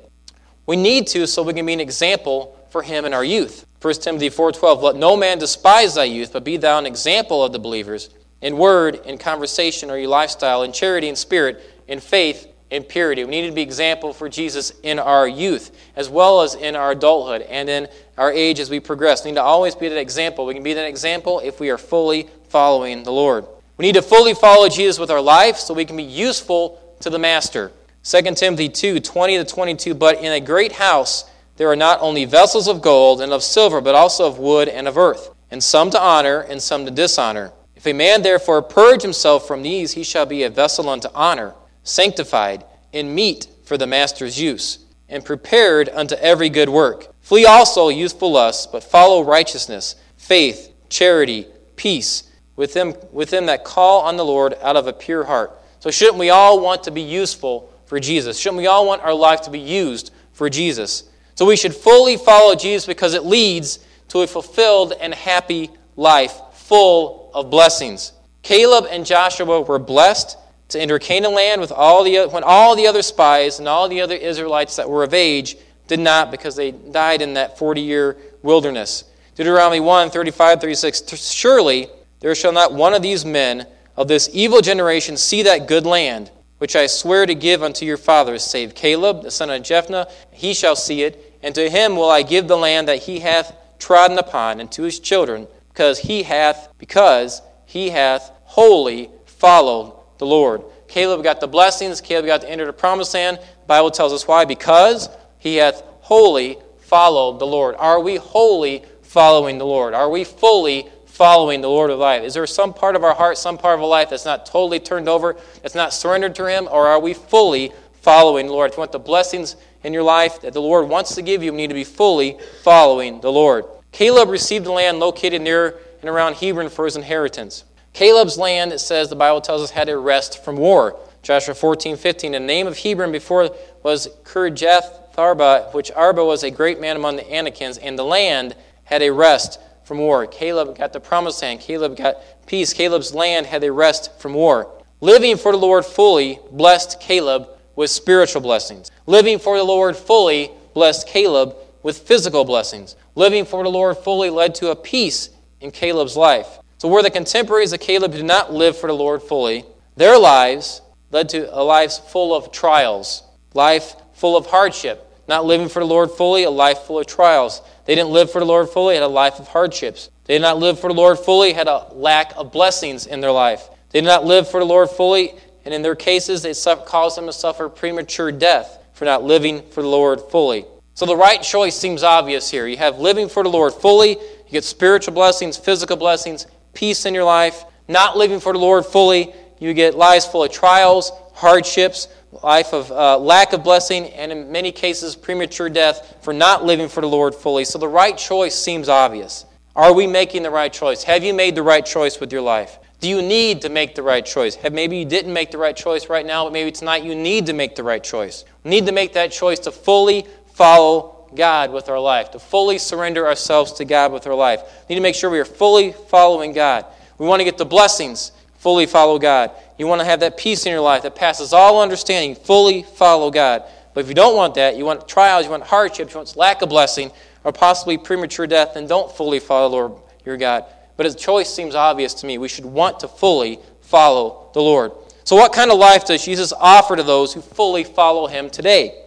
We 0.65 0.75
need 0.75 1.07
to 1.07 1.27
so 1.27 1.43
we 1.43 1.53
can 1.53 1.65
be 1.65 1.73
an 1.73 1.79
example 1.79 2.57
for 2.73 2.81
him 2.81 3.05
in 3.05 3.13
our 3.13 3.23
youth. 3.23 3.67
1 3.81 3.93
Timothy 4.01 4.31
4:12 4.31 4.81
Let 4.81 4.95
no 4.95 5.15
man 5.15 5.37
despise 5.37 5.93
thy 5.93 6.05
youth, 6.05 6.33
but 6.33 6.43
be 6.43 6.57
thou 6.57 6.79
an 6.79 6.87
example 6.87 7.43
of 7.43 7.53
the 7.53 7.59
believers 7.59 8.09
in 8.41 8.57
word, 8.57 8.99
in 9.05 9.19
conversation, 9.19 9.91
or 9.91 9.97
your 9.97 10.09
lifestyle, 10.09 10.63
in 10.63 10.73
charity 10.73 11.07
and 11.07 11.17
spirit, 11.17 11.61
in 11.87 11.99
faith, 11.99 12.47
in 12.71 12.83
purity. 12.83 13.23
We 13.23 13.29
need 13.29 13.47
to 13.47 13.53
be 13.53 13.61
example 13.61 14.11
for 14.11 14.27
Jesus 14.27 14.73
in 14.81 14.97
our 14.97 15.27
youth, 15.27 15.69
as 15.95 16.09
well 16.09 16.41
as 16.41 16.55
in 16.55 16.75
our 16.75 16.91
adulthood 16.91 17.43
and 17.43 17.69
in 17.69 17.87
our 18.17 18.31
age 18.31 18.59
as 18.59 18.71
we 18.71 18.79
progress. 18.79 19.23
We 19.23 19.29
need 19.29 19.35
to 19.35 19.43
always 19.43 19.75
be 19.75 19.87
that 19.89 19.99
example. 19.99 20.47
We 20.47 20.55
can 20.55 20.63
be 20.63 20.73
that 20.73 20.87
example 20.87 21.41
if 21.41 21.59
we 21.59 21.69
are 21.69 21.77
fully 21.77 22.27
following 22.49 23.03
the 23.03 23.11
Lord. 23.11 23.45
We 23.77 23.85
need 23.85 23.95
to 23.95 24.01
fully 24.01 24.33
follow 24.33 24.67
Jesus 24.67 24.97
with 24.97 25.11
our 25.11 25.21
life 25.21 25.57
so 25.57 25.75
we 25.75 25.85
can 25.85 25.95
be 25.95 26.03
useful 26.03 26.81
to 27.01 27.11
the 27.11 27.19
Master. 27.19 27.71
2 28.03 28.21
Timothy 28.33 28.67
2 28.67 28.99
20 28.99 29.37
to 29.37 29.45
22. 29.45 29.93
But 29.93 30.21
in 30.21 30.31
a 30.31 30.39
great 30.39 30.71
house 30.71 31.25
there 31.57 31.69
are 31.69 31.75
not 31.75 32.01
only 32.01 32.25
vessels 32.25 32.67
of 32.67 32.81
gold 32.81 33.21
and 33.21 33.31
of 33.31 33.43
silver, 33.43 33.81
but 33.81 33.95
also 33.95 34.27
of 34.27 34.39
wood 34.39 34.67
and 34.67 34.87
of 34.87 34.97
earth, 34.97 35.29
and 35.51 35.63
some 35.63 35.89
to 35.91 36.01
honor 36.01 36.41
and 36.41 36.61
some 36.61 36.85
to 36.85 36.91
dishonor. 36.91 37.51
If 37.75 37.85
a 37.85 37.93
man 37.93 38.21
therefore 38.21 38.61
purge 38.61 39.01
himself 39.01 39.47
from 39.47 39.61
these, 39.61 39.91
he 39.91 40.03
shall 40.03 40.25
be 40.25 40.43
a 40.43 40.49
vessel 40.49 40.89
unto 40.89 41.09
honor, 41.13 41.53
sanctified, 41.83 42.63
and 42.93 43.13
meet 43.13 43.47
for 43.65 43.77
the 43.77 43.87
master's 43.87 44.39
use, 44.39 44.79
and 45.09 45.23
prepared 45.23 45.89
unto 45.89 46.15
every 46.15 46.49
good 46.49 46.69
work. 46.69 47.13
Flee 47.21 47.45
also 47.45 47.89
youthful 47.89 48.31
lusts, 48.31 48.67
but 48.67 48.83
follow 48.83 49.23
righteousness, 49.23 49.95
faith, 50.17 50.73
charity, 50.89 51.47
peace, 51.75 52.31
with 52.55 52.73
them, 52.73 52.93
with 53.11 53.29
them 53.29 53.47
that 53.47 53.63
call 53.63 54.01
on 54.01 54.17
the 54.17 54.25
Lord 54.25 54.55
out 54.61 54.75
of 54.75 54.87
a 54.87 54.93
pure 54.93 55.23
heart. 55.23 55.51
So, 55.79 55.91
shouldn't 55.91 56.17
we 56.17 56.29
all 56.29 56.61
want 56.61 56.83
to 56.83 56.91
be 56.91 57.01
useful 57.01 57.71
for 57.85 57.99
Jesus? 57.99 58.39
Shouldn't 58.39 58.59
we 58.59 58.67
all 58.67 58.87
want 58.87 59.01
our 59.01 59.13
life 59.13 59.41
to 59.41 59.49
be 59.49 59.59
used 59.59 60.11
for 60.31 60.49
Jesus? 60.49 61.03
So, 61.35 61.45
we 61.45 61.55
should 61.55 61.73
fully 61.73 62.17
follow 62.17 62.55
Jesus 62.55 62.85
because 62.85 63.13
it 63.13 63.25
leads 63.25 63.79
to 64.09 64.21
a 64.21 64.27
fulfilled 64.27 64.93
and 64.99 65.13
happy 65.13 65.71
life 65.95 66.39
full 66.53 67.31
of 67.33 67.49
blessings. 67.49 68.13
Caleb 68.41 68.85
and 68.89 69.05
Joshua 69.05 69.61
were 69.61 69.79
blessed 69.79 70.37
to 70.69 70.79
enter 70.79 70.99
Canaan 70.99 71.33
land 71.33 71.61
with 71.61 71.71
all 71.71 72.03
the, 72.03 72.27
when 72.27 72.43
all 72.43 72.75
the 72.75 72.87
other 72.87 73.01
spies 73.01 73.59
and 73.59 73.67
all 73.67 73.87
the 73.87 74.01
other 74.01 74.15
Israelites 74.15 74.75
that 74.75 74.89
were 74.89 75.03
of 75.03 75.13
age 75.13 75.55
did 75.87 75.99
not 75.99 76.31
because 76.31 76.55
they 76.55 76.71
died 76.71 77.21
in 77.21 77.33
that 77.35 77.57
40 77.57 77.81
year 77.81 78.17
wilderness. 78.41 79.05
Deuteronomy 79.35 79.79
1 79.79 80.09
35 80.11 80.61
36 80.61 81.31
Surely 81.31 81.87
there 82.19 82.35
shall 82.35 82.51
not 82.51 82.73
one 82.73 82.93
of 82.93 83.01
these 83.01 83.25
men 83.25 83.65
of 83.95 84.07
this 84.07 84.29
evil 84.33 84.61
generation 84.61 85.17
see 85.17 85.43
that 85.43 85.67
good 85.67 85.85
land 85.85 86.31
which 86.63 86.77
I 86.77 86.87
swear 86.87 87.25
to 87.25 87.35
give 87.35 87.61
unto 87.61 87.85
your 87.85 87.97
fathers, 87.97 88.41
save 88.41 88.73
Caleb 88.73 89.23
the 89.23 89.31
son 89.31 89.49
of 89.49 89.61
Jephunneh. 89.63 90.09
He 90.31 90.53
shall 90.53 90.77
see 90.77 91.03
it, 91.03 91.22
and 91.43 91.53
to 91.55 91.69
him 91.69 91.95
will 91.95 92.09
I 92.09 92.23
give 92.23 92.47
the 92.47 92.57
land 92.57 92.87
that 92.87 93.03
he 93.03 93.19
hath 93.19 93.55
trodden 93.77 94.17
upon, 94.17 94.59
and 94.59 94.71
to 94.71 94.83
his 94.83 94.99
children 94.99 95.47
because 95.67 95.99
he 95.99 96.23
hath 96.23 96.69
because 96.77 97.41
he 97.65 97.89
hath 97.89 98.31
wholly 98.43 99.09
followed 99.25 99.93
the 100.19 100.25
Lord. 100.25 100.63
Caleb 100.87 101.23
got 101.23 101.41
the 101.41 101.47
blessings, 101.47 102.01
Caleb 102.01 102.25
got 102.25 102.41
to 102.41 102.49
enter 102.49 102.65
the 102.65 102.73
promised 102.73 103.13
land. 103.13 103.37
The 103.39 103.67
Bible 103.67 103.91
tells 103.91 104.13
us 104.13 104.27
why 104.27 104.45
because 104.45 105.09
he 105.37 105.57
hath 105.57 105.81
wholly 106.01 106.57
followed 106.79 107.39
the 107.39 107.47
Lord. 107.47 107.75
Are 107.77 107.99
we 107.99 108.15
wholly 108.15 108.83
following 109.01 109.57
the 109.57 109.65
Lord? 109.65 109.93
Are 109.93 110.09
we 110.09 110.23
fully 110.23 110.87
following 111.07 111.61
the 111.61 111.67
Lord 111.67 111.89
of 111.89 111.99
life? 111.99 112.23
Is 112.23 112.33
there 112.33 112.45
some 112.47 112.73
part 112.73 112.95
of 112.95 113.03
our 113.03 113.13
heart, 113.13 113.37
some 113.37 113.57
part 113.57 113.75
of 113.75 113.81
our 113.81 113.87
life 113.87 114.09
that's 114.09 114.25
not 114.25 114.45
totally 114.45 114.79
turned 114.79 115.09
over, 115.09 115.35
that's 115.61 115.75
not 115.75 115.93
surrendered 115.93 116.35
to 116.35 116.45
Him, 116.45 116.67
or 116.71 116.87
are 116.87 116.99
we 116.99 117.13
fully 117.13 117.71
following 118.01 118.47
the 118.47 118.53
Lord? 118.53 118.71
If 118.71 118.77
you 118.77 118.81
want 118.81 118.91
the 118.91 118.99
blessings 118.99 119.55
in 119.83 119.93
your 119.93 120.03
life 120.03 120.41
that 120.41 120.53
the 120.53 120.61
Lord 120.61 120.87
wants 120.87 121.15
to 121.15 121.21
give 121.21 121.43
you, 121.43 121.51
you 121.51 121.57
need 121.57 121.67
to 121.67 121.73
be 121.73 121.83
fully 121.83 122.37
following 122.63 123.21
the 123.21 123.31
Lord. 123.31 123.65
Caleb 123.91 124.29
received 124.29 124.65
the 124.65 124.71
land 124.71 124.99
located 124.99 125.41
near 125.41 125.79
and 126.01 126.09
around 126.09 126.35
Hebron 126.35 126.69
for 126.69 126.85
his 126.85 126.95
inheritance. 126.95 127.63
Caleb's 127.93 128.37
land, 128.37 128.73
it 128.73 128.79
says, 128.79 129.09
the 129.09 129.15
Bible 129.15 129.41
tells 129.41 129.61
us, 129.61 129.71
had 129.71 129.87
a 129.89 129.97
rest 129.97 130.43
from 130.43 130.57
war. 130.57 130.99
Joshua 131.21 131.53
14, 131.53 131.95
15. 131.95 132.31
The 132.31 132.39
name 132.39 132.67
of 132.67 132.77
Hebron 132.77 133.11
before 133.11 133.55
was 133.83 134.09
Kirjath 134.23 135.17
Arba, 135.17 135.69
which 135.73 135.91
Arba 135.91 136.25
was 136.25 136.43
a 136.43 136.49
great 136.49 136.81
man 136.81 136.95
among 136.95 137.17
the 137.17 137.31
Anakims, 137.31 137.77
and 137.77 137.97
the 137.97 138.03
land 138.03 138.55
had 138.85 139.01
a 139.01 139.11
rest 139.11 139.59
from 139.83 139.99
war. 139.99 140.25
Caleb 140.25 140.77
got 140.77 140.91
the 140.91 140.99
promised 140.99 141.41
land. 141.41 141.59
Caleb 141.59 141.95
got 141.95 142.17
peace. 142.47 142.73
Caleb's 142.73 143.13
land 143.13 143.45
had 143.45 143.63
a 143.63 143.71
rest 143.71 144.19
from 144.19 144.33
war. 144.33 144.71
Living 145.01 145.37
for 145.37 145.51
the 145.51 145.57
Lord 145.57 145.85
fully 145.85 146.39
blessed 146.51 146.99
Caleb 146.99 147.47
with 147.75 147.89
spiritual 147.89 148.41
blessings. 148.41 148.91
Living 149.05 149.39
for 149.39 149.57
the 149.57 149.63
Lord 149.63 149.95
fully 149.95 150.51
blessed 150.73 151.07
Caleb 151.07 151.55
with 151.81 151.99
physical 151.99 152.45
blessings. 152.45 152.95
Living 153.15 153.45
for 153.45 153.63
the 153.63 153.69
Lord 153.69 153.97
fully 153.97 154.29
led 154.29 154.55
to 154.55 154.71
a 154.71 154.75
peace 154.75 155.29
in 155.61 155.71
Caleb's 155.71 156.17
life. 156.17 156.59
So, 156.77 156.87
where 156.87 157.03
the 157.03 157.09
contemporaries 157.09 157.73
of 157.73 157.79
Caleb 157.79 158.11
did 158.11 158.25
not 158.25 158.51
live 158.51 158.77
for 158.77 158.87
the 158.87 158.93
Lord 158.93 159.21
fully, 159.21 159.65
their 159.95 160.17
lives 160.17 160.81
led 161.11 161.29
to 161.29 161.57
a 161.57 161.63
life 161.63 161.93
full 162.09 162.35
of 162.35 162.51
trials, 162.51 163.23
life 163.53 163.95
full 164.13 164.35
of 164.35 164.47
hardship. 164.47 165.09
Not 165.27 165.45
living 165.45 165.69
for 165.69 165.79
the 165.79 165.85
Lord 165.85 166.11
fully, 166.11 166.43
a 166.43 166.49
life 166.49 166.79
full 166.79 166.99
of 166.99 167.07
trials. 167.07 167.61
They 167.85 167.95
didn't 167.95 168.09
live 168.09 168.31
for 168.31 168.39
the 168.39 168.45
Lord 168.45 168.69
fully, 168.69 168.95
had 168.95 169.03
a 169.03 169.07
life 169.07 169.39
of 169.39 169.47
hardships. 169.47 170.09
They 170.25 170.35
did 170.35 170.41
not 170.41 170.57
live 170.57 170.79
for 170.79 170.89
the 170.89 170.93
Lord 170.93 171.19
fully, 171.19 171.53
had 171.53 171.67
a 171.67 171.87
lack 171.93 172.33
of 172.35 172.51
blessings 172.51 173.07
in 173.07 173.21
their 173.21 173.31
life. 173.31 173.69
They 173.91 174.01
did 174.01 174.07
not 174.07 174.25
live 174.25 174.49
for 174.49 174.59
the 174.59 174.65
Lord 174.65 174.89
fully, 174.89 175.35
and 175.65 175.73
in 175.73 175.81
their 175.81 175.95
cases, 175.95 176.45
it 176.45 176.57
caused 176.85 177.17
them 177.17 177.25
to 177.25 177.33
suffer 177.33 177.69
premature 177.69 178.31
death 178.31 178.79
for 178.93 179.05
not 179.05 179.23
living 179.23 179.61
for 179.69 179.81
the 179.81 179.87
Lord 179.87 180.21
fully. 180.21 180.65
So 180.93 181.05
the 181.05 181.15
right 181.15 181.41
choice 181.41 181.75
seems 181.75 182.03
obvious 182.03 182.51
here. 182.51 182.67
You 182.67 182.77
have 182.77 182.99
living 182.99 183.27
for 183.27 183.43
the 183.43 183.49
Lord 183.49 183.73
fully, 183.73 184.11
you 184.11 184.51
get 184.51 184.63
spiritual 184.63 185.13
blessings, 185.13 185.57
physical 185.57 185.97
blessings, 185.97 186.45
peace 186.73 187.05
in 187.05 187.13
your 187.13 187.23
life. 187.23 187.65
Not 187.87 188.15
living 188.17 188.39
for 188.39 188.53
the 188.53 188.59
Lord 188.59 188.85
fully, 188.85 189.33
you 189.59 189.73
get 189.73 189.95
lives 189.95 190.25
full 190.25 190.43
of 190.43 190.51
trials, 190.51 191.11
hardships, 191.33 192.07
life 192.43 192.73
of 192.73 192.91
uh, 192.91 193.17
lack 193.17 193.53
of 193.53 193.63
blessing, 193.63 194.07
and 194.11 194.31
in 194.31 194.51
many 194.51 194.71
cases, 194.71 195.15
premature 195.15 195.69
death 195.69 196.17
for 196.21 196.33
not 196.33 196.63
living 196.63 196.87
for 196.87 197.01
the 197.01 197.07
Lord 197.07 197.33
fully. 197.33 197.65
So 197.65 197.77
the 197.77 197.87
right 197.87 198.17
choice 198.17 198.55
seems 198.55 198.89
obvious. 198.89 199.45
Are 199.75 199.93
we 199.93 200.05
making 200.05 200.43
the 200.43 200.51
right 200.51 200.71
choice? 200.71 201.03
Have 201.03 201.23
you 201.23 201.33
made 201.33 201.55
the 201.55 201.63
right 201.63 201.85
choice 201.85 202.19
with 202.19 202.31
your 202.31 202.41
life? 202.41 202.77
Do 203.03 203.09
you 203.09 203.21
need 203.21 203.63
to 203.63 203.69
make 203.69 203.95
the 203.95 204.01
right 204.01 204.25
choice? 204.25 204.57
Maybe 204.71 204.95
you 204.95 205.03
didn't 205.03 205.33
make 205.33 205.51
the 205.51 205.57
right 205.57 205.75
choice 205.75 206.07
right 206.07 206.25
now, 206.25 206.45
but 206.45 206.53
maybe 206.53 206.71
tonight 206.71 207.03
you 207.03 207.15
need 207.15 207.47
to 207.47 207.53
make 207.53 207.75
the 207.75 207.83
right 207.83 208.01
choice. 208.01 208.45
We 208.63 208.69
need 208.69 208.85
to 208.85 208.93
make 208.93 209.11
that 209.11 209.29
choice 209.29 209.59
to 209.59 209.73
fully 209.73 210.25
follow 210.53 211.27
God 211.35 211.73
with 211.73 211.89
our 211.89 211.99
life, 211.99 212.31
to 212.31 212.39
fully 212.39 212.77
surrender 212.77 213.27
ourselves 213.27 213.73
to 213.73 213.83
God 213.83 214.13
with 214.13 214.25
our 214.25 214.33
life. 214.33 214.61
We 214.87 214.95
need 214.95 214.99
to 214.99 215.03
make 215.03 215.15
sure 215.15 215.29
we 215.29 215.41
are 215.41 215.43
fully 215.43 215.91
following 215.91 216.53
God. 216.53 216.85
We 217.17 217.27
want 217.27 217.41
to 217.41 217.43
get 217.43 217.57
the 217.57 217.65
blessings, 217.65 218.31
fully 218.59 218.85
follow 218.85 219.19
God. 219.19 219.51
You 219.77 219.85
want 219.85 219.99
to 219.99 220.05
have 220.05 220.21
that 220.21 220.37
peace 220.37 220.65
in 220.65 220.71
your 220.71 220.79
life 220.79 221.03
that 221.03 221.13
passes 221.13 221.51
all 221.51 221.81
understanding, 221.81 222.35
fully 222.35 222.83
follow 222.83 223.29
God. 223.31 223.65
But 223.93 224.05
if 224.05 224.07
you 224.07 224.15
don't 224.15 224.37
want 224.37 224.55
that, 224.55 224.77
you 224.77 224.85
want 224.85 225.09
trials, 225.09 225.43
you 225.43 225.51
want 225.51 225.63
hardships, 225.63 226.13
you 226.13 226.19
want 226.19 226.37
lack 226.37 226.61
of 226.61 226.69
blessing, 226.69 227.11
or 227.43 227.51
possibly 227.51 227.97
premature 227.97 228.47
death, 228.47 228.75
then 228.75 228.87
don't 228.87 229.11
fully 229.11 229.39
follow 229.41 230.01
your 230.23 230.37
God. 230.37 230.63
But 230.95 231.05
his 231.05 231.15
choice 231.15 231.53
seems 231.53 231.75
obvious 231.75 232.13
to 232.15 232.25
me. 232.25 232.37
We 232.37 232.47
should 232.47 232.65
want 232.65 232.99
to 233.01 233.07
fully 233.07 233.59
follow 233.81 234.49
the 234.53 234.61
Lord. 234.61 234.91
So, 235.23 235.35
what 235.35 235.53
kind 235.53 235.71
of 235.71 235.77
life 235.77 236.05
does 236.05 236.25
Jesus 236.25 236.53
offer 236.53 236.95
to 236.95 237.03
those 237.03 237.33
who 237.33 237.41
fully 237.41 237.83
follow 237.83 238.27
him 238.27 238.49
today? 238.49 239.05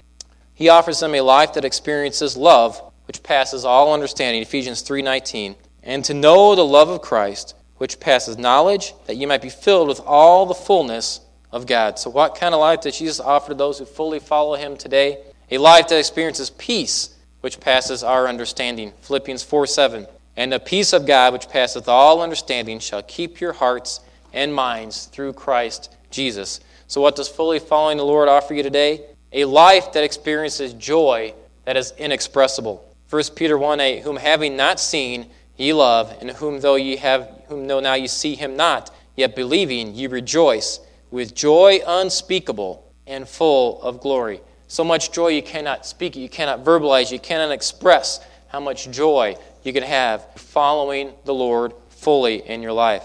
He 0.54 0.70
offers 0.70 1.00
them 1.00 1.14
a 1.14 1.20
life 1.20 1.52
that 1.52 1.64
experiences 1.64 2.36
love, 2.36 2.80
which 3.06 3.22
passes 3.22 3.64
all 3.64 3.92
understanding. 3.92 4.42
Ephesians 4.42 4.80
3:19. 4.80 5.56
And 5.82 6.04
to 6.06 6.14
know 6.14 6.54
the 6.54 6.64
love 6.64 6.88
of 6.88 7.02
Christ, 7.02 7.54
which 7.76 8.00
passes 8.00 8.38
knowledge, 8.38 8.94
that 9.04 9.16
you 9.16 9.26
might 9.26 9.42
be 9.42 9.50
filled 9.50 9.88
with 9.88 10.00
all 10.00 10.46
the 10.46 10.54
fullness 10.54 11.20
of 11.52 11.66
God. 11.66 11.98
So, 11.98 12.10
what 12.10 12.34
kind 12.34 12.54
of 12.54 12.60
life 12.60 12.80
does 12.80 12.98
Jesus 12.98 13.20
offer 13.20 13.48
to 13.48 13.54
those 13.54 13.78
who 13.78 13.84
fully 13.84 14.18
follow 14.18 14.54
him 14.54 14.76
today? 14.76 15.18
A 15.50 15.58
life 15.58 15.88
that 15.88 15.98
experiences 15.98 16.50
peace, 16.50 17.10
which 17.40 17.60
passes 17.60 18.02
our 18.02 18.26
understanding. 18.26 18.92
Philippians 19.02 19.42
4 19.42 19.66
7. 19.66 20.06
And 20.36 20.52
the 20.52 20.60
peace 20.60 20.92
of 20.92 21.06
God, 21.06 21.32
which 21.32 21.48
passeth 21.48 21.88
all 21.88 22.20
understanding, 22.20 22.78
shall 22.78 23.02
keep 23.02 23.40
your 23.40 23.54
hearts 23.54 24.00
and 24.32 24.54
minds 24.54 25.06
through 25.06 25.32
Christ 25.32 25.94
Jesus. 26.10 26.60
So, 26.86 27.00
what 27.00 27.16
does 27.16 27.28
fully 27.28 27.58
following 27.58 27.96
the 27.96 28.04
Lord 28.04 28.28
offer 28.28 28.54
you 28.54 28.62
today? 28.62 29.06
A 29.32 29.44
life 29.44 29.92
that 29.92 30.04
experiences 30.04 30.72
joy 30.74 31.34
that 31.64 31.76
is 31.76 31.92
inexpressible. 31.98 32.84
1 33.10 33.22
Peter 33.34 33.56
1 33.56 33.80
8, 33.80 34.02
whom 34.02 34.16
having 34.16 34.56
not 34.56 34.78
seen, 34.78 35.26
ye 35.56 35.72
love, 35.72 36.14
and 36.20 36.30
whom 36.30 36.60
though 36.60 36.76
ye 36.76 36.96
have 36.96 37.28
whom 37.48 37.66
though 37.66 37.80
now 37.80 37.94
ye 37.94 38.06
see 38.06 38.34
him 38.34 38.56
not, 38.56 38.94
yet 39.16 39.34
believing 39.36 39.94
ye 39.94 40.06
rejoice 40.06 40.80
with 41.10 41.34
joy 41.34 41.80
unspeakable 41.86 42.84
and 43.06 43.28
full 43.28 43.80
of 43.82 44.00
glory. 44.00 44.40
So 44.68 44.84
much 44.84 45.12
joy 45.12 45.28
you 45.28 45.42
cannot 45.42 45.86
speak 45.86 46.16
you 46.16 46.28
cannot 46.28 46.64
verbalize, 46.64 47.12
you 47.12 47.20
cannot 47.20 47.52
express 47.52 48.20
how 48.48 48.60
much 48.60 48.90
joy 48.90 49.36
you 49.66 49.72
can 49.72 49.82
have 49.82 50.26
following 50.36 51.12
the 51.24 51.34
Lord 51.34 51.72
fully 51.90 52.46
in 52.48 52.62
your 52.62 52.72
life. 52.72 53.04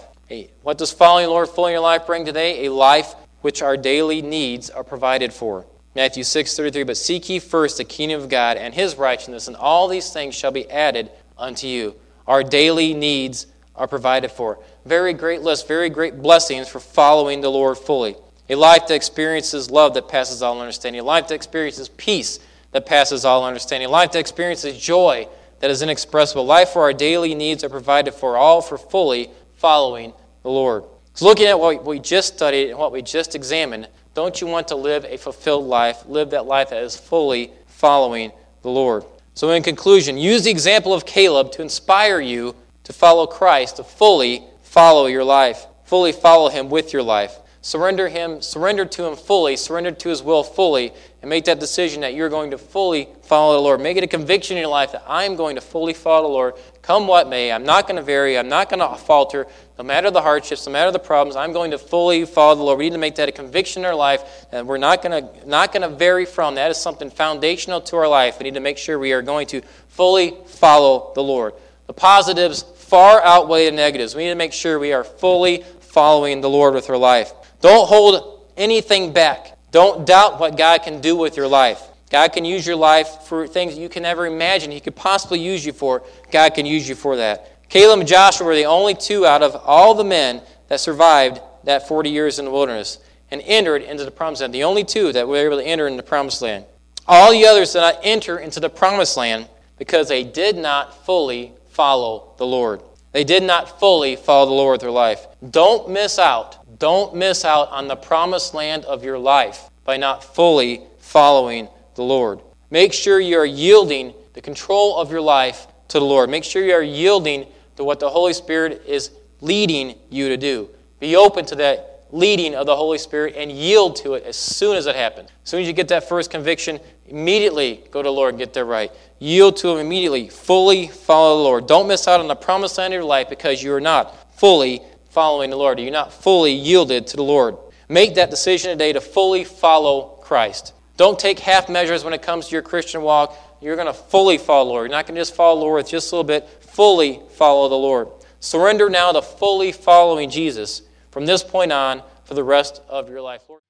What 0.62 0.78
does 0.78 0.92
following 0.92 1.26
the 1.26 1.32
Lord 1.32 1.50
fully 1.50 1.72
in 1.72 1.74
your 1.74 1.82
life 1.82 2.06
bring 2.06 2.24
today? 2.24 2.66
A 2.66 2.72
life 2.72 3.16
which 3.42 3.62
our 3.62 3.76
daily 3.76 4.22
needs 4.22 4.70
are 4.70 4.84
provided 4.84 5.34
for. 5.34 5.66
Matthew 5.96 6.24
6:33 6.24 6.84
But 6.86 6.98
seek 6.98 7.28
ye 7.28 7.40
first 7.40 7.78
the 7.78 7.84
kingdom 7.84 8.22
of 8.22 8.30
God 8.30 8.58
and 8.58 8.74
his 8.74 8.96
righteousness 8.96 9.48
and 9.48 9.58
all 9.58 9.88
these 9.88 10.14
things 10.14 10.36
shall 10.36 10.52
be 10.52 10.70
added 10.70 11.12
unto 11.38 11.68
you. 11.68 11.96
Our 12.28 12.44
daily 12.44 12.94
needs 12.94 13.48
are 13.76 13.88
provided 13.88 14.32
for. 14.32 14.60
Very 14.86 15.14
great 15.14 15.42
list, 15.42 15.68
very 15.68 15.90
great 15.90 16.22
blessings 16.22 16.70
for 16.70 16.80
following 16.80 17.42
the 17.42 17.52
Lord 17.52 17.78
fully. 17.78 18.16
A 18.50 18.56
life 18.56 18.88
that 18.88 18.96
experiences 18.96 19.72
love 19.72 19.94
that 19.96 20.08
passes 20.08 20.42
all 20.42 20.60
understanding. 20.60 21.02
A 21.02 21.04
life 21.04 21.28
that 21.28 21.36
experiences 21.36 21.90
peace 21.90 22.40
that 22.72 22.86
passes 22.86 23.26
all 23.26 23.44
understanding. 23.44 23.90
A 23.90 23.92
life 23.92 24.12
that 24.12 24.20
experiences 24.20 24.78
joy 24.78 25.28
that 25.62 25.72
is 25.72 25.82
inexpressible. 25.82 26.46
Life 26.46 26.70
for 26.70 26.82
our 26.82 26.94
daily 26.94 27.34
needs 27.34 27.64
are 27.64 27.70
provided 27.70 28.14
for, 28.14 28.36
all 28.36 28.62
for 28.62 28.78
fully 28.78 29.30
following 29.56 30.14
the 30.44 30.50
Lord. 30.50 30.84
So, 31.14 31.26
looking 31.26 31.46
at 31.46 31.60
what 31.60 31.86
we 31.86 32.00
just 32.00 32.36
studied 32.36 32.70
and 32.70 32.80
what 32.80 32.92
we 32.92 33.02
just 33.02 33.36
examined, 33.36 33.88
don't 34.14 34.42
you 34.42 34.48
want 34.48 34.68
to 34.70 34.76
live 34.76 35.06
a 35.06 35.18
fulfilled 35.18 35.66
life? 35.66 36.04
Live 36.08 36.32
that 36.32 36.46
life 36.46 36.70
that 36.72 36.84
is 36.84 36.98
fully 36.98 37.52
following 37.68 38.32
the 38.62 38.70
Lord. 38.70 39.06
So, 39.34 39.52
in 39.52 39.64
conclusion, 39.64 40.18
use 40.18 40.44
the 40.44 40.52
example 40.52 40.94
of 40.94 41.06
Caleb 41.06 41.52
to 41.54 41.62
inspire 41.62 42.20
you 42.20 42.56
to 42.84 42.94
follow 42.94 43.28
Christ, 43.28 43.78
to 43.78 43.84
fully 43.84 44.44
follow 44.64 45.06
your 45.06 45.24
life, 45.24 45.68
fully 45.84 46.12
follow 46.12 46.50
Him 46.50 46.70
with 46.70 46.92
your 46.92 47.04
life. 47.04 47.38
Surrender 47.62 48.10
Him, 48.10 48.42
surrender 48.42 48.86
to 48.86 49.06
Him 49.06 49.16
fully, 49.16 49.56
surrender 49.56 49.92
to 49.92 50.10
His 50.10 50.24
will 50.24 50.44
fully, 50.44 50.94
and 51.22 51.30
make 51.30 51.46
that 51.46 51.60
decision 51.60 52.02
that 52.02 52.16
you're 52.16 52.30
going 52.30 52.52
to 52.52 52.58
fully 52.58 53.08
follow 53.24 53.54
the 53.54 53.62
Lord. 53.62 53.80
Make 53.80 53.98
it 53.98 54.04
a 54.04 54.08
conviction 54.08 54.58
in 54.58 54.62
your 54.62 54.72
life 54.72 54.92
that 54.94 55.04
I'm 55.08 55.36
going 55.36 55.56
to 55.56 55.62
fully 55.62 55.94
follow 55.94 56.28
the 56.28 56.34
Lord, 56.34 56.56
come 56.82 57.06
what 57.06 57.30
may. 57.30 57.52
I'm 57.52 57.64
not 57.64 57.88
going 57.88 57.98
to 57.98 58.02
vary. 58.02 58.38
I'm 58.40 58.50
not 58.50 58.70
going 58.70 58.80
to 58.80 58.98
falter. 58.98 59.46
No 59.78 59.84
matter 59.84 60.10
the 60.10 60.22
hardships, 60.22 60.66
no 60.66 60.74
matter 60.74 60.92
the 60.92 61.00
problems, 61.00 61.36
I'm 61.36 61.54
going 61.54 61.72
to 61.72 61.78
fully 61.78 62.26
follow 62.26 62.56
the 62.56 62.64
Lord. 62.64 62.80
We 62.80 62.86
need 62.86 62.94
to 62.94 63.00
make 63.00 63.16
that 63.16 63.30
a 63.30 63.32
conviction 63.32 63.84
in 63.84 63.86
our 63.86 63.96
life, 63.96 64.24
and 64.52 64.68
we're 64.68 64.78
not 64.78 65.04
going 65.04 65.24
to 65.24 65.48
not 65.48 65.72
going 65.72 65.84
to 65.84 65.96
vary 65.96 66.26
from. 66.26 66.56
That 66.56 66.72
is 66.72 66.78
something 66.78 67.10
foundational 67.12 67.82
to 67.82 67.98
our 67.98 68.08
life. 68.08 68.40
We 68.40 68.46
need 68.46 68.56
to 68.56 68.60
make 68.60 68.78
sure 68.80 68.98
we 68.98 69.14
are 69.14 69.22
going 69.22 69.48
to 69.48 69.62
fully 69.90 70.38
follow 70.48 71.12
the 71.14 71.24
Lord. 71.24 71.54
The 71.88 71.94
positives 71.94 72.64
far 72.64 73.24
outweigh 73.24 73.66
the 73.66 73.76
negatives. 73.76 74.16
We 74.16 74.24
need 74.24 74.30
to 74.30 74.36
make 74.36 74.54
sure 74.54 74.80
we 74.80 74.94
are 74.94 75.04
fully 75.04 75.64
following 75.80 76.42
the 76.42 76.50
Lord 76.50 76.74
with 76.74 76.90
our 76.90 76.98
life. 76.98 77.32
Don't 77.62 77.88
hold 77.88 78.48
anything 78.58 79.14
back. 79.14 79.58
Don't 79.72 80.06
doubt 80.06 80.40
what 80.40 80.58
God 80.58 80.84
can 80.84 81.02
do 81.02 81.16
with 81.16 81.38
your 81.38 81.48
life. 81.48 81.82
God 82.10 82.34
can 82.34 82.44
use 82.44 82.68
your 82.68 82.76
life 82.76 83.24
for 83.24 83.48
things 83.48 83.78
you 83.78 83.88
can 83.88 84.04
never 84.04 84.26
imagine 84.26 84.70
He 84.70 84.82
could 84.82 84.96
possibly 84.96 85.40
use 85.40 85.66
you 85.66 85.72
for. 85.72 86.04
God 86.30 86.54
can 86.54 86.66
use 86.66 86.88
you 86.88 86.96
for 86.96 87.16
that. 87.16 87.70
Caleb 87.70 88.00
and 88.00 88.08
Joshua 88.08 88.46
were 88.46 88.56
the 88.56 88.66
only 88.66 88.94
two 88.94 89.26
out 89.26 89.42
of 89.42 89.56
all 89.56 89.94
the 89.96 90.04
men 90.04 90.42
that 90.68 90.82
survived 90.82 91.40
that 91.64 91.88
40 91.88 92.10
years 92.10 92.38
in 92.38 92.46
the 92.46 92.52
wilderness 92.52 93.00
and 93.32 93.42
entered 93.46 93.82
into 93.82 94.04
the 94.04 94.12
promised 94.12 94.42
land. 94.42 94.54
The 94.54 94.66
only 94.66 94.84
two 94.84 95.14
that 95.14 95.26
were 95.26 95.38
able 95.38 95.58
to 95.58 95.66
enter 95.66 95.88
into 95.88 95.98
the 95.98 96.08
promised 96.08 96.42
land. 96.42 96.66
All 97.08 97.32
the 97.32 97.46
others 97.46 97.72
did 97.72 97.80
not 97.80 98.00
enter 98.04 98.40
into 98.40 98.60
the 98.60 98.70
promised 98.70 99.16
land 99.16 99.48
because 99.78 100.10
they 100.10 100.26
did 100.26 100.58
not 100.58 101.06
fully 101.06 101.54
follow 101.70 102.34
the 102.38 102.46
Lord. 102.46 102.82
They 103.14 103.24
did 103.24 103.44
not 103.44 103.80
fully 103.80 104.18
follow 104.18 104.48
the 104.48 104.54
Lord 104.54 104.74
with 104.74 104.82
their 104.82 104.92
life. 104.92 105.26
Don't 105.50 105.90
miss 105.90 106.20
out 106.20 106.61
don't 106.82 107.16
miss 107.16 107.46
out 107.46 107.70
on 107.70 107.88
the 107.88 107.96
promised 107.96 108.56
land 108.56 108.86
of 108.86 109.04
your 109.04 109.20
life 109.20 109.70
by 109.86 109.98
not 109.98 110.24
fully 110.24 110.82
following 110.98 111.70
the 111.94 112.02
Lord. 112.02 112.40
Make 112.72 112.92
sure 112.92 113.20
you 113.20 113.38
are 113.38 113.46
yielding 113.46 114.16
the 114.34 114.42
control 114.42 114.98
of 114.98 115.12
your 115.12 115.22
life 115.22 115.68
to 115.90 116.00
the 116.00 116.06
Lord. 116.06 116.32
Make 116.32 116.44
sure 116.44 116.66
you 116.66 116.74
are 116.74 116.82
yielding 116.82 117.46
to 117.76 117.84
what 117.84 118.00
the 118.00 118.10
Holy 118.10 118.34
Spirit 118.34 118.82
is 118.88 119.12
leading 119.42 119.96
you 120.10 120.30
to 120.30 120.38
do. 120.38 120.70
Be 121.00 121.16
open 121.16 121.46
to 121.46 121.56
that 121.56 122.08
leading 122.10 122.56
of 122.56 122.66
the 122.66 122.76
Holy 122.76 122.98
Spirit 122.98 123.36
and 123.38 123.52
yield 123.52 123.96
to 123.98 124.16
it 124.16 124.24
as 124.24 124.36
soon 124.36 124.76
as 124.76 124.88
it 124.88 124.96
happens. 124.96 125.30
As 125.44 125.50
soon 125.52 125.62
as 125.62 125.68
you 125.68 125.74
get 125.74 125.88
that 125.90 126.10
first 126.10 126.32
conviction, 126.32 126.80
immediately 127.06 127.84
go 127.92 128.02
to 128.02 128.08
the 128.08 128.14
Lord 128.14 128.30
and 128.30 128.40
get 128.40 128.54
that 128.54 128.66
right. 128.66 128.92
Yield 129.20 129.56
to 129.58 129.68
Him 129.70 129.78
immediately. 129.78 130.30
Fully 130.30 130.88
follow 130.88 131.38
the 131.38 131.44
Lord. 131.44 131.68
Don't 131.68 131.88
miss 131.88 132.08
out 132.08 132.20
on 132.20 132.28
the 132.28 132.36
promised 132.36 132.80
land 132.80 132.92
of 132.92 132.98
your 132.98 133.04
life 133.04 133.30
because 133.30 133.62
you 133.62 133.72
are 133.72 133.82
not 133.82 134.18
fully 134.40 134.82
following 135.12 135.50
the 135.50 135.58
Lord? 135.58 135.80
Are 135.80 135.84
you 135.84 135.92
not 135.92 136.12
fully 136.12 136.54
yielded 136.54 137.08
to 137.08 137.18
the 137.18 137.24
Lord? 137.24 137.58
Make 137.90 138.16
that 138.16 138.30
decision 138.30 138.72
today 138.72 138.94
to 138.94 139.02
fully 139.02 139.44
follow 139.44 140.18
Christ. 140.22 140.74
Don't 140.98 141.20
take 141.20 141.40
half 141.40 141.68
measures 141.70 142.04
when 142.04 142.14
it 142.14 142.22
comes 142.22 142.48
to 142.48 142.54
your 142.54 142.62
Christian 142.62 143.02
walk. 143.02 143.38
You're 143.62 143.76
going 143.76 143.88
to 143.88 143.94
fully 143.94 144.38
follow 144.38 144.66
the 144.66 144.70
Lord. 144.72 144.90
You're 144.90 144.98
not 144.98 145.06
going 145.06 145.16
to 145.16 145.22
just 145.22 145.36
follow 145.36 145.60
the 145.60 145.66
Lord 145.66 145.84
with 145.84 145.90
just 145.90 146.12
a 146.12 146.16
little 146.16 146.24
bit. 146.28 146.48
Fully 146.62 147.22
follow 147.32 147.68
the 147.68 147.76
Lord. 147.76 148.08
Surrender 148.40 148.90
now 148.90 149.12
to 149.12 149.22
fully 149.22 149.72
following 149.72 150.30
Jesus 150.30 150.82
from 151.12 151.26
this 151.26 151.44
point 151.44 151.72
on 151.72 152.02
for 152.24 152.34
the 152.34 152.44
rest 152.44 152.82
of 152.88 153.10
your 153.10 153.22
life. 153.22 153.42
Lord, 153.50 153.61